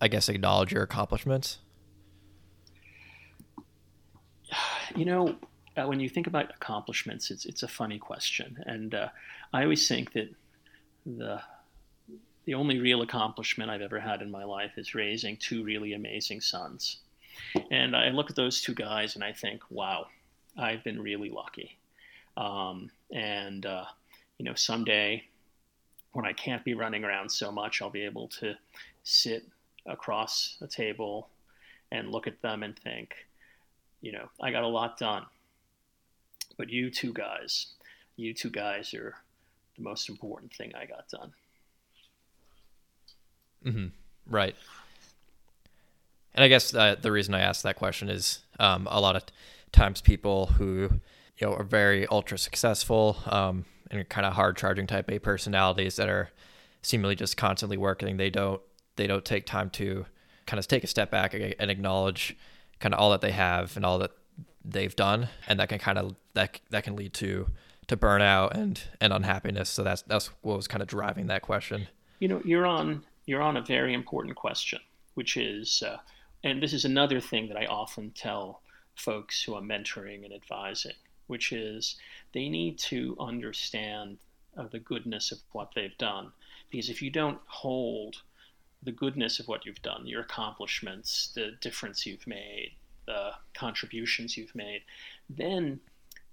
I 0.00 0.08
guess 0.08 0.28
acknowledge 0.28 0.72
your 0.72 0.82
accomplishments? 0.82 1.58
You 4.96 5.04
know, 5.04 5.36
uh, 5.76 5.86
when 5.86 6.00
you 6.00 6.08
think 6.08 6.26
about 6.26 6.50
accomplishments, 6.54 7.30
it's 7.30 7.46
it's 7.46 7.62
a 7.62 7.68
funny 7.68 7.98
question, 7.98 8.62
and 8.66 8.94
uh, 8.94 9.08
I 9.52 9.62
always 9.62 9.86
think 9.86 10.12
that 10.12 10.28
the 11.06 11.40
the 12.44 12.54
only 12.54 12.78
real 12.78 13.02
accomplishment 13.02 13.70
I've 13.70 13.82
ever 13.82 14.00
had 14.00 14.22
in 14.22 14.30
my 14.30 14.44
life 14.44 14.72
is 14.76 14.94
raising 14.94 15.36
two 15.36 15.62
really 15.62 15.92
amazing 15.92 16.40
sons. 16.40 16.98
And 17.70 17.94
I 17.94 18.08
look 18.08 18.30
at 18.30 18.36
those 18.36 18.60
two 18.60 18.74
guys 18.74 19.14
and 19.14 19.22
I 19.22 19.32
think, 19.32 19.62
wow, 19.70 20.06
I've 20.56 20.82
been 20.82 21.00
really 21.00 21.30
lucky. 21.30 21.78
Um, 22.36 22.90
and 23.12 23.66
uh, 23.66 23.84
you 24.38 24.44
know, 24.44 24.54
someday 24.54 25.24
when 26.12 26.24
I 26.24 26.32
can't 26.32 26.64
be 26.64 26.74
running 26.74 27.04
around 27.04 27.30
so 27.30 27.52
much, 27.52 27.80
I'll 27.80 27.90
be 27.90 28.04
able 28.04 28.28
to 28.40 28.54
sit 29.04 29.46
across 29.86 30.56
a 30.60 30.66
table 30.66 31.28
and 31.92 32.10
look 32.10 32.26
at 32.26 32.40
them 32.42 32.62
and 32.62 32.78
think, 32.78 33.14
you 34.00 34.12
know, 34.12 34.28
I 34.40 34.50
got 34.50 34.62
a 34.62 34.68
lot 34.68 34.98
done. 34.98 35.24
But 36.56 36.68
you 36.68 36.90
two 36.90 37.12
guys, 37.12 37.68
you 38.16 38.34
two 38.34 38.50
guys 38.50 38.92
are 38.94 39.14
the 39.76 39.82
most 39.82 40.08
important 40.08 40.52
thing 40.52 40.72
I 40.74 40.86
got 40.86 41.08
done. 41.08 41.32
Mm-hmm. 43.64 43.86
Right. 44.26 44.54
And 46.34 46.44
I 46.44 46.48
guess 46.48 46.70
that 46.70 47.02
the 47.02 47.12
reason 47.12 47.34
I 47.34 47.40
asked 47.40 47.62
that 47.62 47.76
question 47.76 48.08
is 48.08 48.40
um, 48.58 48.86
a 48.90 49.00
lot 49.00 49.16
of 49.16 49.24
times 49.72 50.00
people 50.00 50.46
who 50.46 51.00
you 51.38 51.46
know 51.46 51.54
are 51.54 51.64
very 51.64 52.06
ultra 52.08 52.38
successful 52.38 53.18
um, 53.26 53.64
and 53.90 54.08
kind 54.08 54.26
of 54.26 54.34
hard 54.34 54.56
charging 54.56 54.86
type 54.86 55.10
A 55.10 55.18
personalities 55.18 55.96
that 55.96 56.08
are 56.08 56.30
seemingly 56.82 57.16
just 57.16 57.36
constantly 57.36 57.76
working. 57.76 58.16
They 58.16 58.30
don't 58.30 58.60
they 58.96 59.06
don't 59.06 59.24
take 59.24 59.46
time 59.46 59.70
to 59.70 60.06
kind 60.46 60.58
of 60.58 60.68
take 60.68 60.84
a 60.84 60.86
step 60.86 61.10
back 61.10 61.34
and 61.34 61.70
acknowledge 61.70 62.36
kind 62.80 62.94
of 62.94 63.00
all 63.00 63.10
that 63.10 63.20
they 63.20 63.32
have 63.32 63.76
and 63.76 63.84
all 63.86 63.98
that 63.98 64.10
they've 64.64 64.96
done, 64.96 65.28
and 65.46 65.60
that 65.60 65.68
can 65.68 65.78
kind 65.78 65.98
of 65.98 66.16
that 66.34 66.60
that 66.70 66.84
can 66.84 66.96
lead 66.96 67.14
to 67.14 67.48
to 67.86 67.96
burnout 67.96 68.52
and 68.52 68.82
and 69.00 69.12
unhappiness. 69.12 69.68
So 69.70 69.82
that's 69.82 70.02
that's 70.02 70.26
what 70.42 70.56
was 70.56 70.66
kind 70.66 70.82
of 70.82 70.88
driving 70.88 71.26
that 71.28 71.42
question. 71.42 71.88
You 72.18 72.28
know, 72.28 72.42
you're 72.44 72.66
on 72.66 73.04
you're 73.26 73.42
on 73.42 73.56
a 73.56 73.62
very 73.62 73.94
important 73.94 74.36
question, 74.36 74.80
which 75.14 75.36
is, 75.36 75.82
uh, 75.86 75.98
and 76.42 76.62
this 76.62 76.72
is 76.72 76.84
another 76.84 77.20
thing 77.20 77.48
that 77.48 77.56
I 77.56 77.66
often 77.66 78.10
tell 78.10 78.62
folks 78.94 79.42
who 79.42 79.54
I'm 79.54 79.68
mentoring 79.68 80.24
and 80.24 80.32
advising, 80.32 80.96
which 81.26 81.52
is 81.52 81.96
they 82.32 82.48
need 82.48 82.78
to 82.78 83.16
understand 83.20 84.18
uh, 84.56 84.66
the 84.70 84.80
goodness 84.80 85.32
of 85.32 85.38
what 85.52 85.70
they've 85.74 85.96
done, 85.98 86.32
because 86.70 86.90
if 86.90 87.00
you 87.02 87.10
don't 87.10 87.38
hold 87.46 88.22
the 88.82 88.92
goodness 88.92 89.38
of 89.38 89.48
what 89.48 89.66
you've 89.66 89.82
done, 89.82 90.06
your 90.06 90.22
accomplishments, 90.22 91.32
the 91.34 91.52
difference 91.60 92.06
you've 92.06 92.26
made, 92.26 92.72
the 93.06 93.30
contributions 93.54 94.36
you've 94.36 94.54
made, 94.54 94.82
then 95.28 95.80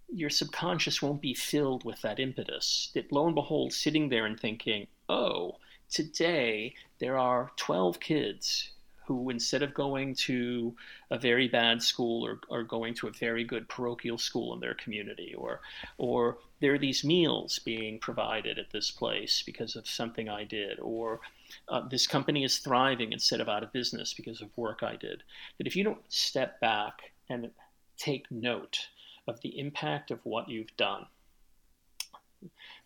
your 0.09 0.29
subconscious 0.29 1.01
won't 1.01 1.21
be 1.21 1.33
filled 1.33 1.83
with 1.83 2.01
that 2.01 2.19
impetus. 2.19 2.91
That 2.93 3.11
lo 3.11 3.25
and 3.25 3.35
behold, 3.35 3.73
sitting 3.73 4.09
there 4.09 4.25
and 4.25 4.39
thinking, 4.39 4.87
oh, 5.09 5.57
today 5.89 6.73
there 6.99 7.17
are 7.17 7.51
12 7.57 7.99
kids 7.99 8.71
who, 9.05 9.29
instead 9.29 9.63
of 9.63 9.73
going 9.73 10.13
to 10.13 10.75
a 11.11 11.17
very 11.17 11.47
bad 11.47 11.81
school 11.81 12.25
or, 12.25 12.39
or 12.49 12.63
going 12.63 12.93
to 12.93 13.07
a 13.07 13.11
very 13.11 13.43
good 13.43 13.67
parochial 13.69 14.17
school 14.17 14.53
in 14.53 14.59
their 14.59 14.73
community, 14.73 15.33
or, 15.37 15.61
or 15.97 16.37
there 16.59 16.73
are 16.73 16.79
these 16.79 17.05
meals 17.05 17.59
being 17.59 17.99
provided 17.99 18.59
at 18.59 18.71
this 18.71 18.91
place 18.91 19.43
because 19.45 19.77
of 19.77 19.87
something 19.87 20.27
I 20.27 20.43
did, 20.43 20.77
or 20.81 21.21
uh, 21.69 21.87
this 21.89 22.07
company 22.07 22.43
is 22.43 22.57
thriving 22.57 23.13
instead 23.13 23.41
of 23.41 23.49
out 23.49 23.63
of 23.63 23.73
business 23.73 24.13
because 24.13 24.41
of 24.41 24.55
work 24.55 24.83
I 24.83 24.95
did. 24.95 25.23
That 25.57 25.67
if 25.67 25.75
you 25.75 25.83
don't 25.83 26.01
step 26.09 26.59
back 26.59 27.11
and 27.29 27.49
take 27.97 28.29
note 28.31 28.87
of 29.27 29.41
the 29.41 29.59
impact 29.59 30.11
of 30.11 30.19
what 30.23 30.49
you've 30.49 30.75
done, 30.77 31.05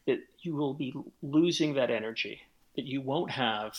that 0.08 0.20
you 0.42 0.56
will 0.56 0.74
be 0.74 0.94
losing 1.22 1.74
that 1.76 1.92
energy, 1.92 2.42
that 2.76 2.86
you 2.86 3.02
won't 3.02 3.32
have 3.32 3.78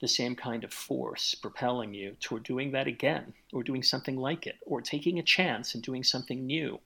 the 0.00 0.08
same 0.08 0.34
kind 0.34 0.64
of 0.64 0.72
force 0.72 1.34
propelling 1.34 1.94
you 1.94 2.16
toward 2.20 2.42
doing 2.42 2.72
that 2.72 2.86
again, 2.86 3.32
or 3.52 3.62
doing 3.62 3.82
something 3.82 4.16
like 4.16 4.46
it, 4.46 4.56
or 4.66 4.80
taking 4.80 5.18
a 5.18 5.22
chance 5.22 5.74
and 5.74 5.82
doing 5.82 6.02
something 6.02 6.44
new. 6.44 6.78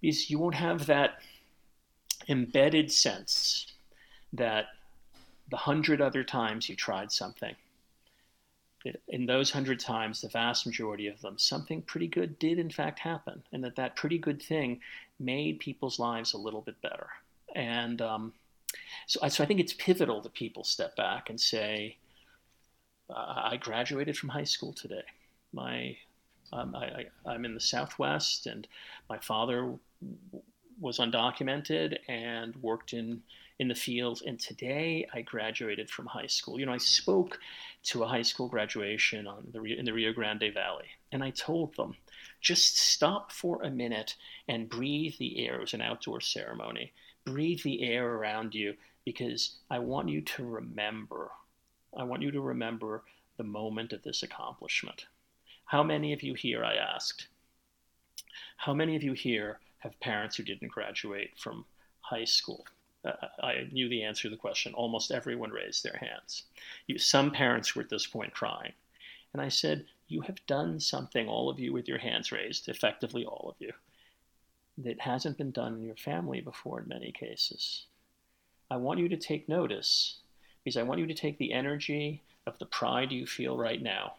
Because 0.00 0.30
you 0.30 0.38
won't 0.38 0.54
have 0.54 0.86
that 0.86 1.22
embedded 2.28 2.92
sense 2.92 3.66
that 4.32 4.66
the 5.52 5.58
hundred 5.58 6.00
other 6.00 6.24
times 6.24 6.68
you 6.68 6.74
tried 6.74 7.12
something, 7.12 7.54
in 9.08 9.26
those 9.26 9.50
hundred 9.50 9.78
times, 9.78 10.22
the 10.22 10.28
vast 10.28 10.66
majority 10.66 11.06
of 11.06 11.20
them, 11.20 11.38
something 11.38 11.82
pretty 11.82 12.08
good 12.08 12.38
did 12.38 12.58
in 12.58 12.70
fact 12.70 12.98
happen, 12.98 13.42
and 13.52 13.62
that 13.62 13.76
that 13.76 13.94
pretty 13.94 14.18
good 14.18 14.42
thing 14.42 14.80
made 15.20 15.60
people's 15.60 15.98
lives 15.98 16.32
a 16.32 16.38
little 16.38 16.62
bit 16.62 16.80
better. 16.80 17.08
And 17.54 18.00
um, 18.00 18.32
so, 19.06 19.20
I, 19.22 19.28
so 19.28 19.44
I 19.44 19.46
think 19.46 19.60
it's 19.60 19.74
pivotal 19.74 20.22
that 20.22 20.32
people 20.32 20.64
step 20.64 20.96
back 20.96 21.30
and 21.30 21.38
say, 21.38 21.96
I 23.14 23.58
graduated 23.60 24.16
from 24.16 24.30
high 24.30 24.44
school 24.44 24.72
today. 24.72 25.04
My 25.52 25.96
um, 26.50 26.74
I, 26.74 27.06
am 27.26 27.44
in 27.44 27.54
the 27.54 27.60
Southwest, 27.60 28.46
and 28.46 28.66
my 29.10 29.18
father 29.18 29.74
was 30.80 30.98
undocumented 30.98 31.98
and 32.08 32.56
worked 32.56 32.94
in 32.94 33.22
in 33.62 33.68
the 33.68 33.74
fields. 33.76 34.22
And 34.26 34.38
today 34.38 35.06
I 35.14 35.22
graduated 35.22 35.88
from 35.88 36.06
high 36.06 36.26
school. 36.26 36.58
You 36.58 36.66
know, 36.66 36.72
I 36.72 36.78
spoke 36.78 37.38
to 37.84 38.02
a 38.02 38.08
high 38.08 38.22
school 38.22 38.48
graduation 38.48 39.28
on 39.28 39.46
the 39.52 39.62
in 39.62 39.84
the 39.84 39.92
Rio 39.92 40.12
Grande 40.12 40.50
Valley, 40.52 40.88
and 41.12 41.22
I 41.22 41.30
told 41.30 41.74
them, 41.76 41.94
just 42.40 42.76
stop 42.76 43.30
for 43.30 43.62
a 43.62 43.70
minute 43.70 44.16
and 44.48 44.68
breathe 44.68 45.14
the 45.18 45.46
air. 45.46 45.54
It 45.54 45.60
was 45.60 45.74
an 45.74 45.80
outdoor 45.80 46.20
ceremony. 46.20 46.92
Breathe 47.24 47.62
the 47.62 47.84
air 47.84 48.06
around 48.16 48.52
you 48.52 48.74
because 49.04 49.58
I 49.70 49.78
want 49.78 50.08
you 50.08 50.20
to 50.20 50.44
remember. 50.44 51.30
I 51.96 52.02
want 52.02 52.22
you 52.22 52.32
to 52.32 52.40
remember 52.40 53.04
the 53.36 53.44
moment 53.44 53.92
of 53.92 54.02
this 54.02 54.24
accomplishment. 54.24 55.06
How 55.66 55.84
many 55.84 56.12
of 56.12 56.22
you 56.22 56.34
here, 56.34 56.64
I 56.64 56.74
asked, 56.74 57.28
how 58.56 58.74
many 58.74 58.96
of 58.96 59.04
you 59.04 59.12
here 59.12 59.60
have 59.78 59.98
parents 60.00 60.36
who 60.36 60.42
didn't 60.42 60.72
graduate 60.72 61.30
from 61.36 61.64
high 62.00 62.24
school? 62.24 62.64
Uh, 63.04 63.12
I 63.42 63.68
knew 63.72 63.88
the 63.88 64.04
answer 64.04 64.22
to 64.22 64.30
the 64.30 64.36
question. 64.36 64.74
Almost 64.74 65.10
everyone 65.10 65.50
raised 65.50 65.82
their 65.82 65.98
hands. 65.98 66.44
You, 66.86 66.98
some 66.98 67.30
parents 67.30 67.74
were 67.74 67.82
at 67.82 67.90
this 67.90 68.06
point 68.06 68.32
crying. 68.32 68.72
And 69.32 69.42
I 69.42 69.48
said, 69.48 69.86
You 70.08 70.20
have 70.22 70.44
done 70.46 70.78
something, 70.78 71.28
all 71.28 71.48
of 71.48 71.58
you 71.58 71.72
with 71.72 71.88
your 71.88 71.98
hands 71.98 72.30
raised, 72.32 72.68
effectively 72.68 73.24
all 73.24 73.48
of 73.48 73.56
you, 73.58 73.72
that 74.78 75.00
hasn't 75.00 75.38
been 75.38 75.50
done 75.50 75.74
in 75.74 75.82
your 75.82 75.96
family 75.96 76.40
before 76.40 76.80
in 76.80 76.88
many 76.88 77.12
cases. 77.12 77.86
I 78.70 78.76
want 78.76 79.00
you 79.00 79.08
to 79.08 79.16
take 79.16 79.48
notice 79.48 80.18
because 80.62 80.76
I 80.76 80.82
want 80.82 81.00
you 81.00 81.06
to 81.06 81.14
take 81.14 81.38
the 81.38 81.52
energy 81.52 82.22
of 82.46 82.58
the 82.58 82.66
pride 82.66 83.12
you 83.12 83.26
feel 83.26 83.56
right 83.56 83.82
now 83.82 84.14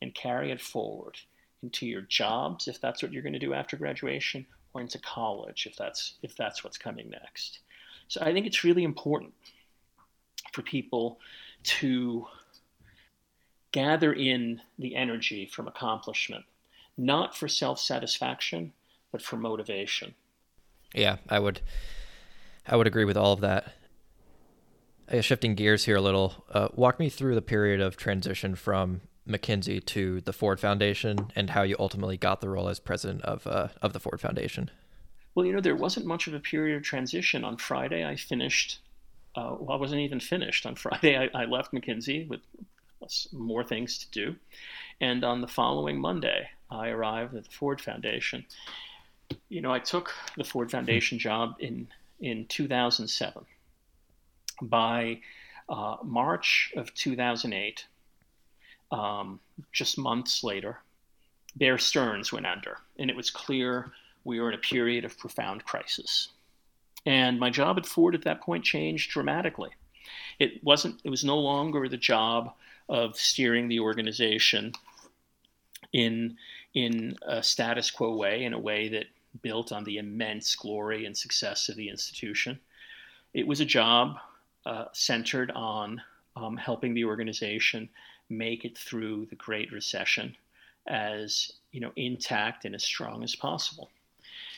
and 0.00 0.14
carry 0.14 0.50
it 0.50 0.60
forward 0.60 1.16
into 1.62 1.86
your 1.86 2.02
jobs 2.02 2.68
if 2.68 2.80
that's 2.80 3.02
what 3.02 3.12
you're 3.12 3.22
going 3.22 3.32
to 3.32 3.38
do 3.38 3.54
after 3.54 3.76
graduation 3.76 4.46
or 4.74 4.80
into 4.80 4.98
college 4.98 5.66
if 5.66 5.74
that's 5.76 6.14
if 6.22 6.36
that's 6.36 6.62
what's 6.62 6.78
coming 6.78 7.10
next 7.10 7.60
so 8.08 8.20
I 8.22 8.32
think 8.32 8.46
it's 8.46 8.64
really 8.64 8.84
important 8.84 9.32
for 10.52 10.62
people 10.62 11.20
to 11.64 12.26
gather 13.72 14.12
in 14.12 14.60
the 14.78 14.96
energy 14.96 15.46
from 15.46 15.68
accomplishment, 15.68 16.44
not 16.96 17.36
for 17.36 17.48
self 17.48 17.78
satisfaction, 17.78 18.72
but 19.12 19.22
for 19.22 19.36
motivation. 19.36 20.14
Yeah, 20.94 21.16
I 21.28 21.38
would, 21.38 21.60
I 22.66 22.76
would 22.76 22.86
agree 22.86 23.04
with 23.04 23.16
all 23.16 23.32
of 23.32 23.40
that. 23.40 23.74
Shifting 25.20 25.54
gears 25.54 25.84
here 25.84 25.96
a 25.96 26.00
little, 26.00 26.44
uh, 26.50 26.68
walk 26.74 26.98
me 26.98 27.08
through 27.08 27.36
the 27.36 27.42
period 27.42 27.80
of 27.80 27.96
transition 27.96 28.56
from 28.56 29.02
McKinsey 29.28 29.84
to 29.84 30.20
the 30.22 30.32
Ford 30.32 30.58
Foundation 30.58 31.30
and 31.36 31.50
how 31.50 31.62
you 31.62 31.76
ultimately 31.78 32.16
got 32.16 32.40
the 32.40 32.48
role 32.48 32.68
as 32.68 32.80
president 32.80 33.22
of 33.22 33.46
uh, 33.46 33.68
of 33.82 33.92
the 33.92 34.00
Ford 34.00 34.20
Foundation. 34.20 34.70
Well, 35.36 35.44
you 35.44 35.52
know, 35.52 35.60
there 35.60 35.76
wasn't 35.76 36.06
much 36.06 36.26
of 36.26 36.34
a 36.34 36.40
period 36.40 36.78
of 36.78 36.82
transition. 36.82 37.44
On 37.44 37.58
Friday, 37.58 38.04
I 38.04 38.16
finished. 38.16 38.80
Uh, 39.36 39.54
well, 39.60 39.76
I 39.76 39.80
wasn't 39.80 40.00
even 40.00 40.18
finished. 40.18 40.64
On 40.64 40.74
Friday, 40.86 41.16
I, 41.16 41.42
I 41.42 41.44
left 41.44 41.72
McKinsey 41.72 42.26
with 42.26 42.40
more 43.32 43.62
things 43.62 43.98
to 43.98 44.10
do. 44.10 44.36
And 44.98 45.22
on 45.22 45.42
the 45.42 45.46
following 45.46 46.00
Monday, 46.00 46.48
I 46.70 46.88
arrived 46.88 47.36
at 47.36 47.44
the 47.44 47.50
Ford 47.50 47.82
Foundation. 47.82 48.46
You 49.50 49.60
know, 49.60 49.70
I 49.70 49.78
took 49.78 50.14
the 50.38 50.44
Ford 50.44 50.70
Foundation 50.70 51.18
job 51.18 51.56
in, 51.58 51.88
in 52.18 52.46
2007. 52.46 53.44
By 54.62 55.20
uh, 55.68 55.96
March 56.02 56.72
of 56.76 56.94
2008, 56.94 57.84
um, 58.90 59.38
just 59.70 59.98
months 59.98 60.42
later, 60.42 60.80
Bear 61.56 61.76
Stearns 61.76 62.32
went 62.32 62.46
under, 62.46 62.78
and 62.98 63.10
it 63.10 63.16
was 63.16 63.30
clear 63.30 63.92
we 64.26 64.40
were 64.40 64.48
in 64.48 64.54
a 64.54 64.58
period 64.58 65.04
of 65.04 65.16
profound 65.16 65.64
crisis. 65.64 66.28
And 67.06 67.38
my 67.38 67.50
job 67.50 67.78
at 67.78 67.86
Ford 67.86 68.14
at 68.14 68.24
that 68.24 68.42
point 68.42 68.64
changed 68.64 69.10
dramatically. 69.10 69.70
It 70.38 70.62
wasn't. 70.62 71.00
It 71.04 71.10
was 71.10 71.24
no 71.24 71.38
longer 71.38 71.88
the 71.88 71.96
job 71.96 72.52
of 72.88 73.16
steering 73.16 73.68
the 73.68 73.80
organization 73.80 74.72
in 75.92 76.36
in 76.74 77.16
a 77.26 77.42
status 77.42 77.90
quo 77.90 78.14
way, 78.14 78.44
in 78.44 78.52
a 78.52 78.58
way 78.58 78.88
that 78.88 79.06
built 79.42 79.72
on 79.72 79.84
the 79.84 79.98
immense 79.98 80.54
glory 80.56 81.06
and 81.06 81.16
success 81.16 81.68
of 81.68 81.76
the 81.76 81.88
institution. 81.88 82.58
It 83.32 83.46
was 83.46 83.60
a 83.60 83.64
job 83.64 84.16
uh, 84.66 84.86
centered 84.92 85.50
on 85.52 86.02
um, 86.34 86.56
helping 86.56 86.94
the 86.94 87.04
organization 87.04 87.88
make 88.28 88.64
it 88.64 88.76
through 88.76 89.26
the 89.26 89.36
Great 89.36 89.72
Recession 89.72 90.36
as 90.88 91.52
you 91.72 91.80
know 91.80 91.92
intact 91.96 92.64
and 92.64 92.74
as 92.74 92.84
strong 92.84 93.22
as 93.22 93.34
possible. 93.36 93.90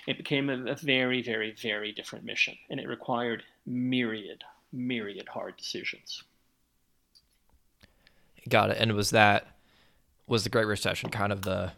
It 0.08 0.16
became 0.16 0.48
a, 0.48 0.72
a 0.72 0.74
very, 0.74 1.20
very, 1.20 1.52
very 1.52 1.92
different 1.92 2.24
mission, 2.24 2.56
and 2.70 2.80
it 2.80 2.88
required 2.88 3.42
myriad, 3.66 4.42
myriad 4.72 5.28
hard 5.28 5.58
decisions. 5.58 6.22
Got 8.48 8.70
it. 8.70 8.78
And 8.80 8.94
was 8.94 9.10
that 9.10 9.48
was 10.26 10.44
the 10.44 10.48
Great 10.48 10.64
Recession 10.64 11.10
kind 11.10 11.30
of 11.30 11.42
the 11.42 11.72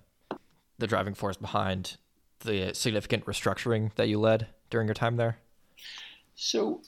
the 0.79 0.87
driving 0.87 1.15
force 1.15 1.37
behind 1.39 1.97
the 2.45 2.73
significant 2.73 3.27
restructuring 3.27 3.93
that 3.97 4.09
you 4.09 4.21
led 4.21 4.47
during 4.71 4.87
your 4.87 4.95
time 4.95 5.17
there? 5.17 5.39
So, 6.37 6.83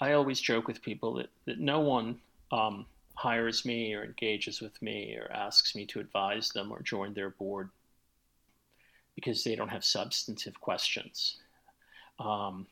I 0.00 0.12
always 0.12 0.40
joke 0.40 0.68
with 0.68 0.80
people 0.80 1.14
that 1.14 1.30
that 1.46 1.58
no 1.58 1.80
one 1.80 2.20
um, 2.52 2.86
hires 3.16 3.64
me 3.64 3.92
or 3.92 4.04
engages 4.04 4.60
with 4.60 4.80
me 4.80 5.16
or 5.16 5.32
asks 5.32 5.74
me 5.74 5.84
to 5.86 5.98
advise 5.98 6.50
them 6.50 6.70
or 6.70 6.80
join 6.80 7.12
their 7.12 7.30
board 7.30 7.70
because 9.14 9.44
they 9.44 9.54
don't 9.54 9.68
have 9.68 9.84
substantive 9.84 10.60
questions. 10.60 11.36
Um, 12.18 12.66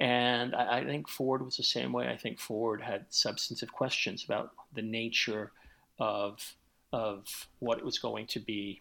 and 0.00 0.54
I, 0.54 0.78
I, 0.78 0.84
think 0.84 1.08
Ford 1.08 1.42
was 1.44 1.56
the 1.56 1.62
same 1.62 1.92
way. 1.92 2.08
I 2.08 2.16
think 2.16 2.38
Ford 2.38 2.80
had 2.80 3.06
substantive 3.10 3.72
questions 3.72 4.24
about 4.24 4.52
the 4.72 4.82
nature 4.82 5.52
of, 5.98 6.54
of 6.92 7.48
what 7.60 7.78
it 7.78 7.84
was 7.84 7.98
going 7.98 8.26
to 8.28 8.40
be 8.40 8.80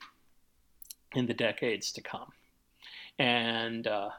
in 1.14 1.28
the 1.28 1.34
decades 1.34 1.92
to 1.94 2.02
come. 2.02 2.32
And 3.20 3.86
uh, 3.86 4.10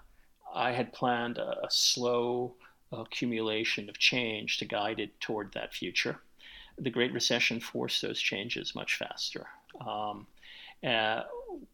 I 0.55 0.72
had 0.72 0.93
planned 0.93 1.38
a, 1.38 1.64
a 1.64 1.70
slow 1.70 2.55
accumulation 2.93 3.88
of 3.88 3.99
change 3.99 4.59
to 4.59 4.64
guide 4.64 5.01
it 5.01 5.18
toward 5.18 5.53
that 5.55 5.74
future 5.74 6.20
the 6.78 6.90
Great 6.90 7.12
Recession 7.12 7.61
forced 7.61 8.03
those 8.03 8.20
changes 8.20 8.74
much 8.74 8.97
faster. 8.97 9.47
Um, 9.84 10.26
uh, 10.84 11.22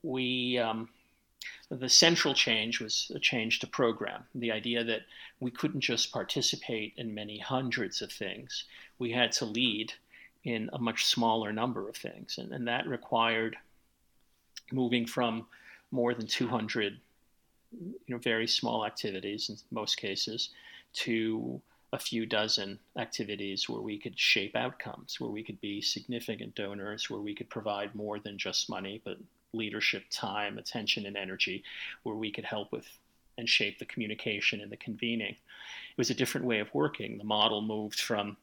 we 0.02 0.58
um, 0.58 0.88
the 1.70 1.88
central 1.88 2.34
change 2.34 2.80
was 2.80 3.10
a 3.14 3.18
change 3.18 3.60
to 3.60 3.66
program. 3.66 4.24
The 4.34 4.52
idea 4.52 4.84
that 4.84 5.02
we 5.40 5.50
couldn't 5.50 5.80
just 5.80 6.12
participate 6.12 6.94
in 6.96 7.14
many 7.14 7.38
hundreds 7.38 8.02
of 8.02 8.10
things, 8.10 8.64
we 8.98 9.12
had 9.12 9.32
to 9.32 9.44
lead 9.44 9.92
in 10.44 10.70
a 10.72 10.78
much 10.78 11.04
smaller 11.06 11.52
number 11.52 11.88
of 11.88 11.96
things, 11.96 12.38
and, 12.38 12.52
and 12.52 12.66
that 12.68 12.86
required 12.86 13.56
moving 14.72 15.06
from 15.06 15.46
more 15.90 16.14
than 16.14 16.26
200 16.26 16.98
you 17.72 17.94
know 18.08 18.18
very 18.18 18.46
small 18.46 18.84
activities 18.84 19.48
in 19.50 19.56
most 19.70 19.96
cases 19.96 20.50
to 20.92 21.60
a 21.92 21.98
few 21.98 22.26
dozen 22.26 22.78
activities 22.98 23.68
where 23.68 23.80
we 23.80 23.98
could 23.98 24.18
shape 24.18 24.54
outcomes, 24.54 25.18
where 25.18 25.30
we 25.30 25.42
could 25.42 25.60
be 25.60 25.80
significant 25.80 26.54
donors, 26.54 27.08
where 27.08 27.20
we 27.20 27.34
could 27.34 27.48
provide 27.48 27.94
more 27.94 28.18
than 28.18 28.36
just 28.36 28.68
money, 28.68 29.00
but 29.04 29.16
leadership, 29.52 30.04
time, 30.10 30.58
attention, 30.58 31.06
and 31.06 31.16
energy, 31.16 31.62
where 32.02 32.16
we 32.16 32.30
could 32.30 32.44
help 32.44 32.72
with 32.72 32.86
and 33.38 33.48
shape 33.48 33.78
the 33.78 33.84
communication 33.86 34.60
and 34.60 34.70
the 34.70 34.76
convening. 34.76 35.30
It 35.30 35.96
was 35.96 36.10
a 36.10 36.14
different 36.14 36.46
way 36.46 36.58
of 36.58 36.74
working. 36.74 37.18
The 37.18 37.24
model 37.24 37.62
moved 37.62 38.00
from 38.00 38.36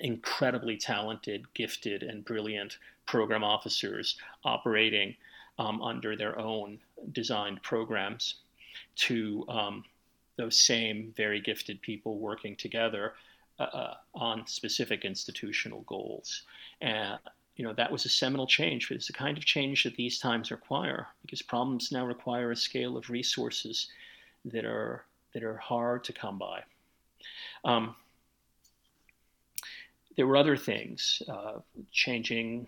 incredibly 0.00 0.76
talented, 0.76 1.44
gifted, 1.54 2.02
and 2.02 2.24
brilliant 2.24 2.78
program 3.06 3.44
officers 3.44 4.16
operating 4.44 5.14
um, 5.58 5.82
under 5.82 6.16
their 6.16 6.38
own 6.38 6.78
designed 7.12 7.62
programs 7.62 8.36
to 8.96 9.44
um, 9.48 9.84
those 10.36 10.58
same 10.58 11.12
very 11.16 11.40
gifted 11.40 11.80
people 11.82 12.18
working 12.18 12.56
together 12.56 13.12
uh, 13.60 13.64
uh, 13.64 13.94
on 14.14 14.46
specific 14.46 15.04
institutional 15.04 15.82
goals. 15.82 16.42
And 16.80 17.18
you 17.56 17.64
know 17.64 17.72
that 17.74 17.92
was 17.92 18.04
a 18.04 18.08
seminal 18.08 18.46
change. 18.46 18.90
It's 18.90 19.06
the 19.06 19.12
kind 19.12 19.36
of 19.36 19.44
change 19.44 19.84
that 19.84 19.96
these 19.96 20.18
times 20.18 20.50
require 20.50 21.08
because 21.22 21.42
problems 21.42 21.92
now 21.92 22.06
require 22.06 22.50
a 22.50 22.56
scale 22.56 22.96
of 22.96 23.10
resources 23.10 23.88
that 24.44 24.64
are 24.64 25.04
that 25.34 25.42
are 25.42 25.56
hard 25.56 26.04
to 26.04 26.12
come 26.12 26.38
by. 26.38 26.62
Um, 27.64 27.94
there 30.16 30.26
were 30.26 30.36
other 30.36 30.56
things, 30.56 31.22
uh, 31.28 31.60
changing 31.90 32.66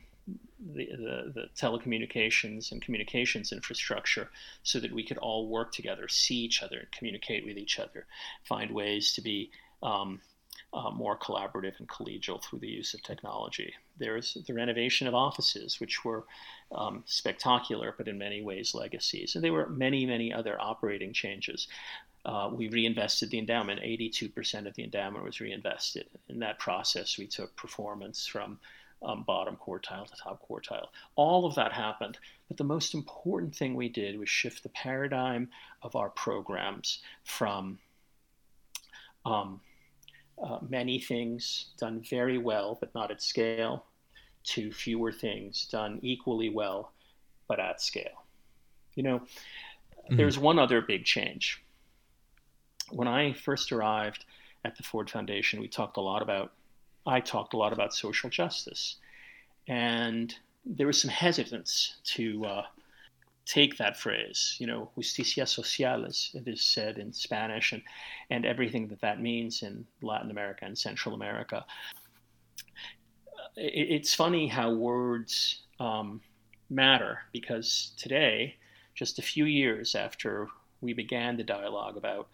the, 0.75 0.89
the, 0.97 1.33
the, 1.35 1.49
telecommunications 1.57 2.73
and 2.73 2.81
communications 2.81 3.53
infrastructure 3.53 4.31
so 4.63 4.81
that 4.81 4.93
we 4.93 5.05
could 5.05 5.19
all 5.19 5.49
work 5.49 5.73
together, 5.73 6.09
see 6.09 6.37
each 6.37 6.63
other, 6.63 6.89
communicate 6.97 7.45
with 7.45 7.59
each 7.59 7.79
other, 7.79 8.07
find 8.45 8.71
ways 8.71 9.13
to 9.13 9.21
be 9.21 9.51
um, 9.83 10.21
uh, 10.73 10.91
more 10.91 11.19
collaborative 11.19 11.79
and 11.79 11.89
collegial 11.89 12.43
through 12.43 12.61
the 12.61 12.69
use 12.69 12.95
of 12.95 13.03
technology. 13.03 13.75
There's 13.99 14.37
the 14.47 14.55
renovation 14.55 15.07
of 15.07 15.15
offices, 15.15 15.81
which 15.81 16.05
were 16.05 16.25
um, 16.73 17.05
spectacular, 17.07 17.95
but 17.97 18.09
in 18.09 18.19
many 18.19 18.43
ways 18.43 18.75
legacies. 18.75 19.35
And 19.35 19.45
there 19.45 19.53
were 19.53 19.69
many, 19.69 20.05
many 20.07 20.33
other 20.33 20.61
operating 20.61 21.13
changes. 21.13 21.69
Uh, 22.25 22.51
we 22.53 22.69
reinvested 22.69 23.31
the 23.31 23.39
endowment. 23.39 23.81
82% 23.81 24.67
of 24.67 24.75
the 24.75 24.83
endowment 24.83 25.25
was 25.25 25.41
reinvested. 25.41 26.07
In 26.29 26.39
that 26.41 26.59
process, 26.59 27.19
we 27.19 27.27
took 27.27 27.55
performance 27.55 28.27
from 28.27 28.59
um, 29.03 29.23
bottom 29.25 29.57
quartile 29.57 30.07
to 30.07 30.17
top 30.17 30.43
quartile. 30.49 30.87
All 31.17 31.45
of 31.45 31.55
that 31.57 31.73
happened. 31.73 32.19
But 32.49 32.57
the 32.57 32.65
most 32.65 32.95
important 32.95 33.55
thing 33.55 33.75
we 33.75 33.89
did 33.89 34.19
was 34.19 34.29
shift 34.29 34.63
the 34.63 34.69
paradigm 34.71 35.51
of 35.83 35.97
our 35.97 36.11
programs 36.11 37.01
from 37.25 37.79
um, 39.27 39.61
uh, 40.43 40.59
many 40.69 40.99
things 40.99 41.67
done 41.79 42.03
very 42.09 42.39
well, 42.39 42.77
but 42.81 42.95
not 42.95 43.11
at 43.11 43.23
scale, 43.23 43.85
to 44.45 44.73
fewer 44.73 45.13
things 45.13 45.67
done 45.67 45.99
equally 46.03 46.49
well, 46.49 46.93
but 47.49 47.61
at 47.61 47.81
scale. 47.81 48.25
You 48.95 49.03
know, 49.03 49.19
mm-hmm. 49.19 50.17
there's 50.17 50.39
one 50.39 50.59
other 50.59 50.81
big 50.81 51.05
change. 51.05 51.63
When 52.91 53.09
I 53.09 53.33
first 53.33 53.73
arrived 53.73 54.25
at 54.65 54.77
the 54.77 54.83
Ford 54.83 55.11
Foundation, 55.11 55.61
we 55.61 55.69
talked 55.69 55.97
a 55.97 56.01
lot 56.01 56.23
about 56.23 56.53
I 57.07 57.21
talked 57.21 57.55
a 57.55 57.57
lot 57.57 57.73
about 57.73 57.95
social 57.95 58.31
justice. 58.31 58.97
And 59.69 60.35
there 60.65 60.87
was 60.87 61.01
some 61.01 61.11
hesitance 61.11 61.97
to 62.05 62.45
uh, 62.47 62.63
take 63.47 63.77
that 63.77 63.97
phrase, 63.97 64.57
you 64.59 64.67
know, 64.67 64.91
justicia 64.97 65.47
social, 65.47 66.05
as 66.07 66.31
it 66.35 66.49
is 66.49 66.63
said 66.63 66.99
in 66.99 67.13
Spanish, 67.13 67.73
and, 67.73 67.83
and 68.31 68.47
everything 68.47 68.89
that 68.89 69.01
that 69.01 69.21
means 69.21 69.63
in 69.63 69.87
Latin 70.03 70.31
America 70.31 70.65
and 70.65 70.77
Central 70.77 71.15
America. 71.15 71.65
It, 73.57 73.91
it's 73.91 74.15
funny 74.15 74.49
how 74.49 74.73
words 74.73 75.63
um, 75.79 76.21
matter 76.71 77.21
because 77.33 77.93
today, 77.97 78.57
just 78.95 79.19
a 79.19 79.23
few 79.23 79.45
years 79.45 79.95
after 79.95 80.49
we 80.81 80.93
began 80.93 81.37
the 81.37 81.45
dialogue 81.45 81.97
about 81.97 82.29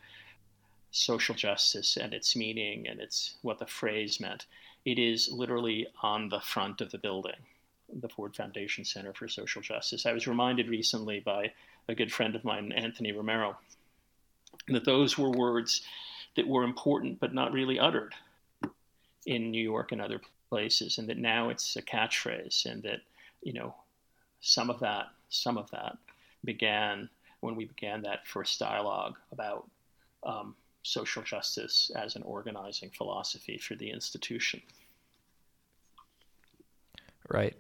social 0.91 1.35
justice 1.35 1.97
and 1.97 2.13
its 2.13 2.35
meaning 2.35 2.87
and 2.89 3.01
its 3.01 3.37
what 3.43 3.59
the 3.59 3.67
phrase 3.67 4.21
meant. 4.21 4.47
It 4.85 4.99
is 4.99 5.31
literally 5.31 5.87
on 6.03 6.29
the 6.29 6.41
front 6.41 6.81
of 6.81 6.91
the 6.91 6.99
building, 6.99 7.47
the 7.93 8.09
Ford 8.09 8.35
Foundation 8.35 8.85
Center 8.85 9.13
for 9.13 9.29
Social 9.29 9.63
Justice. 9.63 10.07
I 10.07 10.13
was 10.13 10.27
reminded 10.27 10.69
recently 10.69 11.21
by 11.21 11.53
a 11.89 11.95
good 11.95 12.13
friend 12.13 12.37
of 12.37 12.45
mine, 12.45 12.73
Anthony 12.73 13.13
Romero, 13.13 13.57
that 14.69 14.85
those 14.85 15.19
were 15.19 15.31
words 15.31 15.83
that 16.37 16.47
were 16.47 16.65
important 16.65 17.21
but 17.21 17.35
not 17.35 17.53
really 17.53 17.79
uttered 17.79 18.15
in 19.27 19.51
New 19.51 19.63
York 19.63 19.93
and 19.93 20.01
other 20.01 20.21
places, 20.49 20.99
and 20.99 21.09
that 21.09 21.19
now 21.19 21.49
it's 21.49 21.77
a 21.77 21.83
catchphrase, 21.83 22.67
and 22.67 22.83
that 22.83 23.01
you 23.43 23.53
know 23.53 23.75
some 24.41 24.71
of 24.71 24.81
that 24.81 25.07
some 25.29 25.59
of 25.59 25.71
that 25.71 25.97
began 26.45 27.09
when 27.41 27.57
we 27.57 27.65
began 27.65 28.03
that 28.03 28.27
first 28.27 28.59
dialogue 28.59 29.17
about 29.33 29.69
um, 30.25 30.55
social 30.83 31.23
justice 31.23 31.91
as 31.95 32.17
an 32.17 32.23
organizing 32.23 32.91
philosophy 32.91 33.59
for 33.59 33.75
the 33.75 33.91
institution. 33.91 34.61
Right. 37.29 37.55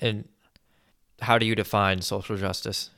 And 0.00 0.28
how 1.20 1.38
do 1.38 1.46
you 1.46 1.54
define 1.54 2.02
social 2.02 2.36
justice? 2.36 2.90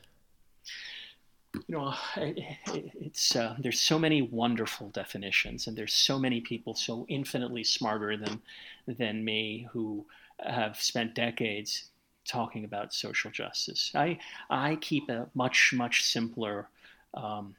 You 1.67 1.75
know, 1.75 1.93
it's 2.17 3.35
uh, 3.35 3.55
there's 3.59 3.79
so 3.79 3.99
many 3.99 4.23
wonderful 4.23 4.89
definitions, 4.89 5.67
and 5.67 5.77
there's 5.77 5.93
so 5.93 6.17
many 6.17 6.41
people 6.41 6.73
so 6.73 7.05
infinitely 7.09 7.63
smarter 7.63 8.17
than 8.17 8.41
than 8.87 9.23
me 9.23 9.67
who 9.71 10.05
have 10.39 10.81
spent 10.81 11.13
decades 11.13 11.89
talking 12.25 12.65
about 12.65 12.93
social 12.93 13.29
justice. 13.29 13.91
I 13.93 14.17
I 14.49 14.77
keep 14.77 15.09
a 15.09 15.27
much 15.35 15.73
much 15.75 16.03
simpler 16.03 16.69
um, 17.13 17.55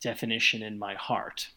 definition 0.00 0.62
in 0.62 0.78
my 0.78 0.94
heart. 0.94 1.48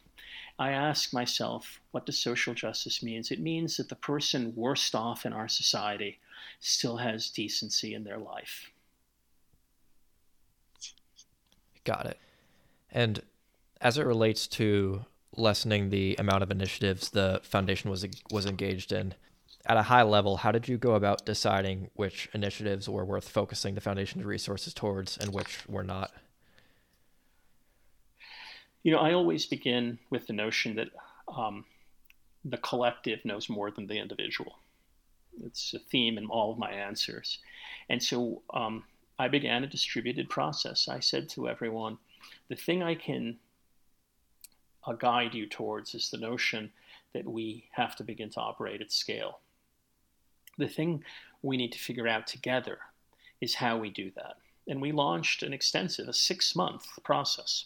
I 0.60 0.72
ask 0.72 1.14
myself, 1.14 1.80
what 1.91 2.05
does 2.05 2.18
social 2.18 2.53
justice 2.53 3.03
means? 3.03 3.32
It 3.32 3.39
means 3.39 3.78
that 3.78 3.89
the 3.89 3.95
person 3.95 4.53
worst 4.55 4.95
off 4.95 5.26
in 5.26 5.34
our 5.34 5.47
society 5.47 6.20
still 6.60 6.97
has 6.97 7.30
decency 7.30 7.93
in 7.93 8.03
their 8.03 8.18
life. 8.18 8.72
Got 11.84 12.08
it. 12.08 12.18
And 12.91 13.22
as 13.80 13.97
it 13.97 14.05
relates 14.05 14.47
to 14.47 15.05
lessening 15.36 15.89
the 15.89 16.16
amount 16.18 16.41
of 16.41 16.49
initiatives 16.49 17.12
the 17.12 17.39
foundation 17.43 17.91
was 17.91 18.05
was 18.32 18.45
engaged 18.45 18.91
in, 18.91 19.14
at 19.68 19.78
a 19.78 19.84
high 19.84 20.03
level, 20.03 20.38
how 20.38 20.51
did 20.51 20.68
you 20.68 20.78
go 20.78 20.95
about 20.95 21.26
deciding 21.26 21.89
which 21.93 22.30
initiatives 22.34 22.89
were 22.89 23.05
worth 23.05 23.30
focusing 23.30 23.76
the 23.76 23.82
foundation's 23.82 24.24
resources 24.24 24.74
towards 24.74 25.18
and 25.18 25.34
which 25.34 25.68
were 25.68 25.84
not? 25.84 26.12
You 28.88 28.94
know, 28.94 29.00
I 29.00 29.12
always 29.12 29.46
begin 29.46 30.00
with 30.12 30.28
the 30.28 30.34
notion 30.34 30.78
that 30.78 30.88
um, 31.28 31.66
the 32.46 32.56
collective 32.56 33.20
knows 33.26 33.50
more 33.50 33.70
than 33.70 33.86
the 33.86 34.00
individual. 34.00 34.60
It's 35.44 35.74
a 35.74 35.80
theme 35.80 36.18
in 36.18 36.28
all 36.28 36.54
of 36.54 36.58
my 36.58 36.72
answers. 36.72 37.40
And 37.90 38.02
so 38.02 38.44
um, 38.54 38.86
I 39.20 39.28
began 39.28 39.66
a 39.66 39.68
distributed 39.68 40.30
process. 40.30 40.88
I 40.88 41.02
said 41.02 41.28
to 41.32 41.50
everyone, 41.50 41.98
the 42.48 42.56
thing 42.56 42.82
I 42.82 42.96
can 42.96 43.40
uh, 44.86 44.94
guide 44.94 45.34
you 45.34 45.48
towards 45.48 45.94
is 45.94 46.10
the 46.10 46.18
notion 46.18 46.72
that 47.14 47.28
we 47.28 47.66
have 47.74 47.94
to 47.98 48.06
begin 48.06 48.30
to 48.30 48.40
operate 48.40 48.80
at 48.80 48.94
scale. 48.94 49.40
The 50.58 50.70
thing 50.70 51.04
we 51.42 51.58
need 51.58 51.74
to 51.74 51.80
figure 51.80 52.08
out 52.08 52.26
together 52.26 52.78
is 53.42 53.56
how 53.56 53.80
we 53.80 53.90
do 53.90 54.12
that. 54.16 54.38
And 54.66 54.82
we 54.82 54.94
launched 54.94 55.44
an 55.44 55.52
extensive, 55.52 56.08
a 56.08 56.14
six 56.14 56.56
month 56.56 56.88
process 57.04 57.66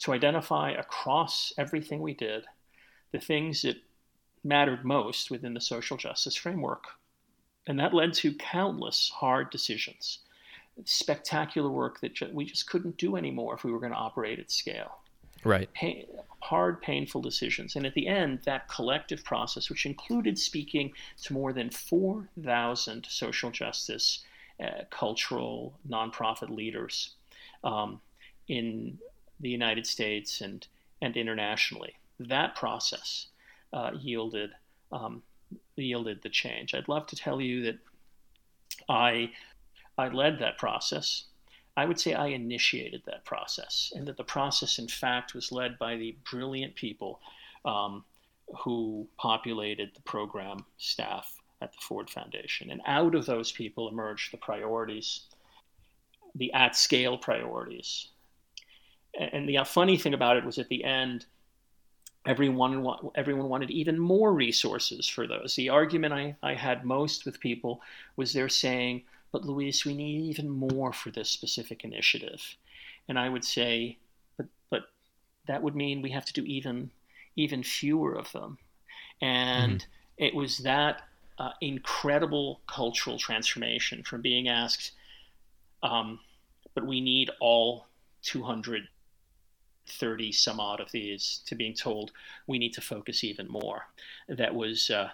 to 0.00 0.12
identify 0.12 0.72
across 0.72 1.52
everything 1.58 2.00
we 2.00 2.14
did 2.14 2.44
the 3.12 3.18
things 3.18 3.62
that 3.62 3.76
mattered 4.44 4.84
most 4.84 5.30
within 5.30 5.54
the 5.54 5.60
social 5.60 5.96
justice 5.96 6.36
framework. 6.36 6.84
And 7.66 7.78
that 7.78 7.94
led 7.94 8.14
to 8.14 8.34
countless 8.34 9.10
hard 9.14 9.50
decisions, 9.50 10.20
spectacular 10.84 11.70
work 11.70 12.00
that 12.00 12.32
we 12.32 12.44
just 12.44 12.68
couldn't 12.68 12.96
do 12.96 13.16
anymore 13.16 13.54
if 13.54 13.64
we 13.64 13.72
were 13.72 13.80
going 13.80 13.92
to 13.92 13.98
operate 13.98 14.38
at 14.38 14.50
scale. 14.50 14.98
Right. 15.44 15.72
Pain, 15.72 16.06
hard, 16.40 16.82
painful 16.82 17.22
decisions. 17.22 17.76
And 17.76 17.86
at 17.86 17.94
the 17.94 18.06
end, 18.06 18.40
that 18.44 18.68
collective 18.68 19.24
process, 19.24 19.70
which 19.70 19.86
included 19.86 20.38
speaking 20.38 20.92
to 21.22 21.32
more 21.32 21.52
than 21.52 21.70
4,000 21.70 23.06
social 23.08 23.50
justice, 23.50 24.24
uh, 24.62 24.84
cultural, 24.90 25.78
nonprofit 25.88 26.50
leaders 26.50 27.14
um, 27.64 28.00
in 28.48 28.98
the 29.40 29.50
United 29.50 29.86
States 29.86 30.40
and, 30.40 30.66
and 31.00 31.16
internationally, 31.16 31.94
that 32.18 32.54
process 32.54 33.26
uh, 33.72 33.92
yielded 33.98 34.50
um, 34.92 35.22
yielded 35.76 36.22
the 36.22 36.28
change. 36.28 36.74
I'd 36.74 36.88
love 36.88 37.06
to 37.08 37.16
tell 37.16 37.40
you 37.40 37.62
that 37.64 37.78
I 38.88 39.30
I 39.98 40.08
led 40.08 40.38
that 40.38 40.58
process. 40.58 41.24
I 41.76 41.84
would 41.84 42.00
say 42.00 42.14
I 42.14 42.28
initiated 42.28 43.02
that 43.06 43.24
process, 43.24 43.92
and 43.94 44.06
that 44.06 44.16
the 44.16 44.24
process, 44.24 44.78
in 44.78 44.88
fact, 44.88 45.34
was 45.34 45.52
led 45.52 45.78
by 45.78 45.96
the 45.96 46.16
brilliant 46.30 46.74
people 46.74 47.20
um, 47.64 48.04
who 48.58 49.06
populated 49.16 49.92
the 49.94 50.02
program 50.02 50.64
staff 50.78 51.32
at 51.62 51.72
the 51.72 51.78
Ford 51.80 52.10
Foundation. 52.10 52.70
And 52.70 52.80
out 52.86 53.14
of 53.14 53.26
those 53.26 53.52
people 53.52 53.88
emerged 53.88 54.32
the 54.32 54.38
priorities, 54.38 55.22
the 56.34 56.52
at 56.52 56.74
scale 56.76 57.16
priorities. 57.16 58.08
And 59.18 59.48
the 59.48 59.58
funny 59.64 59.96
thing 59.96 60.14
about 60.14 60.36
it 60.36 60.44
was 60.44 60.58
at 60.58 60.68
the 60.68 60.84
end, 60.84 61.26
everyone 62.26 62.86
everyone 63.14 63.48
wanted 63.48 63.70
even 63.70 63.98
more 63.98 64.32
resources 64.32 65.08
for 65.08 65.26
those. 65.26 65.54
The 65.56 65.68
argument 65.68 66.14
I, 66.14 66.36
I 66.42 66.54
had 66.54 66.84
most 66.84 67.24
with 67.24 67.40
people 67.40 67.80
was 68.16 68.32
they're 68.32 68.48
saying, 68.48 69.02
but 69.32 69.44
Luis, 69.44 69.84
we 69.84 69.94
need 69.94 70.22
even 70.22 70.48
more 70.48 70.92
for 70.92 71.10
this 71.10 71.30
specific 71.30 71.84
initiative. 71.84 72.42
And 73.08 73.18
I 73.18 73.28
would 73.28 73.44
say, 73.44 73.98
but 74.36 74.46
but 74.70 74.82
that 75.46 75.62
would 75.62 75.74
mean 75.74 76.02
we 76.02 76.10
have 76.10 76.24
to 76.26 76.32
do 76.32 76.44
even 76.44 76.90
even 77.36 77.62
fewer 77.62 78.14
of 78.14 78.30
them. 78.32 78.58
And 79.22 79.80
mm-hmm. 79.80 80.24
it 80.24 80.34
was 80.34 80.58
that 80.58 81.02
uh, 81.38 81.50
incredible 81.60 82.60
cultural 82.66 83.18
transformation 83.18 84.02
from 84.02 84.20
being 84.20 84.48
asked, 84.48 84.92
um, 85.82 86.20
but 86.74 86.86
we 86.86 87.00
need 87.00 87.30
all 87.40 87.86
200 88.22 88.88
30 89.90 90.32
some 90.32 90.60
odd 90.60 90.80
of 90.80 90.90
these 90.92 91.42
to 91.46 91.54
being 91.54 91.74
told 91.74 92.12
we 92.46 92.58
need 92.58 92.72
to 92.74 92.80
focus 92.80 93.24
even 93.24 93.48
more. 93.48 93.86
That 94.28 94.54
was 94.54 94.90
uh, 94.90 95.10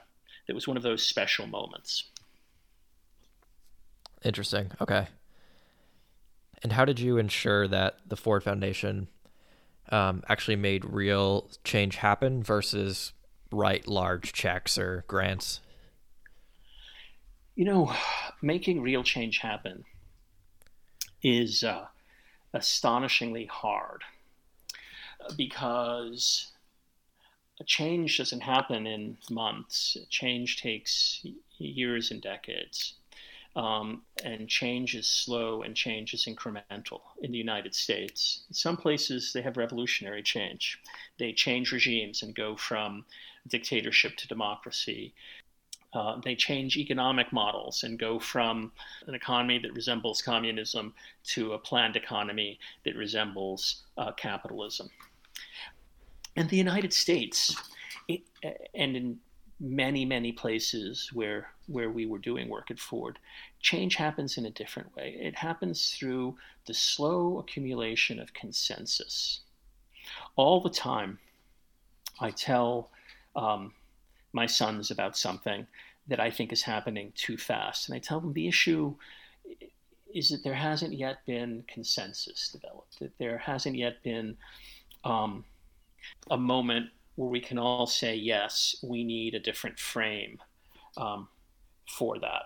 that 0.46 0.54
was 0.54 0.68
one 0.68 0.76
of 0.76 0.82
those 0.82 1.06
special 1.06 1.46
moments. 1.46 2.04
Interesting. 4.24 4.72
Okay. 4.80 5.08
And 6.62 6.72
how 6.72 6.84
did 6.84 6.98
you 6.98 7.18
ensure 7.18 7.68
that 7.68 7.98
the 8.06 8.16
Ford 8.16 8.42
Foundation 8.42 9.08
um, 9.90 10.22
actually 10.28 10.56
made 10.56 10.84
real 10.84 11.50
change 11.64 11.96
happen 11.96 12.42
versus 12.42 13.12
write 13.52 13.86
large 13.86 14.32
checks 14.32 14.78
or 14.78 15.04
grants? 15.06 15.60
You 17.54 17.64
know, 17.64 17.94
making 18.42 18.82
real 18.82 19.02
change 19.02 19.38
happen 19.38 19.84
is 21.22 21.62
uh, 21.64 21.86
astonishingly 22.52 23.46
hard 23.46 24.02
because 25.36 26.52
a 27.60 27.64
change 27.64 28.18
doesn't 28.18 28.42
happen 28.42 28.86
in 28.86 29.16
months. 29.30 29.96
Change 30.10 30.60
takes 30.60 31.24
years 31.58 32.10
and 32.10 32.20
decades. 32.20 32.94
Um, 33.56 34.02
and 34.22 34.46
change 34.48 34.94
is 34.94 35.06
slow 35.06 35.62
and 35.62 35.74
change 35.74 36.12
is 36.12 36.26
incremental 36.26 37.00
in 37.22 37.32
the 37.32 37.38
United 37.38 37.74
States. 37.74 38.44
In 38.50 38.54
some 38.54 38.76
places, 38.76 39.32
they 39.32 39.40
have 39.40 39.56
revolutionary 39.56 40.22
change. 40.22 40.78
They 41.18 41.32
change 41.32 41.72
regimes 41.72 42.22
and 42.22 42.34
go 42.34 42.54
from 42.56 43.06
dictatorship 43.48 44.16
to 44.18 44.28
democracy. 44.28 45.14
Uh, 45.94 46.20
they 46.22 46.36
change 46.36 46.76
economic 46.76 47.32
models 47.32 47.82
and 47.82 47.98
go 47.98 48.18
from 48.18 48.70
an 49.06 49.14
economy 49.14 49.58
that 49.58 49.72
resembles 49.72 50.20
communism 50.20 50.92
to 51.24 51.54
a 51.54 51.58
planned 51.58 51.96
economy 51.96 52.58
that 52.84 52.94
resembles 52.94 53.84
uh, 53.96 54.12
capitalism. 54.12 54.90
And 56.36 56.48
the 56.48 56.56
United 56.56 56.92
States, 56.92 57.56
it, 58.08 58.22
and 58.74 58.96
in 58.96 59.18
many, 59.58 60.04
many 60.04 60.32
places 60.32 61.10
where, 61.12 61.48
where 61.66 61.90
we 61.90 62.06
were 62.06 62.18
doing 62.18 62.48
work 62.48 62.70
at 62.70 62.78
Ford, 62.78 63.18
change 63.60 63.96
happens 63.96 64.36
in 64.36 64.46
a 64.46 64.50
different 64.50 64.94
way. 64.94 65.16
It 65.18 65.34
happens 65.34 65.94
through 65.94 66.36
the 66.66 66.74
slow 66.74 67.38
accumulation 67.38 68.20
of 68.20 68.34
consensus. 68.34 69.40
All 70.36 70.60
the 70.60 70.70
time, 70.70 71.18
I 72.20 72.30
tell 72.30 72.90
um, 73.34 73.72
my 74.32 74.46
sons 74.46 74.90
about 74.90 75.16
something 75.16 75.66
that 76.08 76.20
I 76.20 76.30
think 76.30 76.52
is 76.52 76.62
happening 76.62 77.12
too 77.16 77.36
fast. 77.36 77.88
And 77.88 77.96
I 77.96 77.98
tell 77.98 78.20
them 78.20 78.32
the 78.32 78.46
issue 78.46 78.94
is 80.14 80.30
that 80.30 80.44
there 80.44 80.54
hasn't 80.54 80.92
yet 80.92 81.24
been 81.26 81.64
consensus 81.66 82.50
developed, 82.50 83.00
that 83.00 83.18
there 83.18 83.38
hasn't 83.38 83.76
yet 83.76 84.02
been 84.02 84.36
um, 85.04 85.44
a 86.30 86.36
moment 86.36 86.90
where 87.16 87.28
we 87.28 87.40
can 87.40 87.58
all 87.58 87.86
say, 87.86 88.14
yes, 88.14 88.76
we 88.82 89.04
need 89.04 89.34
a 89.34 89.40
different 89.40 89.78
frame 89.78 90.38
um, 90.96 91.28
for 91.88 92.18
that. 92.18 92.42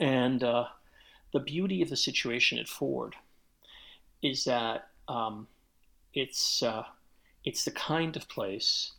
And 0.00 0.42
uh, 0.42 0.66
the 1.32 1.40
beauty 1.40 1.82
of 1.82 1.90
the 1.90 1.96
situation 1.96 2.58
at 2.58 2.68
Ford 2.68 3.14
is 4.22 4.44
that 4.44 4.88
um, 5.08 5.46
it's 6.14 6.62
uh, 6.62 6.84
it's 7.44 7.64
the 7.64 7.70
kind 7.70 8.16
of 8.16 8.28
place 8.28 8.92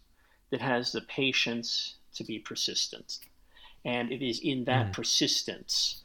that 0.51 0.61
has 0.61 0.91
the 0.91 1.01
patience 1.01 1.95
to 2.15 2.23
be 2.23 2.39
persistent, 2.39 3.19
and 3.85 4.11
it 4.11 4.25
is 4.25 4.39
in 4.39 4.65
that 4.65 4.87
mm. 4.87 4.93
persistence 4.93 6.03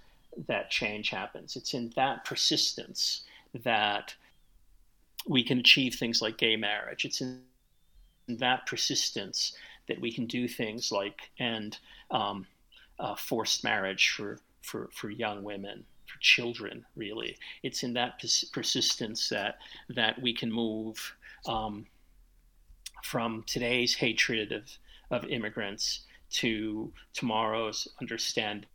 that 0.49 0.71
change 0.71 1.11
happens. 1.11 1.57
It's 1.57 1.75
in 1.75 1.93
that 1.97 2.25
persistence 2.25 3.23
that 3.65 4.15
we 5.27 5.43
can 5.43 5.59
achieve 5.59 5.95
things 5.95 6.21
like 6.21 6.37
gay 6.37 6.57
marriage. 6.57 7.05
It's 7.05 7.21
in 7.21 7.43
that 8.29 8.67
persistence 8.67 9.57
that 9.89 10.01
we 10.01 10.13
can 10.13 10.27
do 10.27 10.49
things 10.49 10.91
like 10.91 11.31
end 11.39 11.79
um, 12.11 12.47
uh, 12.99 13.15
forced 13.15 13.65
marriage 13.65 14.11
for, 14.17 14.39
for, 14.63 14.89
for 14.93 15.11
young 15.11 15.43
women, 15.43 15.85
for 16.07 16.19
children, 16.21 16.85
really. 16.97 17.37
It's 17.63 17.83
in 17.83 17.93
that 17.95 18.19
pers- 18.21 18.45
persistence 18.53 19.29
that, 19.29 19.59
that 19.91 20.21
we 20.21 20.33
can 20.33 20.51
move 20.51 21.15
um, 21.47 21.87
from 23.03 23.45
today's 23.47 23.95
hatred 23.95 24.53
of, 24.53 24.71
of 25.11 25.29
immigrants 25.31 26.01
to 26.31 26.93
tomorrow's 27.13 27.87
understanding 28.01 28.67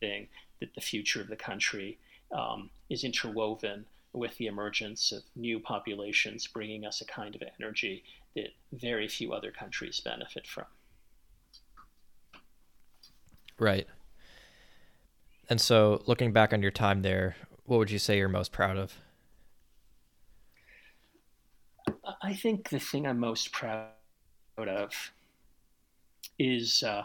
that 0.00 0.74
the 0.74 0.80
future 0.80 1.20
of 1.20 1.28
the 1.28 1.36
country 1.36 1.98
um, 2.32 2.70
is 2.88 3.04
interwoven 3.04 3.84
with 4.14 4.36
the 4.38 4.46
emergence 4.46 5.12
of 5.12 5.22
new 5.34 5.58
populations, 5.58 6.46
bringing 6.46 6.86
us 6.86 7.00
a 7.00 7.04
kind 7.04 7.34
of 7.34 7.42
energy 7.60 8.04
that 8.36 8.48
very 8.72 9.08
few 9.08 9.32
other 9.32 9.50
countries 9.50 10.00
benefit 10.00 10.46
from. 10.46 10.64
Right. 13.58 13.86
And 15.50 15.60
so, 15.60 16.02
looking 16.06 16.32
back 16.32 16.52
on 16.52 16.62
your 16.62 16.70
time 16.70 17.02
there, 17.02 17.36
what 17.64 17.78
would 17.78 17.90
you 17.90 17.98
say 17.98 18.16
you're 18.16 18.28
most 18.28 18.52
proud 18.52 18.76
of? 18.76 18.96
I 22.22 22.34
think 22.34 22.70
the 22.70 22.78
thing 22.78 23.06
I'm 23.06 23.18
most 23.18 23.52
proud 23.52 23.88
of 24.56 25.12
is 26.38 26.82
uh, 26.82 27.04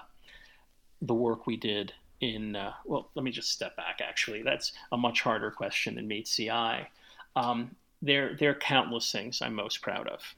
the 1.02 1.14
work 1.14 1.46
we 1.46 1.58
did 1.58 1.94
in, 2.22 2.56
uh, 2.56 2.74
well, 2.86 3.10
let 3.16 3.24
me 3.24 3.32
just 3.32 3.52
step 3.52 3.76
back 3.76 4.00
actually. 4.02 4.44
That's 4.44 4.72
a 4.92 4.98
much 4.98 5.22
harder 5.22 5.52
question 5.52 5.96
than 5.96 6.08
meets 6.08 6.36
the 6.36 6.52
eye. 6.52 6.88
Um, 7.36 7.76
there, 8.02 8.36
there 8.36 8.52
are 8.52 8.56
countless 8.56 9.12
things 9.12 9.42
I'm 9.42 9.56
most 9.56 9.82
proud 9.82 10.08
of. 10.08 10.36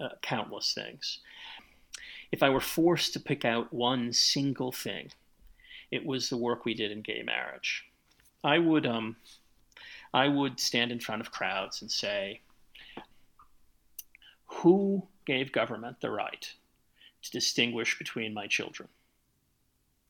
Uh, 0.00 0.10
countless 0.22 0.72
things. 0.72 1.18
If 2.30 2.42
I 2.42 2.50
were 2.50 2.60
forced 2.60 3.12
to 3.14 3.20
pick 3.20 3.44
out 3.44 3.72
one 3.72 4.12
single 4.12 4.70
thing, 4.70 5.10
it 5.90 6.04
was 6.04 6.28
the 6.28 6.36
work 6.36 6.64
we 6.64 6.74
did 6.74 6.92
in 6.92 7.02
gay 7.02 7.22
marriage. 7.22 7.84
I 8.44 8.58
would, 8.58 8.86
um, 8.86 9.16
I 10.14 10.28
would 10.28 10.60
stand 10.60 10.92
in 10.92 11.00
front 11.00 11.20
of 11.20 11.32
crowds 11.32 11.82
and 11.82 11.90
say, 11.90 12.40
"Who 14.46 15.08
gave 15.24 15.52
government 15.52 16.00
the 16.00 16.10
right 16.10 16.54
to 17.22 17.30
distinguish 17.30 17.98
between 17.98 18.34
my 18.34 18.46
children?" 18.46 18.88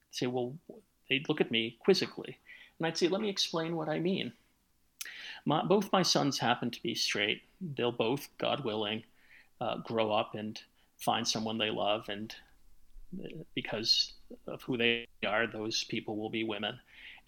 I'd 0.02 0.14
say, 0.14 0.26
"Well," 0.26 0.58
they'd 1.08 1.28
look 1.28 1.40
at 1.40 1.50
me 1.50 1.78
quizzically, 1.80 2.38
and 2.78 2.86
I'd 2.86 2.98
say, 2.98 3.08
"Let 3.08 3.22
me 3.22 3.30
explain 3.30 3.76
what 3.76 3.88
I 3.88 4.00
mean." 4.00 4.32
My, 5.48 5.64
both 5.64 5.90
my 5.92 6.02
sons 6.02 6.38
happen 6.38 6.70
to 6.70 6.82
be 6.82 6.94
straight. 6.94 7.40
They'll 7.74 7.90
both, 7.90 8.28
God 8.36 8.66
willing, 8.66 9.02
uh, 9.62 9.78
grow 9.78 10.12
up 10.12 10.34
and 10.34 10.60
find 10.98 11.26
someone 11.26 11.56
they 11.56 11.70
love, 11.70 12.10
and 12.10 12.34
uh, 13.18 13.28
because 13.54 14.12
of 14.46 14.60
who 14.60 14.76
they 14.76 15.06
are, 15.26 15.46
those 15.46 15.84
people 15.84 16.18
will 16.18 16.28
be 16.28 16.44
women. 16.44 16.78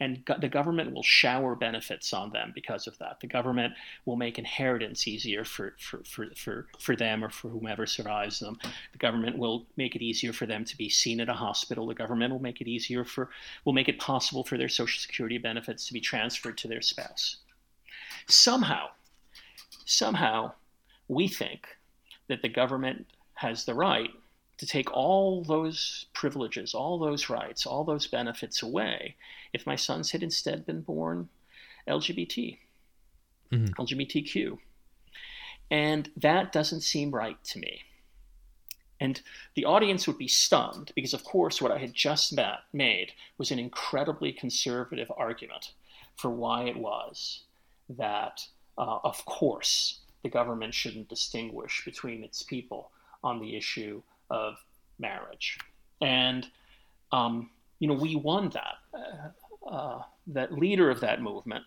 And 0.01 0.23
go- 0.27 0.37
the 0.39 0.51
government 0.51 0.93
will 0.93 1.03
shower 1.03 1.55
benefits 1.55 2.13
on 2.13 2.31
them 2.31 2.53
because 2.55 2.87
of 2.87 2.99
that. 2.99 3.21
The 3.21 3.27
government 3.27 3.73
will 4.05 4.17
make 4.17 4.39
inheritance 4.39 5.09
easier 5.09 5.43
for, 5.43 5.77
for, 5.79 6.05
for, 6.05 6.27
for, 6.37 6.67
for 6.79 6.97
them 6.97 7.25
or 7.25 7.31
for 7.31 7.49
whomever 7.49 7.87
survives 7.87 8.39
them. 8.39 8.59
The 8.93 8.99
government 8.99 9.39
will 9.39 9.65
make 9.79 9.97
it 9.97 10.03
easier 10.03 10.35
for 10.35 10.45
them 10.45 10.67
to 10.67 10.77
be 10.77 10.91
seen 10.91 11.23
at 11.23 11.31
a 11.31 11.35
hospital. 11.35 11.87
The 11.87 11.95
government 11.95 12.35
will 12.35 12.43
make 12.43 12.61
it 12.61 12.69
easier 12.69 13.03
for, 13.03 13.31
will 13.65 13.73
make 13.73 13.89
it 13.89 13.99
possible 13.99 14.45
for 14.45 14.59
their 14.59 14.69
Social 14.69 15.01
Security 15.01 15.39
benefits 15.39 15.87
to 15.87 15.95
be 15.95 16.03
transferred 16.03 16.59
to 16.59 16.69
their 16.69 16.83
spouse 16.83 17.39
somehow, 18.31 18.89
somehow, 19.85 20.53
we 21.09 21.29
think 21.29 21.67
that 22.29 22.43
the 22.43 22.49
government 22.49 23.07
has 23.35 23.65
the 23.65 23.75
right 23.75 24.11
to 24.59 24.67
take 24.67 24.93
all 24.93 25.43
those 25.43 26.07
privileges, 26.13 26.75
all 26.75 26.99
those 26.99 27.31
rights, 27.31 27.67
all 27.67 27.83
those 27.83 28.07
benefits 28.07 28.63
away 28.63 29.17
if 29.53 29.67
my 29.67 29.75
sons 29.75 30.11
had 30.11 30.23
instead 30.23 30.67
been 30.67 30.83
born 30.83 31.29
LGBT, 31.89 32.59
mm-hmm. 33.51 33.83
LGBTQ. 33.83 34.59
And 35.71 36.11
that 36.17 36.53
doesn't 36.53 36.83
seem 36.83 37.11
right 37.11 37.43
to 37.45 37.59
me. 37.59 37.81
And 39.01 39.23
the 39.55 39.65
audience 39.65 40.07
would 40.07 40.19
be 40.19 40.29
stunned 40.29 40.93
because, 40.95 41.15
of 41.15 41.25
course, 41.25 41.63
what 41.63 41.73
I 41.73 41.79
had 41.79 41.95
just 41.95 42.35
met, 42.35 42.59
made 42.73 43.13
was 43.39 43.51
an 43.51 43.59
incredibly 43.59 44.31
conservative 44.31 45.11
argument 45.17 45.73
for 46.17 46.31
why 46.31 46.65
it 46.65 46.77
was 46.77 47.45
that, 47.99 48.47
uh, 48.79 48.99
of 49.05 49.25
course, 49.25 50.01
the 50.23 50.29
government 50.29 50.75
shouldn't 50.75 51.09
distinguish 51.09 51.85
between 51.85 52.25
its 52.25 52.43
people 52.43 52.91
on 53.23 53.41
the 53.41 53.57
issue 53.57 54.03
of 54.31 54.57
marriage. 54.99 55.59
And, 56.01 56.47
um, 57.13 57.51
you 57.79 57.89
know, 57.89 57.95
we 57.95 58.17
won 58.17 58.51
that. 58.51 58.77
Uh, 58.95 59.69
uh, 59.69 60.03
that 60.27 60.53
leader 60.53 60.91
of 60.91 61.01
that 61.01 61.21
movement 61.21 61.65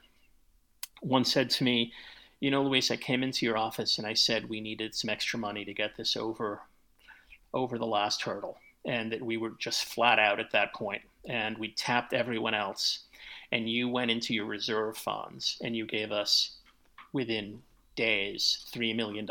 once 1.01 1.32
said 1.32 1.49
to 1.49 1.63
me, 1.63 1.91
you 2.39 2.51
know, 2.51 2.63
Luis, 2.63 2.91
I 2.91 2.97
came 2.97 3.24
into 3.24 3.45
your 3.45 3.57
office 3.57 3.97
and 3.97 4.07
I 4.07 4.13
said 4.13 4.49
we 4.49 4.61
needed 4.61 4.95
some 4.95 5.09
extra 5.09 5.39
money 5.39 5.63
to 5.65 5.74
get 5.74 5.95
this 5.95 6.17
over 6.17 6.61
over 7.53 7.78
the 7.78 7.86
last 7.86 8.24
hurdle, 8.24 8.57
and 8.84 9.11
that 9.11 9.21
we 9.21 9.38
were 9.38 9.51
just 9.59 9.86
flat 9.86 10.17
out 10.17 10.39
at 10.39 10.51
that 10.51 10.74
point, 10.74 11.03
and 11.30 11.55
we 11.57 11.71
tapped 11.74 12.13
everyone 12.13 12.55
else 12.55 13.03
and 13.54 13.70
you 13.70 13.88
went 13.88 14.10
into 14.10 14.34
your 14.34 14.45
reserve 14.45 14.97
funds 14.97 15.60
and 15.64 15.76
you 15.76 15.86
gave 15.86 16.12
us 16.12 16.56
within 17.14 17.62
days 17.95 18.66
$3 18.74 18.95
million. 18.95 19.30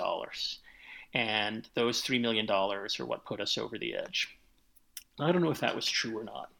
And 1.13 1.69
those 1.75 2.03
$3 2.03 2.21
million 2.21 2.49
are 2.49 2.87
what 3.05 3.25
put 3.25 3.41
us 3.41 3.59
over 3.59 3.77
the 3.77 3.97
edge. 3.97 4.39
I 5.19 5.33
don't 5.33 5.43
know 5.43 5.51
if 5.51 5.59
that 5.59 5.75
was 5.75 5.87
true 5.87 6.17
or 6.17 6.23
not, 6.23 6.51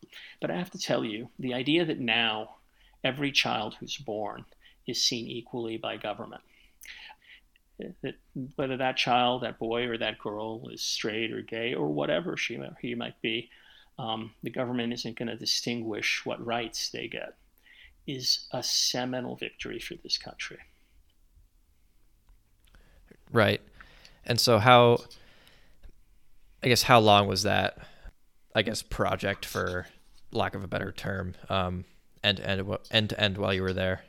but 0.41 0.51
I 0.51 0.57
have 0.57 0.73
to 0.73 0.79
tell 0.79 1.05
you 1.05 1.29
the 1.39 1.55
idea 1.55 1.85
that 1.85 2.01
now 2.01 2.57
every 3.05 3.31
child 3.31 3.77
who's 3.79 3.97
born 3.97 4.45
is 4.89 5.05
seen 5.05 5.29
equally 5.29 5.77
by 5.77 5.97
government. 5.99 6.43
That 8.03 8.17
whether 8.57 8.77
that 8.77 8.97
child, 8.97 9.45
that 9.45 9.61
boy, 9.61 9.87
or 9.87 9.97
that 9.99 10.19
girl 10.19 10.69
is 10.69 10.83
straight 10.83 11.33
or 11.33 11.43
gay 11.43 11.75
or 11.75 11.89
whatever 11.89 12.37
she 12.37 12.61
he 12.81 12.97
might 12.97 13.21
be, 13.23 13.51
um, 14.01 14.33
the 14.43 14.51
government 14.51 14.93
isn't 14.93 15.17
going 15.17 15.29
to 15.29 15.37
distinguish 15.37 16.27
what 16.27 16.45
rights 16.45 16.91
they 16.91 17.07
get 17.07 17.37
is 18.07 18.47
a 18.51 18.63
seminal 18.63 19.37
victory 19.37 19.79
for 19.79 19.95
this 20.03 20.19
country. 20.19 20.59
Right. 23.33 23.61
And 24.25 24.41
so 24.41 24.59
how 24.59 24.99
I 26.63 26.69
guess 26.69 26.83
how 26.83 27.01
long 27.01 27.27
was 27.27 27.45
that 27.45 27.79
I 28.55 28.63
guess 28.63 28.83
project 28.83 29.45
for 29.45 29.87
lack 30.33 30.55
of 30.55 30.65
a 30.65 30.69
better 30.69 30.93
term 30.93 31.35
um 31.49 31.85
end 32.23 32.39
to 32.39 32.45
end 32.45 32.79
end 32.91 33.11
to 33.11 33.21
end 33.21 33.39
while 33.39 33.55
you 33.55 33.63
were 33.63 33.73
there? 33.73 34.03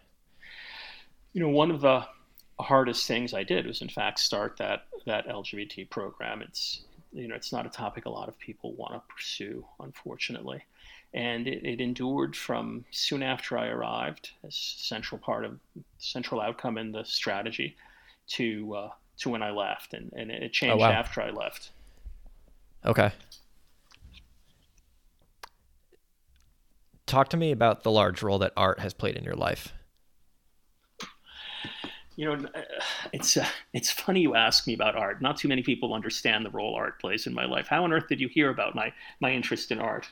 You 1.34 1.42
know, 1.42 1.50
one 1.50 1.72
of 1.72 1.82
the 1.82 2.06
hardest 2.60 3.08
things 3.08 3.34
I 3.34 3.44
did 3.44 3.66
was 3.66 3.82
in 3.82 3.90
fact 3.90 4.20
start 4.20 4.58
that 4.58 4.86
that 5.06 5.28
LGBT 5.28 5.90
program. 5.90 6.42
It's 6.42 6.82
you 7.12 7.28
know, 7.28 7.36
it's 7.36 7.52
not 7.52 7.66
a 7.66 7.70
topic 7.70 8.06
a 8.06 8.10
lot 8.10 8.28
of 8.28 8.38
people 8.40 8.74
want 8.74 8.94
to 8.94 9.02
pursue, 9.14 9.64
unfortunately 9.80 10.64
and 11.14 11.48
it, 11.48 11.64
it, 11.64 11.80
endured 11.80 12.36
from 12.36 12.86
soon 12.92 13.22
after 13.22 13.58
I 13.58 13.68
arrived 13.68 14.32
as 14.46 14.56
central 14.56 15.20
part 15.20 15.46
of 15.46 15.60
central 16.00 16.42
outcome 16.42 16.78
in 16.78 16.92
the 16.92 17.04
strategy 17.04 17.76
to 18.30 18.76
uh, 18.76 18.90
to 19.18 19.30
when 19.30 19.44
I 19.44 19.52
left, 19.52 19.94
and, 19.94 20.12
and 20.14 20.32
it 20.32 20.54
changed 20.54 20.76
oh, 20.76 20.78
wow. 20.78 20.92
after 20.92 21.22
I 21.22 21.30
left. 21.30 21.72
Okay. 22.86 23.12
Talk 27.06 27.30
to 27.30 27.38
me 27.38 27.52
about 27.52 27.84
the 27.84 27.92
large 27.92 28.24
role 28.24 28.40
that 28.40 28.54
art 28.58 28.80
has 28.80 28.94
played 28.94 29.16
in 29.16 29.24
your 29.24 29.36
life. 29.36 29.72
You 32.16 32.26
know, 32.26 32.48
uh, 32.56 32.62
it's 33.12 33.38
uh, 33.38 33.46
it's 33.74 33.92
funny 33.92 34.22
you 34.22 34.36
ask 34.36 34.68
me 34.68 34.74
about 34.74 34.96
art. 34.96 35.22
Not 35.22 35.38
too 35.38 35.48
many 35.48 35.64
people 35.64 35.94
understand 35.94 36.46
the 36.46 36.50
role 36.50 36.76
art 36.76 37.00
plays 37.00 37.28
in 37.28 37.34
my 37.34 37.46
life. 37.46 37.68
How 37.68 37.84
on 37.84 37.94
earth 37.94 38.08
did 38.08 38.20
you 38.20 38.28
hear 38.28 38.50
about 38.50 38.76
my 38.76 38.94
my 39.20 39.32
interest 39.32 39.72
in 39.72 39.80
art? 39.80 40.08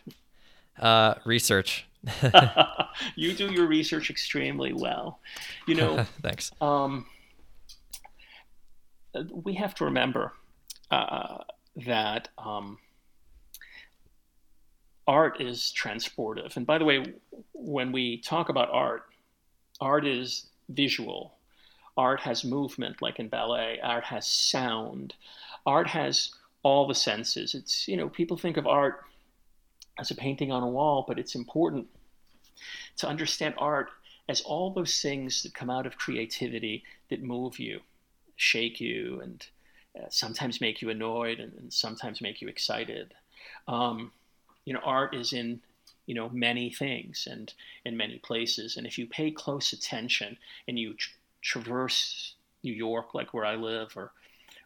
Uh, 0.80 1.16
research. 1.26 1.86
you 3.16 3.34
do 3.34 3.52
your 3.52 3.68
research 3.68 4.10
extremely 4.10 4.74
well. 4.74 5.20
You 5.68 5.76
know. 5.76 6.04
Thanks. 6.22 6.52
Um, 6.62 7.06
we 9.32 9.54
have 9.56 9.76
to 9.76 9.86
remember 9.86 10.34
uh, 10.90 11.40
that 11.76 12.30
um, 12.38 12.78
art 15.08 15.42
is 15.42 15.74
transportive. 15.78 16.56
And 16.56 16.66
by 16.66 16.78
the 16.78 16.86
way, 16.86 17.14
when 17.54 17.92
we 17.92 18.18
talk 18.22 18.50
about 18.50 18.70
art, 18.72 19.04
art 19.80 20.08
is 20.08 20.48
visual. 20.70 21.36
Art 21.98 22.22
has 22.22 22.46
movement, 22.46 23.02
like 23.02 23.20
in 23.20 23.28
ballet. 23.28 23.80
Art 23.84 24.06
has 24.06 24.26
sound. 24.26 25.14
Art 25.66 25.88
has 25.88 26.32
all 26.64 26.88
the 26.88 26.96
senses. 26.96 27.54
It's 27.54 27.88
you 27.88 27.98
know 27.98 28.10
people 28.10 28.38
think 28.38 28.58
of 28.58 28.66
art 28.66 29.02
as 30.02 30.10
a 30.10 30.16
painting 30.16 30.52
on 30.52 30.64
a 30.64 30.68
wall, 30.68 31.06
but 31.08 31.20
it's 31.20 31.36
important 31.36 31.86
to 32.98 33.08
understand 33.08 33.54
art 33.60 33.92
as 34.28 34.42
all 34.42 34.72
those 34.72 35.00
things 35.00 35.44
that 35.44 35.54
come 35.54 35.70
out 35.70 35.86
of 35.86 35.96
creativity 35.96 36.84
that 37.10 37.22
move 37.22 37.60
you, 37.60 37.80
shake 38.36 38.82
you, 38.82 39.22
and 39.22 39.46
uh, 39.96 40.08
sometimes 40.10 40.60
make 40.60 40.82
you 40.82 40.90
annoyed 40.90 41.40
and, 41.40 41.54
and, 41.54 41.72
sometimes 41.72 42.20
make 42.20 42.42
you 42.42 42.48
excited. 42.48 43.14
Um, 43.68 44.12
you 44.66 44.74
know, 44.74 44.80
art 44.84 45.14
is 45.14 45.34
in 45.34 45.62
you 46.08 46.16
know 46.16 46.30
many 46.30 46.72
things 46.72 47.28
and 47.30 47.54
in 47.86 47.96
many 47.96 48.18
places, 48.18 48.78
and 48.78 48.88
if 48.88 48.98
you 48.98 49.06
pay 49.06 49.30
close 49.30 49.72
attention 49.72 50.36
and 50.68 50.80
you 50.80 50.96
tra- 50.96 51.14
traverse 51.42 52.34
New 52.64 52.74
York, 52.74 53.14
like 53.14 53.34
where 53.36 53.46
I 53.46 53.56
live, 53.56 53.94
or 53.96 54.12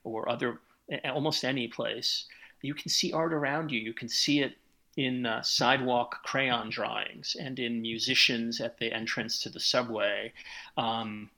or 0.05 0.29
other 0.29 0.61
almost 1.03 1.43
any 1.43 1.67
place, 1.67 2.25
you 2.61 2.73
can 2.73 2.89
see 2.89 3.11
art 3.11 3.33
around 3.33 3.71
you. 3.71 3.81
You 3.81 3.93
can 3.93 4.07
see 4.07 4.39
it 4.39 4.53
in 4.97 5.25
uh, 5.25 5.41
sidewalk 5.41 6.23
crayon 6.23 6.69
drawings 6.69 7.35
and 7.39 7.59
in 7.59 7.81
musicians 7.81 8.61
at 8.61 8.77
the 8.77 8.93
entrance 8.93 9.39
to 9.39 9.49
the 9.49 9.59
subway, 9.59 10.31
um, 10.77 11.29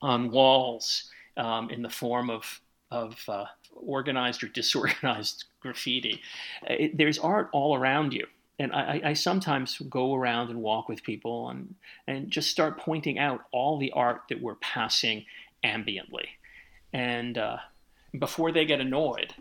on 0.00 0.30
walls 0.30 1.10
um, 1.36 1.70
in 1.70 1.82
the 1.82 1.90
form 1.90 2.30
of 2.30 2.60
of 2.90 3.22
uh, 3.28 3.44
organized 3.74 4.42
or 4.42 4.48
disorganized 4.54 5.44
graffiti. 5.60 6.20
It, 6.62 6.96
there's 6.96 7.18
art 7.18 7.50
all 7.52 7.76
around 7.76 8.12
you. 8.12 8.26
And 8.60 8.72
I, 8.72 9.00
I, 9.04 9.12
sometimes 9.12 9.78
go 9.88 10.14
around 10.14 10.50
and 10.50 10.60
walk 10.60 10.88
with 10.88 11.04
people 11.04 11.48
and, 11.50 11.76
and 12.08 12.28
just 12.28 12.50
start 12.50 12.76
pointing 12.76 13.16
out 13.16 13.42
all 13.52 13.78
the 13.78 13.92
art 13.92 14.22
that 14.30 14.42
we're 14.42 14.56
passing 14.56 15.26
ambiently. 15.64 16.26
And 16.92 17.38
uh, 17.38 17.58
before 18.18 18.50
they 18.50 18.64
get 18.64 18.80
annoyed, 18.80 19.32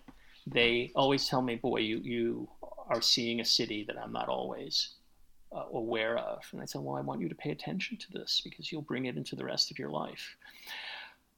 they 0.45 0.91
always 0.95 1.27
tell 1.27 1.41
me, 1.41 1.55
"Boy, 1.55 1.79
you 1.79 1.97
you 2.03 2.47
are 2.89 3.01
seeing 3.01 3.39
a 3.39 3.45
city 3.45 3.83
that 3.88 3.97
I'm 3.97 4.11
not 4.11 4.29
always 4.29 4.95
uh, 5.51 5.65
aware 5.73 6.17
of." 6.17 6.43
And 6.51 6.61
I 6.61 6.65
said, 6.65 6.81
"Well, 6.81 6.95
I 6.95 7.01
want 7.01 7.21
you 7.21 7.29
to 7.29 7.35
pay 7.35 7.51
attention 7.51 7.97
to 7.97 8.11
this 8.11 8.41
because 8.43 8.71
you'll 8.71 8.81
bring 8.81 9.05
it 9.05 9.17
into 9.17 9.35
the 9.35 9.45
rest 9.45 9.71
of 9.71 9.79
your 9.79 9.89
life." 9.89 10.35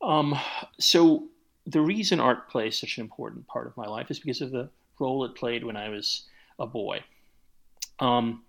Um, 0.02 0.38
so 0.80 1.28
the 1.66 1.82
reason 1.82 2.20
art 2.20 2.50
plays 2.50 2.80
such 2.80 2.98
an 2.98 3.04
important 3.04 3.48
part 3.48 3.68
of 3.68 3.78
my 3.78 3.86
life 3.86 4.10
is 4.10 4.20
because 4.20 4.42
of 4.42 4.52
the 4.52 4.70
role 4.98 5.26
it 5.26 5.36
played 5.36 5.64
when 5.64 5.78
I 5.78 5.90
was 5.90 6.24
a 6.58 6.66
boy. 6.66 7.04
Um, 8.00 8.44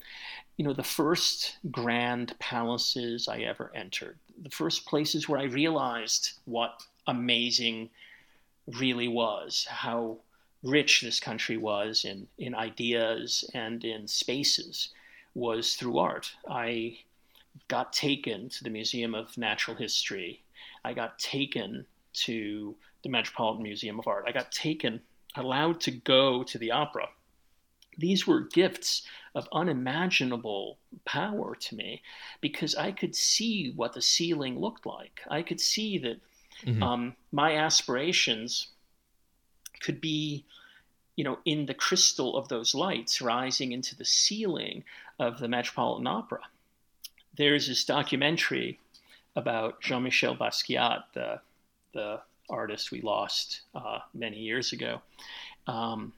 you 0.56 0.64
know, 0.64 0.72
the 0.72 0.82
first 0.82 1.58
grand 1.70 2.38
palaces 2.38 3.28
I 3.28 3.38
ever 3.38 3.72
entered, 3.74 4.18
the 4.42 4.50
first 4.50 4.86
places 4.86 5.28
where 5.28 5.40
I 5.40 5.44
realized 5.44 6.32
what 6.44 6.82
amazing 7.06 7.90
really 8.78 9.08
was, 9.08 9.66
how 9.68 10.18
rich 10.62 11.00
this 11.00 11.20
country 11.20 11.56
was 11.56 12.04
in, 12.04 12.26
in 12.38 12.54
ideas 12.54 13.48
and 13.54 13.84
in 13.84 14.06
spaces, 14.06 14.90
was 15.34 15.74
through 15.74 15.98
art. 15.98 16.32
I 16.48 16.98
got 17.68 17.92
taken 17.92 18.48
to 18.48 18.64
the 18.64 18.70
Museum 18.70 19.14
of 19.14 19.36
Natural 19.38 19.76
History. 19.76 20.42
I 20.84 20.92
got 20.92 21.18
taken 21.18 21.86
to 22.12 22.74
the 23.02 23.08
Metropolitan 23.08 23.62
Museum 23.62 23.98
of 23.98 24.06
Art. 24.06 24.24
I 24.26 24.32
got 24.32 24.52
taken, 24.52 25.00
allowed 25.36 25.80
to 25.80 25.90
go 25.90 26.42
to 26.42 26.58
the 26.58 26.70
opera. 26.70 27.08
These 27.98 28.26
were 28.26 28.40
gifts 28.40 29.06
of 29.34 29.48
unimaginable 29.52 30.78
power 31.04 31.54
to 31.54 31.76
me 31.76 32.02
because 32.40 32.74
I 32.74 32.92
could 32.92 33.14
see 33.14 33.72
what 33.76 33.92
the 33.92 34.02
ceiling 34.02 34.58
looked 34.58 34.86
like. 34.86 35.20
I 35.28 35.42
could 35.42 35.60
see 35.60 35.98
that 35.98 36.20
mm-hmm. 36.64 36.82
um, 36.82 37.16
my 37.30 37.56
aspirations 37.56 38.68
could 39.80 40.00
be 40.00 40.44
you 41.16 41.24
know 41.24 41.38
in 41.44 41.66
the 41.66 41.74
crystal 41.74 42.36
of 42.36 42.48
those 42.48 42.74
lights 42.74 43.20
rising 43.20 43.72
into 43.72 43.96
the 43.96 44.04
ceiling 44.04 44.84
of 45.18 45.38
the 45.38 45.48
metropolitan 45.48 46.06
opera. 46.06 46.40
There's 47.36 47.68
this 47.68 47.84
documentary 47.84 48.78
about 49.36 49.80
jean-michel 49.80 50.36
basquiat 50.36 51.04
the, 51.14 51.40
the 51.94 52.20
artist 52.48 52.90
we 52.90 53.00
lost 53.00 53.60
uh, 53.74 54.00
many 54.12 54.38
years 54.38 54.72
ago 54.72 55.00
um, 55.66 56.12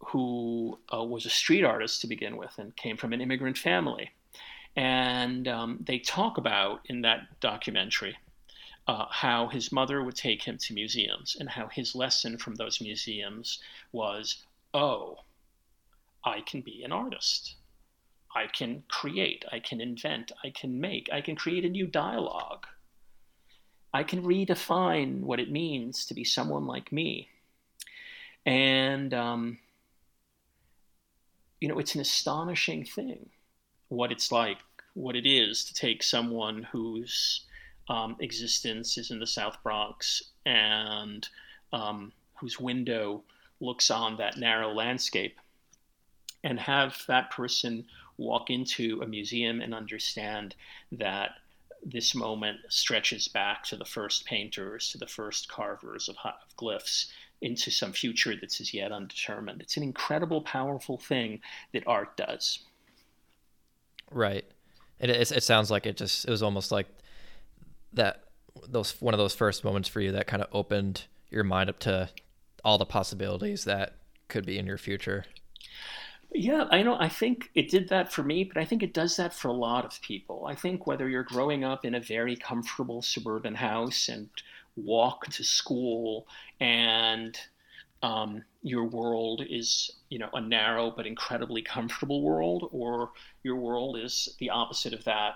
who 0.00 0.78
uh, 0.92 1.02
was 1.02 1.26
a 1.26 1.30
street 1.30 1.64
artist 1.64 2.00
to 2.00 2.06
begin 2.06 2.36
with 2.36 2.52
and 2.58 2.74
came 2.76 2.96
from 2.96 3.12
an 3.12 3.20
immigrant 3.20 3.56
family. 3.56 4.10
And 4.76 5.48
um, 5.48 5.78
they 5.84 5.98
talk 5.98 6.38
about 6.38 6.80
in 6.86 7.02
that 7.02 7.40
documentary 7.40 8.16
uh, 8.86 9.06
how 9.10 9.48
his 9.48 9.70
mother 9.70 10.02
would 10.02 10.16
take 10.16 10.42
him 10.42 10.58
to 10.58 10.74
museums 10.74 11.36
and 11.38 11.48
how 11.48 11.68
his 11.68 11.94
lesson 11.94 12.38
from 12.38 12.54
those 12.54 12.80
museums 12.80 13.60
was 13.92 14.44
oh, 14.72 15.18
I 16.24 16.40
can 16.42 16.60
be 16.60 16.82
an 16.84 16.92
artist. 16.92 17.56
I 18.34 18.46
can 18.46 18.84
create, 18.88 19.44
I 19.50 19.58
can 19.58 19.80
invent, 19.80 20.30
I 20.44 20.50
can 20.50 20.80
make, 20.80 21.08
I 21.12 21.20
can 21.20 21.34
create 21.34 21.64
a 21.64 21.68
new 21.68 21.86
dialogue. 21.86 22.66
I 23.92 24.04
can 24.04 24.22
redefine 24.22 25.20
what 25.20 25.40
it 25.40 25.50
means 25.50 26.06
to 26.06 26.14
be 26.14 26.22
someone 26.22 26.66
like 26.66 26.92
me. 26.92 27.28
And, 28.46 29.12
um, 29.12 29.58
you 31.60 31.68
know, 31.68 31.78
it's 31.80 31.96
an 31.96 32.00
astonishing 32.00 32.84
thing 32.84 33.30
what 33.88 34.12
it's 34.12 34.30
like, 34.30 34.58
what 34.94 35.16
it 35.16 35.26
is 35.26 35.64
to 35.64 35.74
take 35.74 36.02
someone 36.02 36.62
whose 36.70 37.44
um, 37.90 38.16
existence 38.20 38.96
is 38.96 39.10
in 39.10 39.18
the 39.18 39.26
South 39.26 39.58
Bronx 39.64 40.22
and 40.46 41.28
um, 41.72 42.12
whose 42.38 42.58
window 42.58 43.24
looks 43.60 43.90
on 43.90 44.16
that 44.16 44.38
narrow 44.38 44.72
landscape 44.72 45.38
and 46.44 46.58
have 46.58 47.02
that 47.08 47.30
person 47.30 47.84
walk 48.16 48.48
into 48.48 49.00
a 49.02 49.06
museum 49.06 49.60
and 49.60 49.74
understand 49.74 50.54
that 50.92 51.32
this 51.82 52.14
moment 52.14 52.58
stretches 52.68 53.26
back 53.26 53.64
to 53.64 53.76
the 53.76 53.84
first 53.84 54.24
painters, 54.24 54.90
to 54.92 54.98
the 54.98 55.06
first 55.06 55.48
carvers 55.48 56.08
of, 56.08 56.16
of 56.24 56.56
glyphs, 56.56 57.06
into 57.42 57.70
some 57.70 57.92
future 57.92 58.34
that's 58.38 58.60
as 58.60 58.72
yet 58.72 58.92
undetermined. 58.92 59.60
It's 59.62 59.76
an 59.76 59.82
incredible, 59.82 60.42
powerful 60.42 60.98
thing 60.98 61.40
that 61.72 61.82
art 61.86 62.16
does. 62.16 62.60
Right. 64.12 64.44
It, 65.00 65.10
it, 65.10 65.32
it 65.32 65.42
sounds 65.42 65.70
like 65.70 65.86
it 65.86 65.96
just, 65.96 66.26
it 66.26 66.30
was 66.30 66.42
almost 66.42 66.70
like 66.70 66.86
that 67.92 68.24
those 68.68 69.00
one 69.00 69.14
of 69.14 69.18
those 69.18 69.34
first 69.34 69.64
moments 69.64 69.88
for 69.88 70.00
you 70.00 70.12
that 70.12 70.26
kind 70.26 70.42
of 70.42 70.48
opened 70.52 71.04
your 71.30 71.44
mind 71.44 71.70
up 71.70 71.78
to 71.80 72.10
all 72.64 72.78
the 72.78 72.86
possibilities 72.86 73.64
that 73.64 73.94
could 74.28 74.44
be 74.44 74.58
in 74.58 74.66
your 74.66 74.78
future. 74.78 75.24
Yeah, 76.32 76.68
I 76.70 76.82
know. 76.82 76.96
I 76.98 77.08
think 77.08 77.50
it 77.54 77.70
did 77.70 77.88
that 77.88 78.12
for 78.12 78.22
me, 78.22 78.44
but 78.44 78.56
I 78.56 78.64
think 78.64 78.82
it 78.82 78.94
does 78.94 79.16
that 79.16 79.34
for 79.34 79.48
a 79.48 79.52
lot 79.52 79.84
of 79.84 80.00
people. 80.00 80.46
I 80.46 80.54
think 80.54 80.86
whether 80.86 81.08
you're 81.08 81.24
growing 81.24 81.64
up 81.64 81.84
in 81.84 81.96
a 81.96 82.00
very 82.00 82.36
comfortable 82.36 83.02
suburban 83.02 83.56
house 83.56 84.08
and 84.08 84.28
walk 84.76 85.26
to 85.26 85.42
school 85.42 86.28
and 86.60 87.38
um, 88.02 88.42
your 88.62 88.84
world 88.84 89.42
is, 89.48 89.90
you 90.08 90.18
know, 90.18 90.30
a 90.32 90.40
narrow 90.40 90.90
but 90.90 91.06
incredibly 91.06 91.62
comfortable 91.62 92.22
world, 92.22 92.68
or 92.72 93.10
your 93.42 93.56
world 93.56 93.98
is 93.98 94.36
the 94.38 94.50
opposite 94.50 94.92
of 94.94 95.04
that 95.04 95.34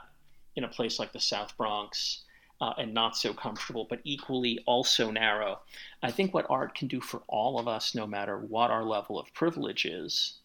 in 0.56 0.64
a 0.64 0.68
place 0.68 0.98
like 0.98 1.12
the 1.12 1.20
South 1.20 1.56
Bronx 1.56 2.23
uh, 2.60 2.72
and 2.78 2.94
not 2.94 3.16
so 3.16 3.32
comfortable, 3.32 3.86
but 3.88 4.00
equally 4.04 4.60
also 4.66 5.10
narrow. 5.10 5.60
I 6.02 6.10
think 6.10 6.32
what 6.32 6.46
art 6.48 6.74
can 6.74 6.88
do 6.88 7.00
for 7.00 7.22
all 7.26 7.58
of 7.58 7.68
us, 7.68 7.94
no 7.94 8.06
matter 8.06 8.38
what 8.38 8.70
our 8.70 8.84
level 8.84 9.18
of 9.18 9.32
privilege 9.34 9.84
is, 9.84 10.38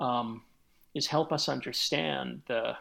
um, 0.00 0.42
is 0.94 1.06
help 1.06 1.32
us 1.32 1.48
understand 1.48 2.42
the 2.46 2.76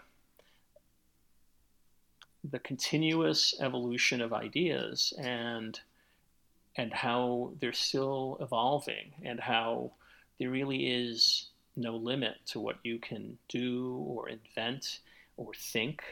the 2.51 2.59
continuous 2.59 3.55
evolution 3.59 4.21
of 4.21 4.31
ideas 4.31 5.11
and 5.19 5.79
and 6.77 6.93
how 6.93 7.51
they're 7.59 7.73
still 7.73 8.37
evolving 8.39 9.11
and 9.23 9.39
how 9.39 9.91
there 10.39 10.51
really 10.51 10.87
is 10.87 11.49
no 11.75 11.95
limit 11.95 12.35
to 12.45 12.59
what 12.59 12.77
you 12.83 12.99
can 12.99 13.37
do 13.49 13.97
or 14.07 14.29
invent 14.29 14.99
or 15.37 15.53
think 15.55 16.03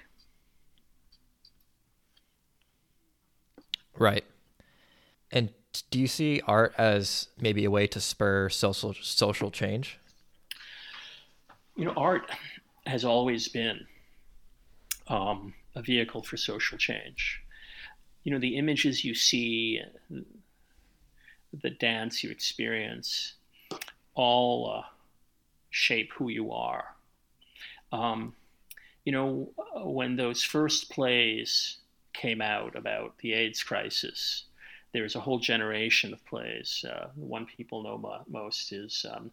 Right. 3.97 4.23
And 5.31 5.51
do 5.89 5.99
you 5.99 6.07
see 6.07 6.41
art 6.45 6.73
as 6.77 7.27
maybe 7.39 7.65
a 7.65 7.71
way 7.71 7.87
to 7.87 7.99
spur 7.99 8.49
social 8.49 8.93
social 8.93 9.51
change? 9.51 9.99
You 11.75 11.85
know, 11.85 11.93
art 11.97 12.29
has 12.85 13.03
always 13.03 13.47
been 13.47 13.85
um, 15.07 15.53
a 15.75 15.81
vehicle 15.81 16.23
for 16.23 16.37
social 16.37 16.77
change. 16.77 17.41
You 18.23 18.31
know, 18.31 18.39
the 18.39 18.57
images 18.57 19.03
you 19.03 19.13
see, 19.13 19.81
the 21.61 21.69
dance 21.69 22.23
you 22.23 22.31
experience, 22.31 23.33
all 24.13 24.71
uh, 24.71 24.83
shape 25.69 26.11
who 26.13 26.29
you 26.29 26.51
are. 26.51 26.95
Um, 27.91 28.33
you 29.03 29.11
know, 29.11 29.49
when 29.75 30.15
those 30.15 30.43
first 30.43 30.89
plays 30.89 31.77
came 32.15 32.41
out 32.41 32.75
about 32.75 33.17
the 33.19 33.33
AIDS 33.33 33.63
crisis, 33.63 34.45
there's 34.93 35.15
a 35.15 35.19
whole 35.19 35.39
generation 35.39 36.13
of 36.13 36.25
plays. 36.25 36.85
Uh, 36.87 37.07
one 37.15 37.45
people 37.45 37.83
know 37.83 37.97
mo- 37.97 38.23
most 38.27 38.71
is, 38.71 39.05
um, 39.11 39.31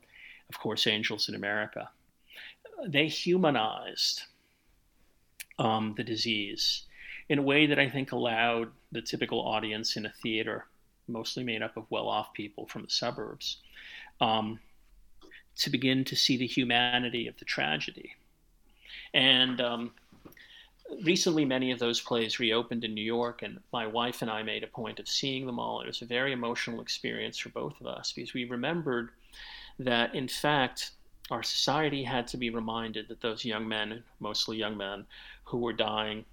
of 0.49 0.59
course, 0.59 0.87
Angels 0.87 1.29
in 1.29 1.35
America. 1.35 1.89
They 2.87 3.07
humanized 3.07 4.23
um, 5.59 5.95
the 5.97 6.05
disease 6.05 6.83
in 7.29 7.39
a 7.39 7.43
way 7.43 7.67
that 7.67 7.79
I 7.79 7.89
think 7.89 8.13
allowed 8.13 8.71
the 8.91 9.03
typical 9.03 9.41
audience 9.41 9.97
in 9.97 10.07
a 10.07 10.13
theater, 10.23 10.67
mostly 11.07 11.45
made 11.45 11.63
up 11.63 11.77
of 11.77 11.87
well 11.91 12.09
off 12.09 12.33
people 12.35 12.67
from 12.67 12.83
the 12.83 12.91
suburbs, 12.91 13.59
um, 14.21 14.59
to 15.57 15.71
begin 15.71 16.05
to 16.05 16.17
see 16.17 16.37
the 16.37 16.47
humanity 16.47 17.29
of 17.29 17.39
the 17.39 17.45
tragedy. 17.45 18.15
And 19.15 19.61
um, 19.61 19.93
recently, 21.03 21.45
many 21.45 21.71
of 21.71 21.79
those 21.79 22.01
plays 22.01 22.39
reopened 22.39 22.85
in 22.85 22.95
New 22.95 23.05
York, 23.05 23.43
and 23.43 23.61
my 23.73 23.87
wife 23.87 24.23
and 24.23 24.31
I 24.31 24.43
made 24.43 24.65
a 24.65 24.69
point 24.69 25.01
of 25.01 25.09
seeing 25.09 25.47
them 25.47 25.59
all. 25.59 25.81
It 25.81 25.87
was 25.87 26.03
a 26.03 26.07
very 26.07 26.33
emotional 26.33 26.81
experience 26.81 27.39
for 27.39 27.49
both 27.51 27.81
of 27.81 27.87
us 27.87 28.13
because 28.13 28.35
we 28.35 28.45
remembered 28.45 29.11
that, 29.79 30.15
in 30.15 30.29
fact, 30.29 30.93
our 31.31 31.43
society 31.43 32.05
had 32.05 32.27
to 32.29 32.37
be 32.37 32.51
reminded 32.51 33.09
that 33.09 33.21
those 33.21 33.45
young 33.45 33.67
men, 33.67 34.03
mostly 34.21 34.57
young 34.57 34.77
men, 34.77 35.07
who 35.45 35.59
were 35.59 35.73
dying 35.73 36.25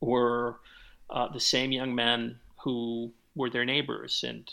were 0.00 0.60
uh, 1.10 1.28
the 1.28 1.40
same 1.40 1.72
young 1.72 1.94
men 1.94 2.38
who 2.58 3.12
were 3.34 3.50
their 3.50 3.64
neighbors 3.64 4.24
and 4.26 4.52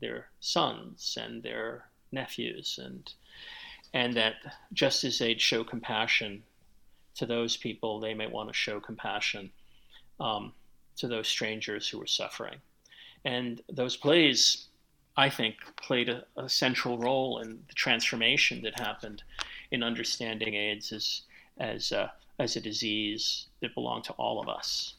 their 0.00 0.28
sons 0.40 1.16
and 1.20 1.42
their 1.42 1.84
nephews 2.12 2.78
and 2.82 3.12
and 3.94 4.14
that 4.14 4.34
just 4.72 5.04
as 5.04 5.18
they'd 5.18 5.40
show 5.40 5.64
compassion 5.64 6.42
to 7.18 7.26
those 7.26 7.56
people, 7.56 8.00
they 8.00 8.14
may 8.14 8.26
want 8.26 8.48
to 8.48 8.54
show 8.54 8.80
compassion 8.80 9.50
um, 10.20 10.52
to 10.96 11.08
those 11.08 11.28
strangers 11.28 11.88
who 11.88 11.98
were 11.98 12.06
suffering. 12.06 12.56
And 13.24 13.60
those 13.68 13.96
plays, 13.96 14.68
I 15.16 15.28
think, 15.28 15.56
played 15.76 16.08
a, 16.08 16.24
a, 16.36 16.48
central 16.48 16.96
role 16.98 17.40
in 17.40 17.58
the 17.66 17.74
transformation 17.74 18.62
that 18.62 18.78
happened 18.78 19.22
in 19.72 19.82
understanding 19.82 20.54
AIDS 20.54 20.92
as 20.92 21.22
as 21.58 21.90
a, 21.90 22.12
as 22.38 22.54
a 22.54 22.60
disease 22.60 23.46
that 23.60 23.74
belonged 23.74 24.04
to 24.04 24.12
all 24.12 24.40
of 24.40 24.48
us. 24.48 24.94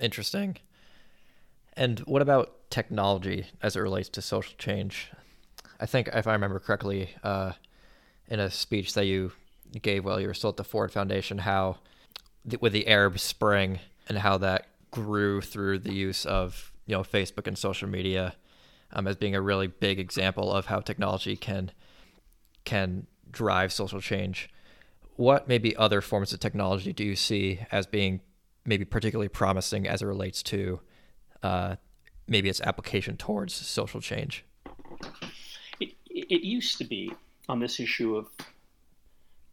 Interesting. 0.00 0.56
And 1.76 2.00
what 2.00 2.20
about 2.20 2.68
technology 2.68 3.46
as 3.62 3.76
it 3.76 3.80
relates 3.80 4.08
to 4.10 4.22
social 4.22 4.54
change? 4.58 5.12
I 5.78 5.86
think, 5.86 6.08
if 6.12 6.26
I 6.26 6.32
remember 6.32 6.58
correctly, 6.58 7.10
uh, 7.22 7.52
in 8.26 8.40
a 8.40 8.50
speech 8.50 8.94
that 8.94 9.06
you 9.06 9.30
gave 9.80 10.04
while 10.04 10.20
you 10.20 10.26
were 10.26 10.34
still 10.34 10.50
at 10.50 10.56
the 10.56 10.64
Ford 10.64 10.92
Foundation, 10.92 11.38
how 11.38 11.78
with 12.60 12.72
the 12.72 12.86
Arab 12.86 13.18
Spring 13.18 13.80
and 14.08 14.18
how 14.18 14.38
that 14.38 14.68
grew 14.90 15.40
through 15.40 15.78
the 15.78 15.92
use 15.92 16.24
of 16.24 16.72
you 16.86 16.94
know 16.94 17.02
Facebook 17.02 17.46
and 17.46 17.58
social 17.58 17.88
media 17.88 18.34
um, 18.92 19.06
as 19.06 19.16
being 19.16 19.34
a 19.34 19.40
really 19.40 19.66
big 19.66 19.98
example 19.98 20.52
of 20.52 20.66
how 20.66 20.80
technology 20.80 21.36
can 21.36 21.70
can 22.64 23.06
drive 23.30 23.72
social 23.72 24.00
change. 24.00 24.48
What 25.16 25.48
maybe 25.48 25.76
other 25.76 26.00
forms 26.00 26.32
of 26.32 26.40
technology 26.40 26.92
do 26.92 27.04
you 27.04 27.16
see 27.16 27.60
as 27.70 27.86
being 27.86 28.20
maybe 28.64 28.84
particularly 28.84 29.28
promising 29.28 29.86
as 29.86 30.02
it 30.02 30.06
relates 30.06 30.42
to 30.44 30.80
uh, 31.42 31.76
maybe 32.26 32.48
its 32.48 32.60
application 32.62 33.16
towards 33.16 33.54
social 33.54 34.00
change? 34.00 34.44
It, 35.80 35.94
it 36.08 36.42
used 36.42 36.78
to 36.78 36.84
be 36.84 37.12
on 37.48 37.60
this 37.60 37.78
issue 37.78 38.16
of 38.16 38.28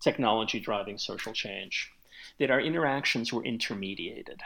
technology 0.02 0.60
driving 0.60 0.98
social 0.98 1.34
change 1.34 1.92
that 2.40 2.52
our 2.52 2.60
interactions 2.60 3.32
were 3.32 3.44
intermediated. 3.44 4.40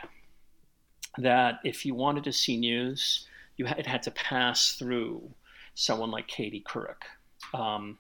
That 1.18 1.60
if 1.64 1.86
you 1.86 1.96
wanted 1.96 2.26
to 2.26 2.34
see 2.34 2.58
news, 2.58 3.26
you 3.58 3.66
had, 3.66 3.80
it 3.80 3.88
had 3.88 4.04
to 4.04 4.12
pass 4.12 4.74
through 4.74 5.32
someone 5.76 6.12
like 6.12 6.28
Katie 6.28 6.64
Couric. 6.66 7.04
Um, 7.54 7.98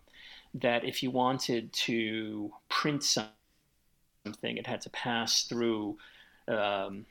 that 0.55 0.85
if 0.85 1.03
you 1.03 1.11
wanted 1.11 1.71
to 1.73 2.51
print 2.69 3.03
something, 3.03 4.57
it 4.57 4.67
had 4.67 4.81
to 4.81 4.89
pass 4.89 5.43
through 5.43 5.97
um, 6.47 7.05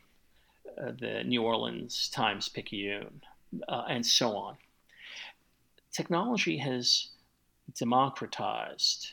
uh, 0.78 0.92
the 0.98 1.22
New 1.24 1.42
Orleans 1.42 2.08
Times 2.08 2.48
Picayune, 2.48 3.20
uh, 3.68 3.84
and 3.88 4.04
so 4.04 4.36
on. 4.36 4.56
Technology 5.92 6.56
has 6.58 7.08
democratized 7.76 9.12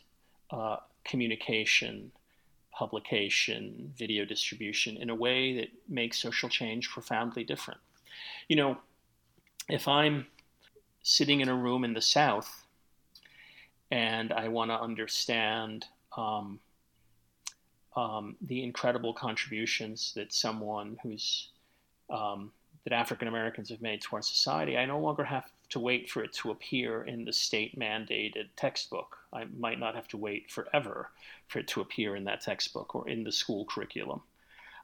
uh, 0.50 0.78
communication, 1.04 2.12
publication, 2.72 3.94
video 3.98 4.26
distribution 4.26 4.98
in 4.98 5.10
a 5.10 5.16
way 5.16 5.56
that 5.56 5.70
makes 5.88 6.20
social 6.20 6.50
change 6.50 6.90
profoundly 6.90 7.44
different. 7.44 7.80
You 8.48 8.56
know, 8.56 8.78
if 9.70 9.88
I'm 9.88 10.28
sitting 11.04 11.42
in 11.42 11.50
a 11.50 11.56
room 11.56 11.84
in 11.84 11.94
the 11.94 12.02
South 12.02 12.66
and 13.90 14.32
I 14.32 14.48
want 14.48 14.72
to 14.72 14.80
understand 14.80 15.86
um, 16.18 16.60
um, 17.96 18.36
the 18.42 18.64
incredible 18.64 19.14
contributions 19.14 20.14
that 20.16 20.34
someone 20.34 20.98
who's 21.04 21.50
um, 22.10 22.52
that 22.84 22.94
African 22.94 23.28
Americans 23.28 23.70
have 23.70 23.82
made 23.82 24.02
to 24.02 24.16
our 24.16 24.22
society, 24.22 24.78
I 24.78 24.86
no 24.86 25.00
longer 25.00 25.24
have 25.24 25.52
to 25.70 25.80
wait 25.80 26.10
for 26.10 26.24
it 26.24 26.34
to 26.34 26.52
appear 26.52 27.04
in 27.04 27.26
the 27.26 27.34
state 27.34 27.78
mandated 27.78 28.50
textbook. 28.56 29.18
I 29.34 29.46
might 29.58 29.80
not 29.80 29.96
have 29.96 30.08
to 30.10 30.18
wait 30.18 30.52
forever 30.52 31.10
for 31.48 31.60
it 31.60 31.68
to 31.70 31.82
appear 31.82 32.16
in 32.16 32.26
that 32.26 32.42
textbook 32.42 32.96
or 32.96 33.08
in 33.08 33.24
the 33.24 33.32
school 33.32 33.66
curriculum. 33.66 34.22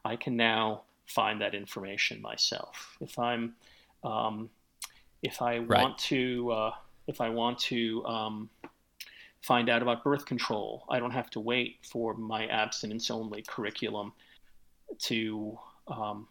I 0.04 0.16
can 0.16 0.36
now 0.36 0.82
find 1.06 1.40
that 1.40 1.54
information 1.54 2.22
myself. 2.22 2.96
If 3.00 3.18
I'm, 3.18 3.54
um, 4.04 4.50
if 5.22 5.42
I 5.42 5.58
right. 5.58 5.82
want 5.82 5.98
to, 5.98 6.50
uh, 6.50 6.72
if 7.06 7.20
I 7.20 7.28
want 7.28 7.58
to 7.60 8.04
um, 8.06 8.50
find 9.42 9.68
out 9.68 9.82
about 9.82 10.04
birth 10.04 10.26
control. 10.26 10.84
I 10.88 10.98
don't 10.98 11.12
have 11.12 11.30
to 11.30 11.40
wait 11.40 11.78
for 11.82 12.14
my 12.14 12.46
abstinence 12.46 13.10
only 13.10 13.42
curriculum 13.42 14.12
to 15.04 15.58
um, 15.86 16.28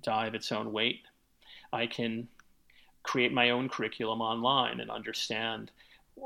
die 0.00 0.26
of 0.26 0.34
its 0.34 0.52
own 0.52 0.72
weight. 0.72 1.00
I 1.72 1.86
can 1.86 2.28
create 3.02 3.32
my 3.32 3.50
own 3.50 3.68
curriculum 3.68 4.20
online 4.20 4.80
and 4.80 4.90
understand 4.90 5.70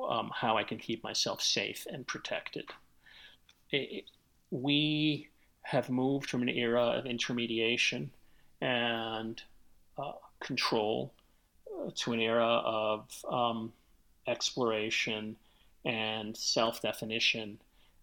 um, 0.09 0.31
how 0.35 0.57
I 0.57 0.65
can 0.65 0.79
keep 0.79 1.03
myself 1.03 1.43
safe 1.43 1.87
and 1.91 2.07
protected. 2.07 2.67
It, 3.71 4.05
we 4.51 5.29
have 5.63 5.91
moved 5.91 6.31
from 6.31 6.43
an 6.43 6.49
era 6.49 6.83
of 6.83 7.07
intermediation 7.07 8.11
and 8.61 9.43
uh, 9.99 10.13
control 10.41 11.13
uh, 11.69 11.91
to 11.95 12.13
an 12.13 12.21
era 12.21 12.45
of 12.45 13.11
um, 13.31 13.73
exploration 14.27 15.37
and 15.85 16.37
self 16.37 16.83
definition 16.83 17.59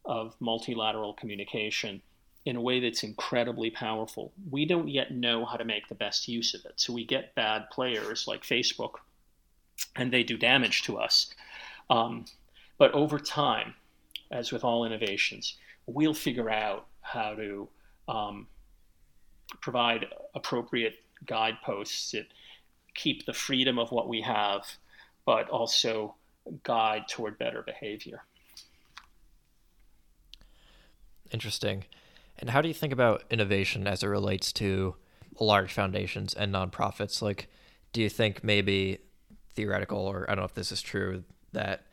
of 0.05 0.35
multilateral 0.39 1.13
communication 1.13 2.01
in 2.45 2.55
a 2.57 2.61
way 2.61 2.79
that's 2.79 3.03
incredibly 3.03 3.69
powerful. 3.69 4.33
We 4.49 4.65
don't 4.65 4.89
yet 4.89 5.11
know 5.11 5.45
how 5.45 5.55
to 5.55 5.63
make 5.63 5.87
the 5.87 5.95
best 5.95 6.27
use 6.27 6.53
of 6.53 6.65
it. 6.65 6.73
So 6.75 6.91
we 6.91 7.05
get 7.05 7.35
bad 7.35 7.69
players 7.71 8.27
like 8.27 8.43
Facebook, 8.43 8.95
and 9.95 10.11
they 10.11 10.23
do 10.23 10.37
damage 10.37 10.83
to 10.83 10.97
us. 10.97 11.33
Um, 11.93 12.25
but 12.79 12.91
over 12.93 13.19
time, 13.19 13.75
as 14.31 14.51
with 14.51 14.63
all 14.63 14.83
innovations, 14.83 15.57
we'll 15.85 16.15
figure 16.15 16.49
out 16.49 16.87
how 17.01 17.35
to 17.35 17.69
um, 18.07 18.47
provide 19.61 20.07
appropriate 20.33 20.95
guideposts 21.27 22.11
that 22.11 22.25
keep 22.95 23.25
the 23.25 23.33
freedom 23.33 23.77
of 23.77 23.91
what 23.91 24.09
we 24.09 24.21
have, 24.21 24.65
but 25.25 25.47
also 25.49 26.15
guide 26.63 27.03
toward 27.07 27.37
better 27.37 27.61
behavior. 27.61 28.23
Interesting. 31.31 31.85
And 32.39 32.49
how 32.49 32.61
do 32.61 32.67
you 32.67 32.73
think 32.73 32.91
about 32.91 33.23
innovation 33.29 33.85
as 33.85 34.01
it 34.01 34.07
relates 34.07 34.51
to 34.53 34.95
large 35.39 35.71
foundations 35.71 36.33
and 36.33 36.51
nonprofits? 36.51 37.21
Like, 37.21 37.49
do 37.91 38.01
you 38.01 38.09
think 38.09 38.43
maybe 38.43 38.97
theoretical, 39.53 39.99
or 39.99 40.25
I 40.27 40.33
don't 40.33 40.41
know 40.41 40.45
if 40.45 40.55
this 40.55 40.71
is 40.71 40.81
true, 40.81 41.23
that 41.53 41.85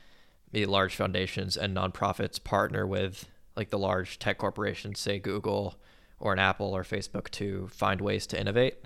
maybe 0.52 0.66
large 0.66 0.94
foundations 0.94 1.56
and 1.56 1.76
nonprofits 1.76 2.42
partner 2.42 2.86
with 2.86 3.28
like 3.56 3.70
the 3.70 3.78
large 3.78 4.18
tech 4.18 4.38
corporations, 4.38 4.98
say 4.98 5.18
Google 5.18 5.76
or 6.18 6.32
an 6.32 6.38
Apple 6.38 6.74
or 6.74 6.82
Facebook, 6.82 7.30
to 7.30 7.68
find 7.68 8.00
ways 8.00 8.26
to 8.28 8.40
innovate? 8.40 8.76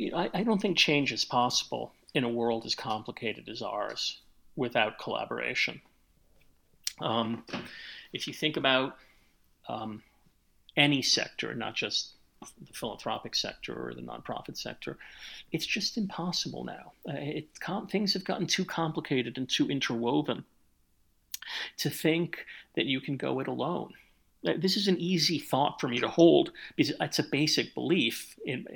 you 0.00 0.16
I, 0.16 0.30
I 0.32 0.42
don't 0.42 0.60
think 0.60 0.76
change 0.76 1.12
is 1.12 1.24
possible 1.24 1.92
in 2.14 2.24
a 2.24 2.28
world 2.28 2.64
as 2.64 2.74
complicated 2.74 3.48
as 3.48 3.62
ours 3.62 4.18
without 4.56 4.98
collaboration. 4.98 5.80
Um, 7.00 7.44
if 8.12 8.26
you 8.26 8.34
think 8.34 8.56
about 8.56 8.96
um, 9.68 10.02
any 10.76 11.02
sector, 11.02 11.54
not 11.54 11.74
just 11.74 12.10
the 12.40 12.72
philanthropic 12.72 13.34
sector 13.34 13.74
or 13.74 13.94
the 13.94 14.02
nonprofit 14.02 14.56
sector, 14.56 14.98
it's 15.52 15.66
just 15.66 15.98
impossible 15.98 16.64
now. 16.64 16.92
Uh, 17.08 17.16
it, 17.16 17.48
things 17.90 18.12
have 18.14 18.24
gotten 18.24 18.46
too 18.46 18.64
complicated 18.64 19.36
and 19.36 19.48
too 19.48 19.68
interwoven 19.68 20.44
to 21.78 21.90
think 21.90 22.46
that 22.76 22.86
you 22.86 23.00
can 23.00 23.16
go 23.16 23.40
it 23.40 23.48
alone. 23.48 23.92
Uh, 24.46 24.54
this 24.58 24.76
is 24.76 24.88
an 24.88 24.98
easy 24.98 25.38
thought 25.38 25.80
for 25.80 25.88
me 25.88 25.98
to 25.98 26.08
hold 26.08 26.52
because 26.76 26.94
it's 27.00 27.18
a 27.18 27.24
basic 27.24 27.74
belief 27.74 28.36
in, 28.44 28.66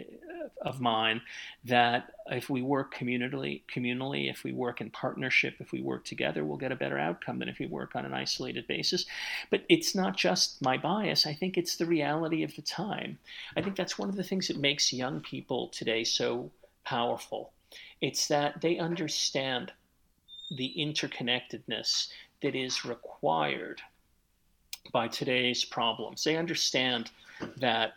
of 0.60 0.80
mine 0.80 1.20
that 1.64 2.12
if 2.26 2.48
we 2.48 2.62
work 2.62 2.94
communally, 2.94 3.62
communally, 3.72 4.30
if 4.30 4.44
we 4.44 4.52
work 4.52 4.80
in 4.80 4.90
partnership, 4.90 5.56
if 5.60 5.72
we 5.72 5.80
work 5.80 6.04
together, 6.04 6.44
we'll 6.44 6.56
get 6.56 6.72
a 6.72 6.76
better 6.76 6.98
outcome 6.98 7.38
than 7.38 7.48
if 7.48 7.58
we 7.58 7.66
work 7.66 7.94
on 7.94 8.04
an 8.04 8.14
isolated 8.14 8.66
basis. 8.66 9.06
But 9.50 9.64
it's 9.68 9.94
not 9.94 10.16
just 10.16 10.62
my 10.62 10.76
bias. 10.76 11.26
I 11.26 11.34
think 11.34 11.56
it's 11.56 11.76
the 11.76 11.86
reality 11.86 12.42
of 12.42 12.54
the 12.56 12.62
time. 12.62 13.18
I 13.56 13.62
think 13.62 13.76
that's 13.76 13.98
one 13.98 14.08
of 14.08 14.16
the 14.16 14.24
things 14.24 14.48
that 14.48 14.58
makes 14.58 14.92
young 14.92 15.20
people 15.20 15.68
today 15.68 16.04
so 16.04 16.50
powerful. 16.84 17.52
It's 18.00 18.28
that 18.28 18.60
they 18.60 18.78
understand 18.78 19.72
the 20.50 20.74
interconnectedness 20.78 22.08
that 22.42 22.54
is 22.54 22.84
required 22.84 23.80
by 24.92 25.08
today's 25.08 25.64
problems. 25.64 26.24
They 26.24 26.36
understand 26.36 27.10
that 27.56 27.94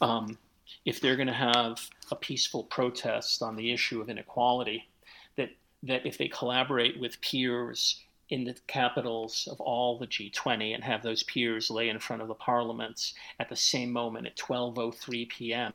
um, 0.00 0.38
if 0.84 1.00
they're 1.00 1.16
going 1.16 1.28
to 1.28 1.32
have 1.32 1.80
a 2.10 2.16
peaceful 2.16 2.64
protest 2.64 3.42
on 3.42 3.56
the 3.56 3.72
issue 3.72 4.00
of 4.00 4.08
inequality, 4.08 4.88
that 5.36 5.50
that 5.82 6.06
if 6.06 6.18
they 6.18 6.28
collaborate 6.28 6.98
with 7.00 7.20
peers 7.20 8.02
in 8.30 8.44
the 8.44 8.54
capitals 8.66 9.48
of 9.50 9.60
all 9.60 9.98
the 9.98 10.06
G20 10.06 10.74
and 10.74 10.84
have 10.84 11.02
those 11.02 11.22
peers 11.24 11.70
lay 11.70 11.88
in 11.88 11.98
front 11.98 12.22
of 12.22 12.28
the 12.28 12.34
parliaments 12.34 13.14
at 13.40 13.48
the 13.48 13.56
same 13.56 13.90
moment 13.90 14.26
at 14.26 14.36
12:03 14.36 15.28
p.m. 15.28 15.72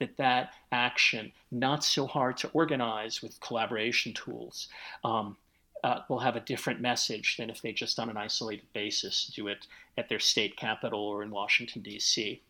that 0.00 0.16
that 0.16 0.54
action 0.72 1.32
not 1.50 1.84
so 1.84 2.06
hard 2.06 2.36
to 2.38 2.48
organize 2.48 3.22
with 3.22 3.40
collaboration 3.40 4.12
tools 4.12 4.68
um, 5.04 5.36
uh, 5.84 6.00
will 6.08 6.20
have 6.20 6.36
a 6.36 6.40
different 6.40 6.80
message 6.80 7.36
than 7.36 7.50
if 7.50 7.60
they 7.60 7.72
just 7.72 7.98
on 7.98 8.08
an 8.08 8.16
isolated 8.16 8.66
basis 8.72 9.30
do 9.34 9.48
it 9.48 9.66
at 9.98 10.08
their 10.08 10.20
state 10.20 10.56
capital 10.56 11.00
or 11.00 11.22
in 11.22 11.30
Washington, 11.30 11.82
D.C. 11.82 12.40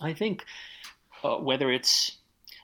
I 0.00 0.12
think 0.12 0.44
uh, 1.22 1.36
whether 1.36 1.70
it's 1.70 2.18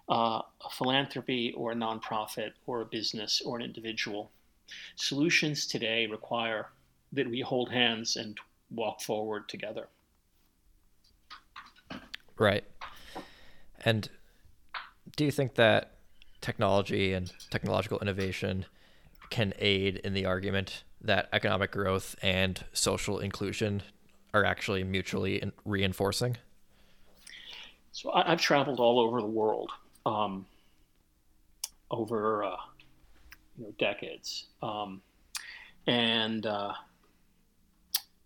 uh, 0.09 0.41
a 0.65 0.71
philanthropy 0.71 1.53
or 1.57 1.73
a 1.73 1.75
nonprofit 1.75 2.53
or 2.67 2.81
a 2.81 2.87
business 2.87 3.43
or 3.45 3.57
an 3.57 3.63
individual, 3.63 4.31
solutions 4.97 5.67
today 5.67 6.07
require 6.07 6.69
that 7.13 7.29
we 7.29 7.41
hold 7.41 7.71
hands 7.71 8.17
and 8.17 8.39
walk 8.71 9.01
forward 9.01 9.49
together. 9.49 9.89
Right. 12.39 12.65
And 13.85 14.09
do 15.17 15.25
you 15.25 15.31
think 15.31 15.55
that 15.55 15.93
technology 16.41 17.13
and 17.13 17.33
technological 17.51 17.99
innovation 18.01 18.67
can 19.31 19.53
aid 19.59 19.97
in 19.97 20.15
the 20.15 20.25
argument 20.27 20.85
that 21.01 21.29
economic 21.33 21.71
growth 21.71 22.17
and 22.23 22.65
social 22.73 23.19
inclusion 23.19 23.83
are 24.33 24.45
actually 24.45 24.83
mutually 24.85 25.43
reinforcing? 25.65 26.37
So 27.93 28.13
I, 28.13 28.31
have 28.31 28.41
traveled 28.41 28.81
all 28.81 28.99
over 28.99 29.21
the 29.21 29.29
world 29.29 29.71
um, 30.05 30.47
over 31.91 32.45
uh, 32.45 32.57
you 33.57 33.65
know, 33.65 33.75
decades, 33.79 34.47
um, 34.63 35.01
and 35.87 36.45
uh, 36.45 36.73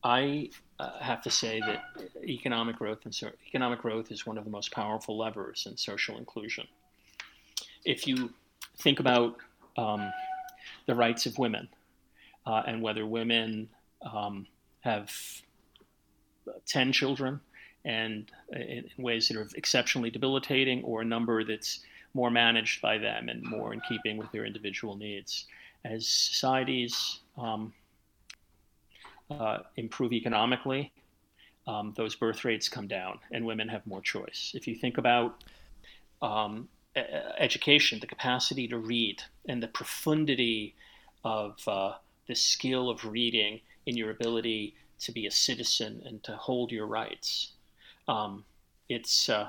I 0.03 0.49
uh, 0.79 0.99
have 1.01 1.23
to 1.23 1.31
say 1.31 1.61
that 1.61 1.83
economic 2.25 2.77
growth 2.77 3.01
and 3.05 3.15
so, 3.15 3.31
economic 3.47 3.83
growth 3.83 4.11
is 4.11 4.25
one 4.25 4.39
of 4.39 4.45
the 4.45 4.51
most 4.51 4.73
powerful 4.73 5.19
levers 5.19 5.67
in 5.69 5.77
social 5.77 6.17
inclusion. 6.17 6.67
If 7.85 8.07
you 8.07 8.33
think 8.79 9.01
about 9.01 9.37
um, 9.77 10.11
the 10.89 10.95
rights 10.95 11.27
of 11.27 11.39
women 11.39 11.69
uh, 12.47 12.63
and 12.67 12.83
whether 12.83 13.07
women 13.07 13.69
um, 14.03 14.47
have 14.81 15.13
10 16.67 16.93
children 16.93 17.39
and 17.85 18.33
in, 18.53 18.61
in, 18.97 19.05
ways 19.05 19.29
that 19.29 19.37
are 19.37 19.47
exceptionally 19.55 20.11
debilitating 20.11 20.83
or 20.83 21.03
a 21.03 21.05
number 21.05 21.45
that's 21.45 21.81
more 22.15 22.31
managed 22.31 22.81
by 22.81 22.97
them 22.97 23.29
and 23.29 23.45
more 23.45 23.75
in 23.75 23.81
keeping 23.87 24.17
with 24.17 24.33
their 24.33 24.47
individual 24.47 24.97
needs. 24.97 25.45
As 25.85 26.09
societies 26.09 27.21
um, 27.37 27.73
uh, 29.31 29.59
improve 29.77 30.13
economically, 30.13 30.91
um, 31.67 31.93
those 31.97 32.17
birth 32.17 32.47
rates 32.47 32.67
come 32.67 32.89
down 32.89 33.19
and 33.31 33.45
women 33.45 33.69
have 33.69 33.87
more 33.87 34.01
choice. 34.01 34.53
If 34.55 34.67
you 34.67 34.75
think 34.75 34.97
about 34.97 35.45
um, 36.23 36.67
education, 37.39 38.01
the 38.01 38.07
capacity 38.07 38.69
to 38.69 38.79
read, 38.79 39.23
and 39.49 39.63
the 39.63 39.69
profundity 39.69 40.75
of 41.25 41.57
uh, 41.67 41.95
the 42.27 42.35
skill 42.35 42.91
of 42.91 43.05
reading 43.05 43.61
in 43.87 43.97
your 43.97 44.11
ability 44.11 44.75
to 45.01 45.13
be 45.13 45.27
a 45.27 45.31
citizen 45.31 46.03
and 46.07 46.23
to 46.25 46.33
hold 46.37 46.73
your 46.73 46.87
rights. 46.87 47.53
Um, 48.07 48.45
it's 48.89 49.29
uh, 49.29 49.49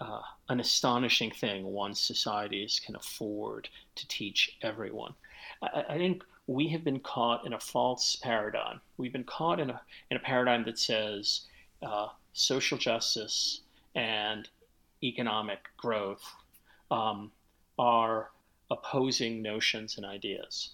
uh, 0.00 0.20
an 0.48 0.60
astonishing 0.60 1.30
thing 1.30 1.64
once 1.64 2.00
societies 2.00 2.80
can 2.84 2.96
afford 2.96 3.68
to 3.94 4.08
teach 4.08 4.56
everyone. 4.62 5.14
I, 5.62 5.84
I, 5.88 5.96
think 5.96 6.22
we 6.46 6.68
have 6.68 6.84
been 6.84 7.00
caught 7.00 7.46
in 7.46 7.54
a 7.54 7.60
false 7.60 8.16
paradigm. 8.16 8.80
We've 8.98 9.12
been 9.12 9.24
caught 9.24 9.58
in 9.58 9.70
a, 9.70 9.80
in 10.10 10.16
a 10.16 10.20
paradigm 10.20 10.64
that 10.64 10.78
says 10.78 11.42
uh, 11.82 12.08
social 12.34 12.76
justice 12.76 13.62
and 13.94 14.48
economic 15.02 15.60
growth 15.76 16.22
um, 16.90 17.30
are 17.78 18.30
opposing 18.70 19.42
notions 19.42 19.96
and 19.96 20.06
ideas. 20.06 20.70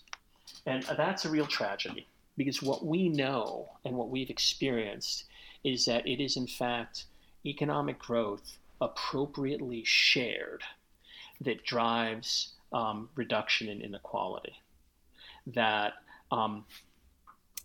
And 0.67 0.83
that's 0.97 1.25
a 1.25 1.31
real 1.31 1.47
tragedy 1.47 2.07
because 2.37 2.63
what 2.63 2.85
we 2.85 3.09
know 3.09 3.71
and 3.85 3.97
what 3.97 4.11
we've 4.11 4.31
experienced 4.31 5.25
is 5.65 5.85
that 5.85 6.07
it 6.07 6.23
is, 6.23 6.37
in 6.37 6.47
fact, 6.47 7.05
economic 7.45 7.99
growth 7.99 8.59
appropriately 8.81 9.83
shared 9.85 10.63
that 11.41 11.65
drives 11.65 12.53
um, 12.73 13.09
reduction 13.15 13.69
in 13.69 13.81
inequality. 13.81 14.55
That 15.47 15.95
um, 16.31 16.65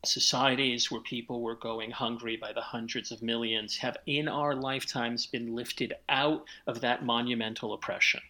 societies 0.07 0.89
where 0.89 1.01
people 1.01 1.41
were 1.41 1.55
going 1.55 1.91
hungry 1.91 2.37
by 2.37 2.53
the 2.53 2.61
hundreds 2.61 3.11
of 3.11 3.21
millions 3.21 3.77
have 3.77 3.97
in 4.05 4.27
our 4.27 4.55
lifetimes 4.55 5.25
been 5.25 5.55
lifted 5.55 5.93
out 6.09 6.45
of 6.65 6.81
that 6.81 7.03
monumental 7.03 7.73
oppression. 7.73 8.21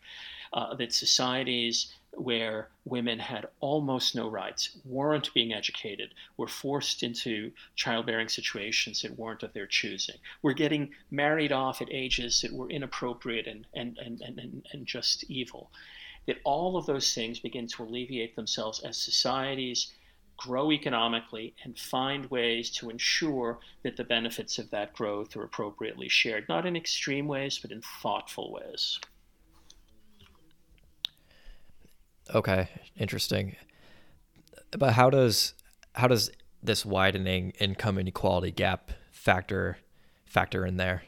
Uh, 0.53 0.73
that 0.75 0.93
societies 0.93 1.93
where 2.13 2.69
women 2.86 3.19
had 3.19 3.47
almost 3.59 4.15
no 4.15 4.28
rights, 4.28 4.78
weren't 4.86 5.34
being 5.34 5.53
educated, 5.53 6.13
were 6.38 6.47
forced 6.47 7.03
into 7.03 7.51
childbearing 7.75 8.28
situations 8.28 9.01
that 9.01 9.19
weren't 9.19 9.43
of 9.43 9.53
their 9.53 9.67
choosing, 9.67 10.15
were 10.41 10.53
getting 10.53 10.89
married 11.11 11.51
off 11.51 11.82
at 11.82 11.91
ages 11.91 12.41
that 12.41 12.53
were 12.53 12.69
inappropriate 12.69 13.45
and, 13.45 13.67
and, 13.73 13.97
and, 13.99 14.21
and, 14.21 14.65
and 14.71 14.86
just 14.86 15.25
evil. 15.25 15.69
That 16.25 16.41
all 16.43 16.75
of 16.75 16.86
those 16.86 17.13
things 17.13 17.39
begin 17.39 17.67
to 17.67 17.84
alleviate 17.84 18.36
themselves 18.36 18.80
as 18.80 18.97
societies 18.97 19.93
grow 20.38 20.71
economically 20.71 21.55
and 21.63 21.78
find 21.78 22.29
ways 22.29 22.70
to 22.70 22.89
ensure 22.89 23.59
that 23.83 23.97
the 23.97 24.03
benefits 24.03 24.59
of 24.59 24.70
that 24.70 24.93
growth 24.93 25.36
are 25.36 25.43
appropriately 25.43 26.07
shared, 26.07 26.47
not 26.47 26.66
in 26.66 26.75
extreme 26.75 27.28
ways, 27.28 27.59
but 27.59 27.71
in 27.71 27.82
thoughtful 28.01 28.51
ways. 28.53 28.99
Okay, 32.33 32.70
interesting. 32.97 33.55
But 34.78 34.93
how 34.93 35.09
does 35.09 35.53
how 35.93 36.07
does 36.07 36.29
this 36.62 36.86
widening 36.86 37.51
income 37.59 37.97
inequality 37.97 38.51
gap 38.51 38.91
factor 39.12 39.78
factor 40.25 40.66
in 40.66 40.78
there? 40.78 41.03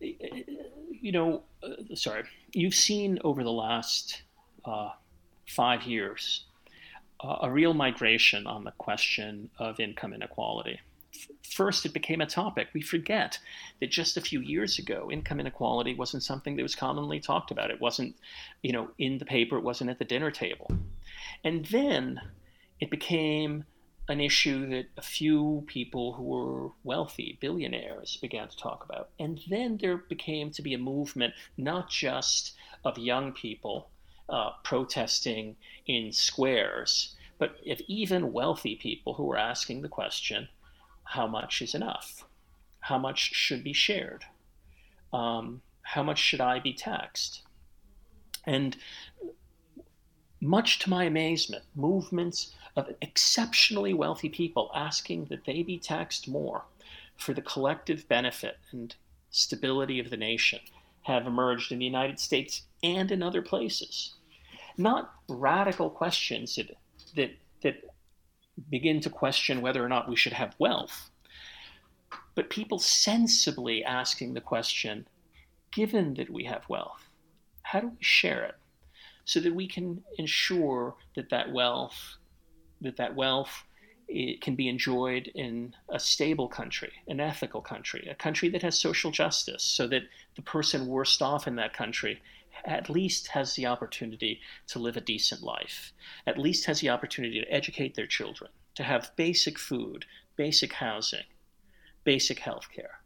You 0.00 1.12
know, 1.12 1.42
uh, 1.62 1.94
sorry, 1.94 2.24
you've 2.52 2.74
seen 2.74 3.18
over 3.24 3.42
the 3.42 3.52
last 3.52 4.22
uh, 4.64 4.90
five 5.46 5.82
years 5.82 6.44
a 7.20 7.50
real 7.50 7.74
migration 7.74 8.46
on 8.46 8.64
the 8.64 8.72
question 8.72 9.50
of 9.58 9.80
income 9.80 10.12
inequality 10.12 10.80
first 11.42 11.86
it 11.86 11.92
became 11.92 12.20
a 12.20 12.26
topic. 12.26 12.68
We 12.74 12.82
forget 12.82 13.38
that 13.80 13.90
just 13.90 14.16
a 14.16 14.20
few 14.20 14.40
years 14.40 14.78
ago, 14.78 15.10
income 15.10 15.40
inequality 15.40 15.94
wasn't 15.94 16.22
something 16.22 16.56
that 16.56 16.62
was 16.62 16.74
commonly 16.74 17.20
talked 17.20 17.50
about. 17.50 17.70
It 17.70 17.80
wasn't, 17.80 18.16
you 18.62 18.72
know, 18.72 18.90
in 18.98 19.18
the 19.18 19.24
paper, 19.24 19.56
it 19.56 19.64
wasn't 19.64 19.90
at 19.90 19.98
the 19.98 20.04
dinner 20.04 20.30
table. 20.30 20.70
And 21.44 21.64
then 21.66 22.20
it 22.80 22.90
became 22.90 23.64
an 24.08 24.20
issue 24.20 24.68
that 24.68 24.86
a 24.96 25.02
few 25.02 25.64
people 25.66 26.12
who 26.12 26.22
were 26.22 26.70
wealthy, 26.84 27.38
billionaires, 27.40 28.18
began 28.18 28.48
to 28.48 28.56
talk 28.56 28.84
about. 28.84 29.08
And 29.18 29.40
then 29.48 29.78
there 29.78 29.96
became 29.96 30.50
to 30.52 30.62
be 30.62 30.74
a 30.74 30.78
movement, 30.78 31.34
not 31.56 31.90
just 31.90 32.54
of 32.84 32.98
young 32.98 33.32
people 33.32 33.90
uh, 34.28 34.50
protesting 34.62 35.56
in 35.86 36.12
squares, 36.12 37.14
but 37.38 37.56
if 37.64 37.80
even 37.86 38.32
wealthy 38.32 38.76
people 38.76 39.14
who 39.14 39.30
are 39.30 39.36
asking 39.36 39.82
the 39.82 39.88
question 39.88 40.48
how 41.04 41.26
much 41.26 41.62
is 41.62 41.74
enough? 41.74 42.24
How 42.80 42.98
much 42.98 43.32
should 43.34 43.62
be 43.62 43.72
shared? 43.72 44.24
Um, 45.12 45.62
how 45.82 46.02
much 46.02 46.18
should 46.18 46.40
I 46.40 46.58
be 46.58 46.72
taxed? 46.72 47.42
And 48.44 48.76
much 50.40 50.80
to 50.80 50.90
my 50.90 51.04
amazement, 51.04 51.64
movements 51.74 52.54
of 52.76 52.92
exceptionally 53.00 53.94
wealthy 53.94 54.28
people 54.28 54.70
asking 54.74 55.26
that 55.26 55.44
they 55.44 55.62
be 55.62 55.78
taxed 55.78 56.28
more 56.28 56.64
for 57.16 57.32
the 57.32 57.42
collective 57.42 58.06
benefit 58.08 58.58
and 58.72 58.94
stability 59.30 59.98
of 59.98 60.10
the 60.10 60.16
nation 60.16 60.60
have 61.02 61.26
emerged 61.26 61.72
in 61.72 61.78
the 61.78 61.84
United 61.84 62.18
States 62.18 62.62
and 62.82 63.10
in 63.10 63.22
other 63.22 63.42
places. 63.42 64.14
Not 64.76 65.12
radical 65.28 65.90
questions 65.90 66.56
that, 66.56 66.70
that, 67.16 67.30
that 67.62 67.76
begin 68.70 69.00
to 69.00 69.10
question 69.10 69.60
whether 69.60 69.84
or 69.84 69.88
not 69.88 70.08
we 70.08 70.16
should 70.16 70.32
have 70.32 70.54
wealth, 70.58 71.10
but 72.34 72.50
people 72.50 72.78
sensibly 72.78 73.84
asking 73.84 74.34
the 74.34 74.40
question 74.40 75.06
given 75.72 76.14
that 76.14 76.30
we 76.30 76.44
have 76.44 76.68
wealth, 76.68 77.04
how 77.62 77.80
do 77.80 77.88
we 77.88 77.96
share 78.00 78.44
it 78.44 78.54
so 79.24 79.40
that 79.40 79.54
we 79.54 79.66
can 79.66 80.02
ensure 80.18 80.94
that 81.16 81.28
that 81.30 81.52
wealth 81.52 82.16
that 82.80 82.96
that 82.96 83.14
wealth 83.14 83.64
it 84.08 84.40
can 84.40 84.54
be 84.54 84.68
enjoyed 84.68 85.30
in 85.34 85.74
a 85.88 85.98
stable 85.98 86.46
country, 86.46 86.92
an 87.08 87.18
ethical 87.18 87.60
country, 87.60 88.06
a 88.08 88.14
country 88.14 88.48
that 88.48 88.62
has 88.62 88.78
social 88.78 89.10
justice, 89.10 89.64
so 89.64 89.88
that 89.88 90.02
the 90.36 90.42
person 90.42 90.86
worst 90.86 91.20
off 91.22 91.48
in 91.48 91.56
that 91.56 91.72
country 91.72 92.22
at 92.66 92.90
least 92.90 93.28
has 93.28 93.54
the 93.54 93.66
opportunity 93.66 94.40
to 94.66 94.78
live 94.78 94.96
a 94.96 95.00
decent 95.00 95.42
life, 95.42 95.92
at 96.26 96.38
least 96.38 96.66
has 96.66 96.80
the 96.80 96.90
opportunity 96.90 97.40
to 97.40 97.52
educate 97.52 97.94
their 97.94 98.06
children, 98.06 98.50
to 98.74 98.82
have 98.82 99.14
basic 99.16 99.58
food, 99.58 100.04
basic 100.36 100.74
housing, 100.74 101.24
basic 102.04 102.40
health 102.40 102.68
care. 102.74 103.00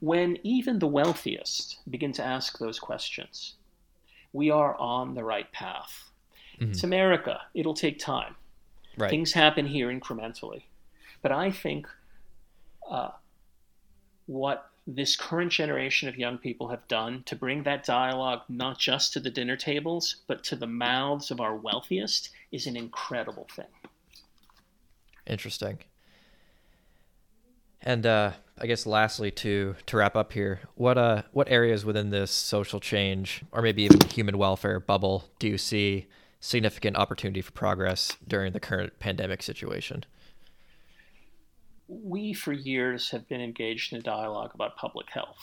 When 0.00 0.38
even 0.42 0.78
the 0.78 0.88
wealthiest 0.88 1.78
begin 1.88 2.12
to 2.12 2.24
ask 2.24 2.58
those 2.58 2.78
questions, 2.78 3.54
we 4.32 4.50
are 4.50 4.76
on 4.76 5.14
the 5.14 5.24
right 5.24 5.50
path. 5.52 6.10
Mm-hmm. 6.60 6.72
It's 6.72 6.84
America. 6.84 7.42
It'll 7.54 7.74
take 7.74 7.98
time. 7.98 8.34
Right. 8.96 9.10
Things 9.10 9.32
happen 9.32 9.66
here 9.66 9.88
incrementally. 9.88 10.64
But 11.22 11.32
I 11.32 11.50
think 11.50 11.86
uh, 12.90 13.10
what 14.26 14.70
this 14.86 15.16
current 15.16 15.50
generation 15.50 16.08
of 16.08 16.16
young 16.16 16.38
people 16.38 16.68
have 16.68 16.86
done 16.88 17.22
to 17.26 17.36
bring 17.36 17.62
that 17.62 17.84
dialogue 17.84 18.42
not 18.48 18.78
just 18.78 19.12
to 19.12 19.20
the 19.20 19.30
dinner 19.30 19.56
tables, 19.56 20.16
but 20.26 20.44
to 20.44 20.56
the 20.56 20.66
mouths 20.66 21.30
of 21.30 21.40
our 21.40 21.56
wealthiest 21.56 22.30
is 22.52 22.66
an 22.66 22.76
incredible 22.76 23.46
thing. 23.54 23.66
Interesting. 25.26 25.78
And 27.80 28.06
uh, 28.06 28.32
I 28.58 28.66
guess 28.66 28.86
lastly, 28.86 29.30
to 29.32 29.74
to 29.86 29.96
wrap 29.96 30.16
up 30.16 30.32
here, 30.32 30.60
what 30.74 30.96
uh 30.96 31.22
what 31.32 31.50
areas 31.50 31.84
within 31.84 32.10
this 32.10 32.30
social 32.30 32.80
change, 32.80 33.42
or 33.52 33.62
maybe 33.62 33.82
even 33.82 34.00
human 34.08 34.38
welfare 34.38 34.80
bubble, 34.80 35.24
do 35.38 35.48
you 35.48 35.58
see 35.58 36.06
significant 36.40 36.96
opportunity 36.96 37.40
for 37.40 37.52
progress 37.52 38.16
during 38.26 38.52
the 38.52 38.60
current 38.60 38.98
pandemic 38.98 39.42
situation? 39.42 40.04
We, 41.88 42.32
for 42.32 42.52
years, 42.52 43.10
have 43.10 43.28
been 43.28 43.40
engaged 43.40 43.92
in 43.92 43.98
a 43.98 44.02
dialogue 44.02 44.52
about 44.54 44.76
public 44.76 45.10
health. 45.10 45.38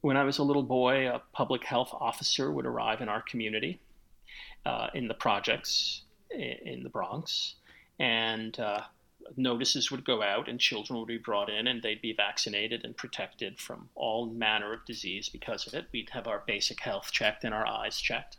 When 0.00 0.16
I 0.16 0.24
was 0.24 0.38
a 0.38 0.44
little 0.44 0.62
boy, 0.62 1.08
a 1.08 1.22
public 1.32 1.64
health 1.64 1.90
officer 1.92 2.52
would 2.52 2.66
arrive 2.66 3.00
in 3.00 3.08
our 3.08 3.22
community 3.22 3.80
uh, 4.64 4.88
in 4.94 5.08
the 5.08 5.14
projects 5.14 6.02
in 6.30 6.82
the 6.82 6.90
Bronx, 6.90 7.56
and 7.98 8.58
uh, 8.60 8.82
notices 9.36 9.90
would 9.90 10.04
go 10.04 10.22
out, 10.22 10.48
and 10.48 10.60
children 10.60 10.98
would 10.98 11.08
be 11.08 11.18
brought 11.18 11.50
in, 11.50 11.66
and 11.66 11.82
they'd 11.82 12.02
be 12.02 12.12
vaccinated 12.12 12.84
and 12.84 12.96
protected 12.96 13.58
from 13.58 13.88
all 13.94 14.26
manner 14.26 14.72
of 14.72 14.84
disease 14.84 15.28
because 15.28 15.66
of 15.66 15.74
it. 15.74 15.86
We'd 15.92 16.10
have 16.10 16.28
our 16.28 16.44
basic 16.46 16.80
health 16.80 17.10
checked 17.10 17.44
and 17.44 17.54
our 17.54 17.66
eyes 17.66 17.98
checked 17.98 18.36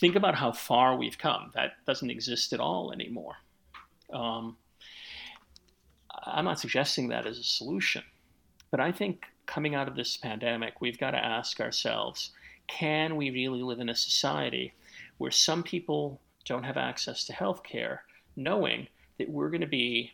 think 0.00 0.16
about 0.16 0.34
how 0.34 0.50
far 0.50 0.96
we've 0.96 1.18
come. 1.18 1.50
That 1.54 1.72
doesn't 1.86 2.10
exist 2.10 2.52
at 2.52 2.58
all 2.58 2.90
anymore. 2.90 3.34
Um, 4.12 4.56
I'm 6.24 6.44
not 6.44 6.60
suggesting 6.60 7.08
that 7.08 7.26
as 7.26 7.38
a 7.38 7.44
solution, 7.44 8.02
but 8.70 8.80
I 8.80 8.92
think 8.92 9.26
coming 9.46 9.74
out 9.74 9.88
of 9.88 9.96
this 9.96 10.16
pandemic, 10.16 10.80
we've 10.80 10.98
got 10.98 11.12
to 11.12 11.24
ask 11.24 11.60
ourselves 11.60 12.30
can 12.66 13.16
we 13.16 13.30
really 13.30 13.62
live 13.62 13.80
in 13.80 13.88
a 13.88 13.96
society 13.96 14.72
where 15.18 15.32
some 15.32 15.62
people 15.64 16.20
don't 16.44 16.62
have 16.62 16.76
access 16.76 17.24
to 17.24 17.32
health 17.32 17.64
care, 17.64 18.04
knowing 18.36 18.86
that 19.18 19.28
we're 19.28 19.50
going 19.50 19.60
to 19.60 19.66
be 19.66 20.12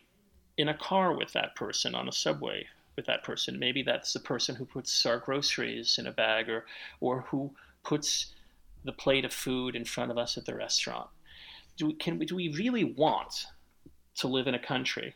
in 0.57 0.69
a 0.69 0.77
car 0.77 1.15
with 1.15 1.31
that 1.33 1.55
person 1.55 1.93
on 1.93 2.09
a 2.09 2.11
subway 2.11 2.65
with 2.95 3.05
that 3.05 3.23
person? 3.23 3.59
Maybe 3.59 3.83
that's 3.83 4.11
the 4.11 4.19
person 4.19 4.55
who 4.55 4.65
puts 4.65 5.05
our 5.05 5.19
groceries 5.19 5.99
in 5.99 6.07
a 6.07 6.11
bag 6.11 6.49
or, 6.49 6.65
or 6.99 7.21
who 7.29 7.51
puts 7.83 8.33
the 8.85 8.91
plate 8.91 9.23
of 9.23 9.31
food 9.31 9.75
in 9.75 9.85
front 9.85 10.09
of 10.09 10.17
us 10.17 10.35
at 10.35 10.45
the 10.45 10.55
restaurant. 10.55 11.09
Do 11.77 11.87
we, 11.87 11.93
can 11.93 12.17
we, 12.17 12.25
do 12.25 12.35
we 12.35 12.49
really 12.49 12.83
want 12.83 13.45
to 14.15 14.27
live 14.27 14.47
in 14.47 14.55
a 14.55 14.59
country 14.59 15.13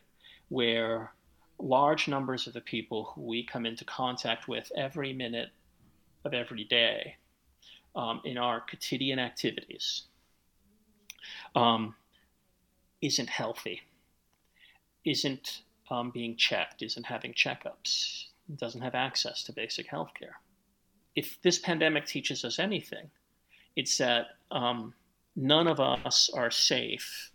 where 0.52 1.14
large 1.60 2.10
numbers 2.10 2.46
of 2.46 2.52
the 2.52 2.60
people 2.60 3.14
who 3.16 3.22
we 3.22 3.42
come 3.42 3.66
into 3.66 3.86
contact 3.86 4.50
with 4.50 4.70
every 4.76 5.14
minute 5.14 5.48
of 6.26 6.34
every 6.34 6.66
day 6.66 7.16
um, 7.96 8.20
in 8.26 8.38
our 8.38 8.60
quotidian 8.60 9.18
activities 9.18 10.04
um, 11.56 11.96
isn't 13.02 13.30
healthy, 13.30 13.82
isn't 15.06 15.62
um, 15.90 16.12
being 16.12 16.36
checked, 16.36 16.82
isn't 16.82 17.06
having 17.06 17.34
checkups, 17.34 18.26
doesn't 18.58 18.82
have 18.82 18.94
access 18.94 19.44
to 19.44 19.54
basic 19.54 19.88
health 19.88 20.12
care. 20.20 20.36
If 21.16 21.42
this 21.42 21.60
pandemic 21.60 22.06
teaches 22.06 22.44
us 22.44 22.60
anything, 22.60 23.10
it's 23.78 23.98
that 24.00 24.26
um, 24.52 24.94
none 25.34 25.68
of 25.68 25.80
us 25.80 26.30
are 26.34 26.52
safe 26.52 27.32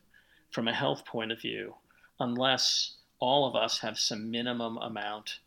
from 0.50 0.68
a 0.68 0.74
health 0.74 1.06
point 1.06 1.32
of 1.32 1.40
view 1.40 1.74
unless 2.20 2.96
all 3.18 3.46
of 3.46 3.56
us 3.56 3.78
have 3.80 3.98
some 3.98 4.30
minimum 4.30 4.76
amount 4.78 5.38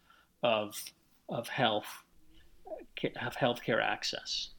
of 0.43 0.83
of 1.27 1.47
health 1.47 2.03
have 3.15 3.35
healthcare 3.35 3.83
access. 3.83 4.49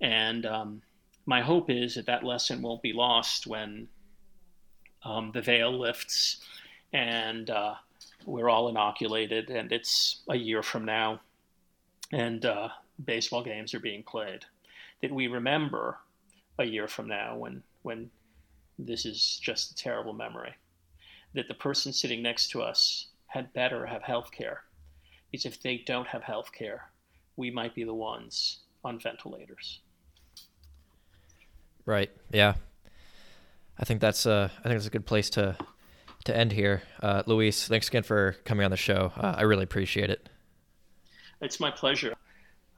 And 0.00 0.46
um, 0.46 0.82
my 1.26 1.40
hope 1.40 1.70
is 1.70 1.94
that 1.94 2.06
that 2.06 2.24
lesson 2.24 2.62
won't 2.62 2.82
be 2.82 2.92
lost 2.92 3.46
when 3.46 3.88
um, 5.04 5.30
the 5.32 5.42
veil 5.42 5.78
lifts 5.78 6.40
and 6.92 7.50
uh, 7.50 7.74
we're 8.26 8.48
all 8.48 8.68
inoculated 8.68 9.50
and 9.50 9.72
it's 9.72 10.22
a 10.28 10.36
year 10.36 10.62
from 10.62 10.84
now 10.84 11.20
and 12.12 12.44
uh, 12.44 12.68
baseball 13.04 13.42
games 13.42 13.74
are 13.74 13.80
being 13.80 14.02
played 14.02 14.44
that 15.00 15.12
we 15.12 15.26
remember 15.26 15.98
a 16.58 16.64
year 16.64 16.86
from 16.86 17.08
now 17.08 17.36
when 17.36 17.62
when 17.82 18.10
this 18.78 19.04
is 19.06 19.40
just 19.42 19.72
a 19.72 19.74
terrible 19.74 20.12
memory 20.12 20.54
that 21.34 21.48
the 21.48 21.54
person 21.54 21.92
sitting 21.92 22.22
next 22.22 22.50
to 22.50 22.62
us 22.62 23.08
had 23.26 23.52
better 23.52 23.86
have 23.86 24.02
health 24.02 24.30
care. 24.32 24.62
Because 25.30 25.46
if 25.46 25.62
they 25.62 25.82
don't 25.86 26.06
have 26.06 26.22
health 26.22 26.52
care 26.52 26.92
we 27.36 27.50
might 27.50 27.74
be 27.74 27.84
the 27.84 27.94
ones 27.94 28.60
on 28.84 28.98
ventilators. 28.98 29.80
Right. 31.84 32.10
Yeah. 32.30 32.54
I 33.78 33.84
think 33.84 34.00
that's 34.00 34.26
uh 34.26 34.48
i 34.60 34.62
think 34.62 34.76
it's 34.76 34.86
a 34.86 34.90
good 34.90 35.06
place 35.06 35.30
to 35.30 35.56
to 36.24 36.36
end 36.36 36.52
here. 36.52 36.82
Uh, 37.02 37.22
luis 37.26 37.66
thanks 37.66 37.88
again 37.88 38.02
for 38.02 38.36
coming 38.44 38.64
on 38.64 38.70
the 38.70 38.76
show. 38.76 39.12
Uh, 39.16 39.34
i 39.36 39.42
really 39.42 39.64
appreciate 39.64 40.10
it. 40.10 40.28
It's 41.40 41.58
my 41.58 41.70
pleasure. 41.70 42.14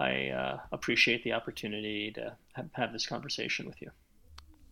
I 0.01 0.29
uh, 0.29 0.61
appreciate 0.73 1.23
the 1.23 1.35
opportunity 1.35 2.11
to 2.13 2.35
have, 2.55 2.69
have, 2.73 2.93
this 2.93 3.07
conversation 3.07 3.67
with 3.67 3.81
you. 3.81 3.91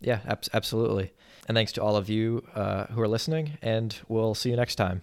Yeah, 0.02 0.20
ab- 0.26 0.44
absolutely. 0.52 1.12
And 1.48 1.56
thanks 1.56 1.72
to 1.72 1.82
all 1.82 1.96
of 1.96 2.08
you 2.08 2.44
uh, 2.54 2.86
who 2.86 3.00
are 3.00 3.08
listening, 3.08 3.58
and 3.62 3.96
we'll 4.08 4.34
see 4.34 4.50
you 4.50 4.56
next 4.56 4.76
time. 4.76 5.02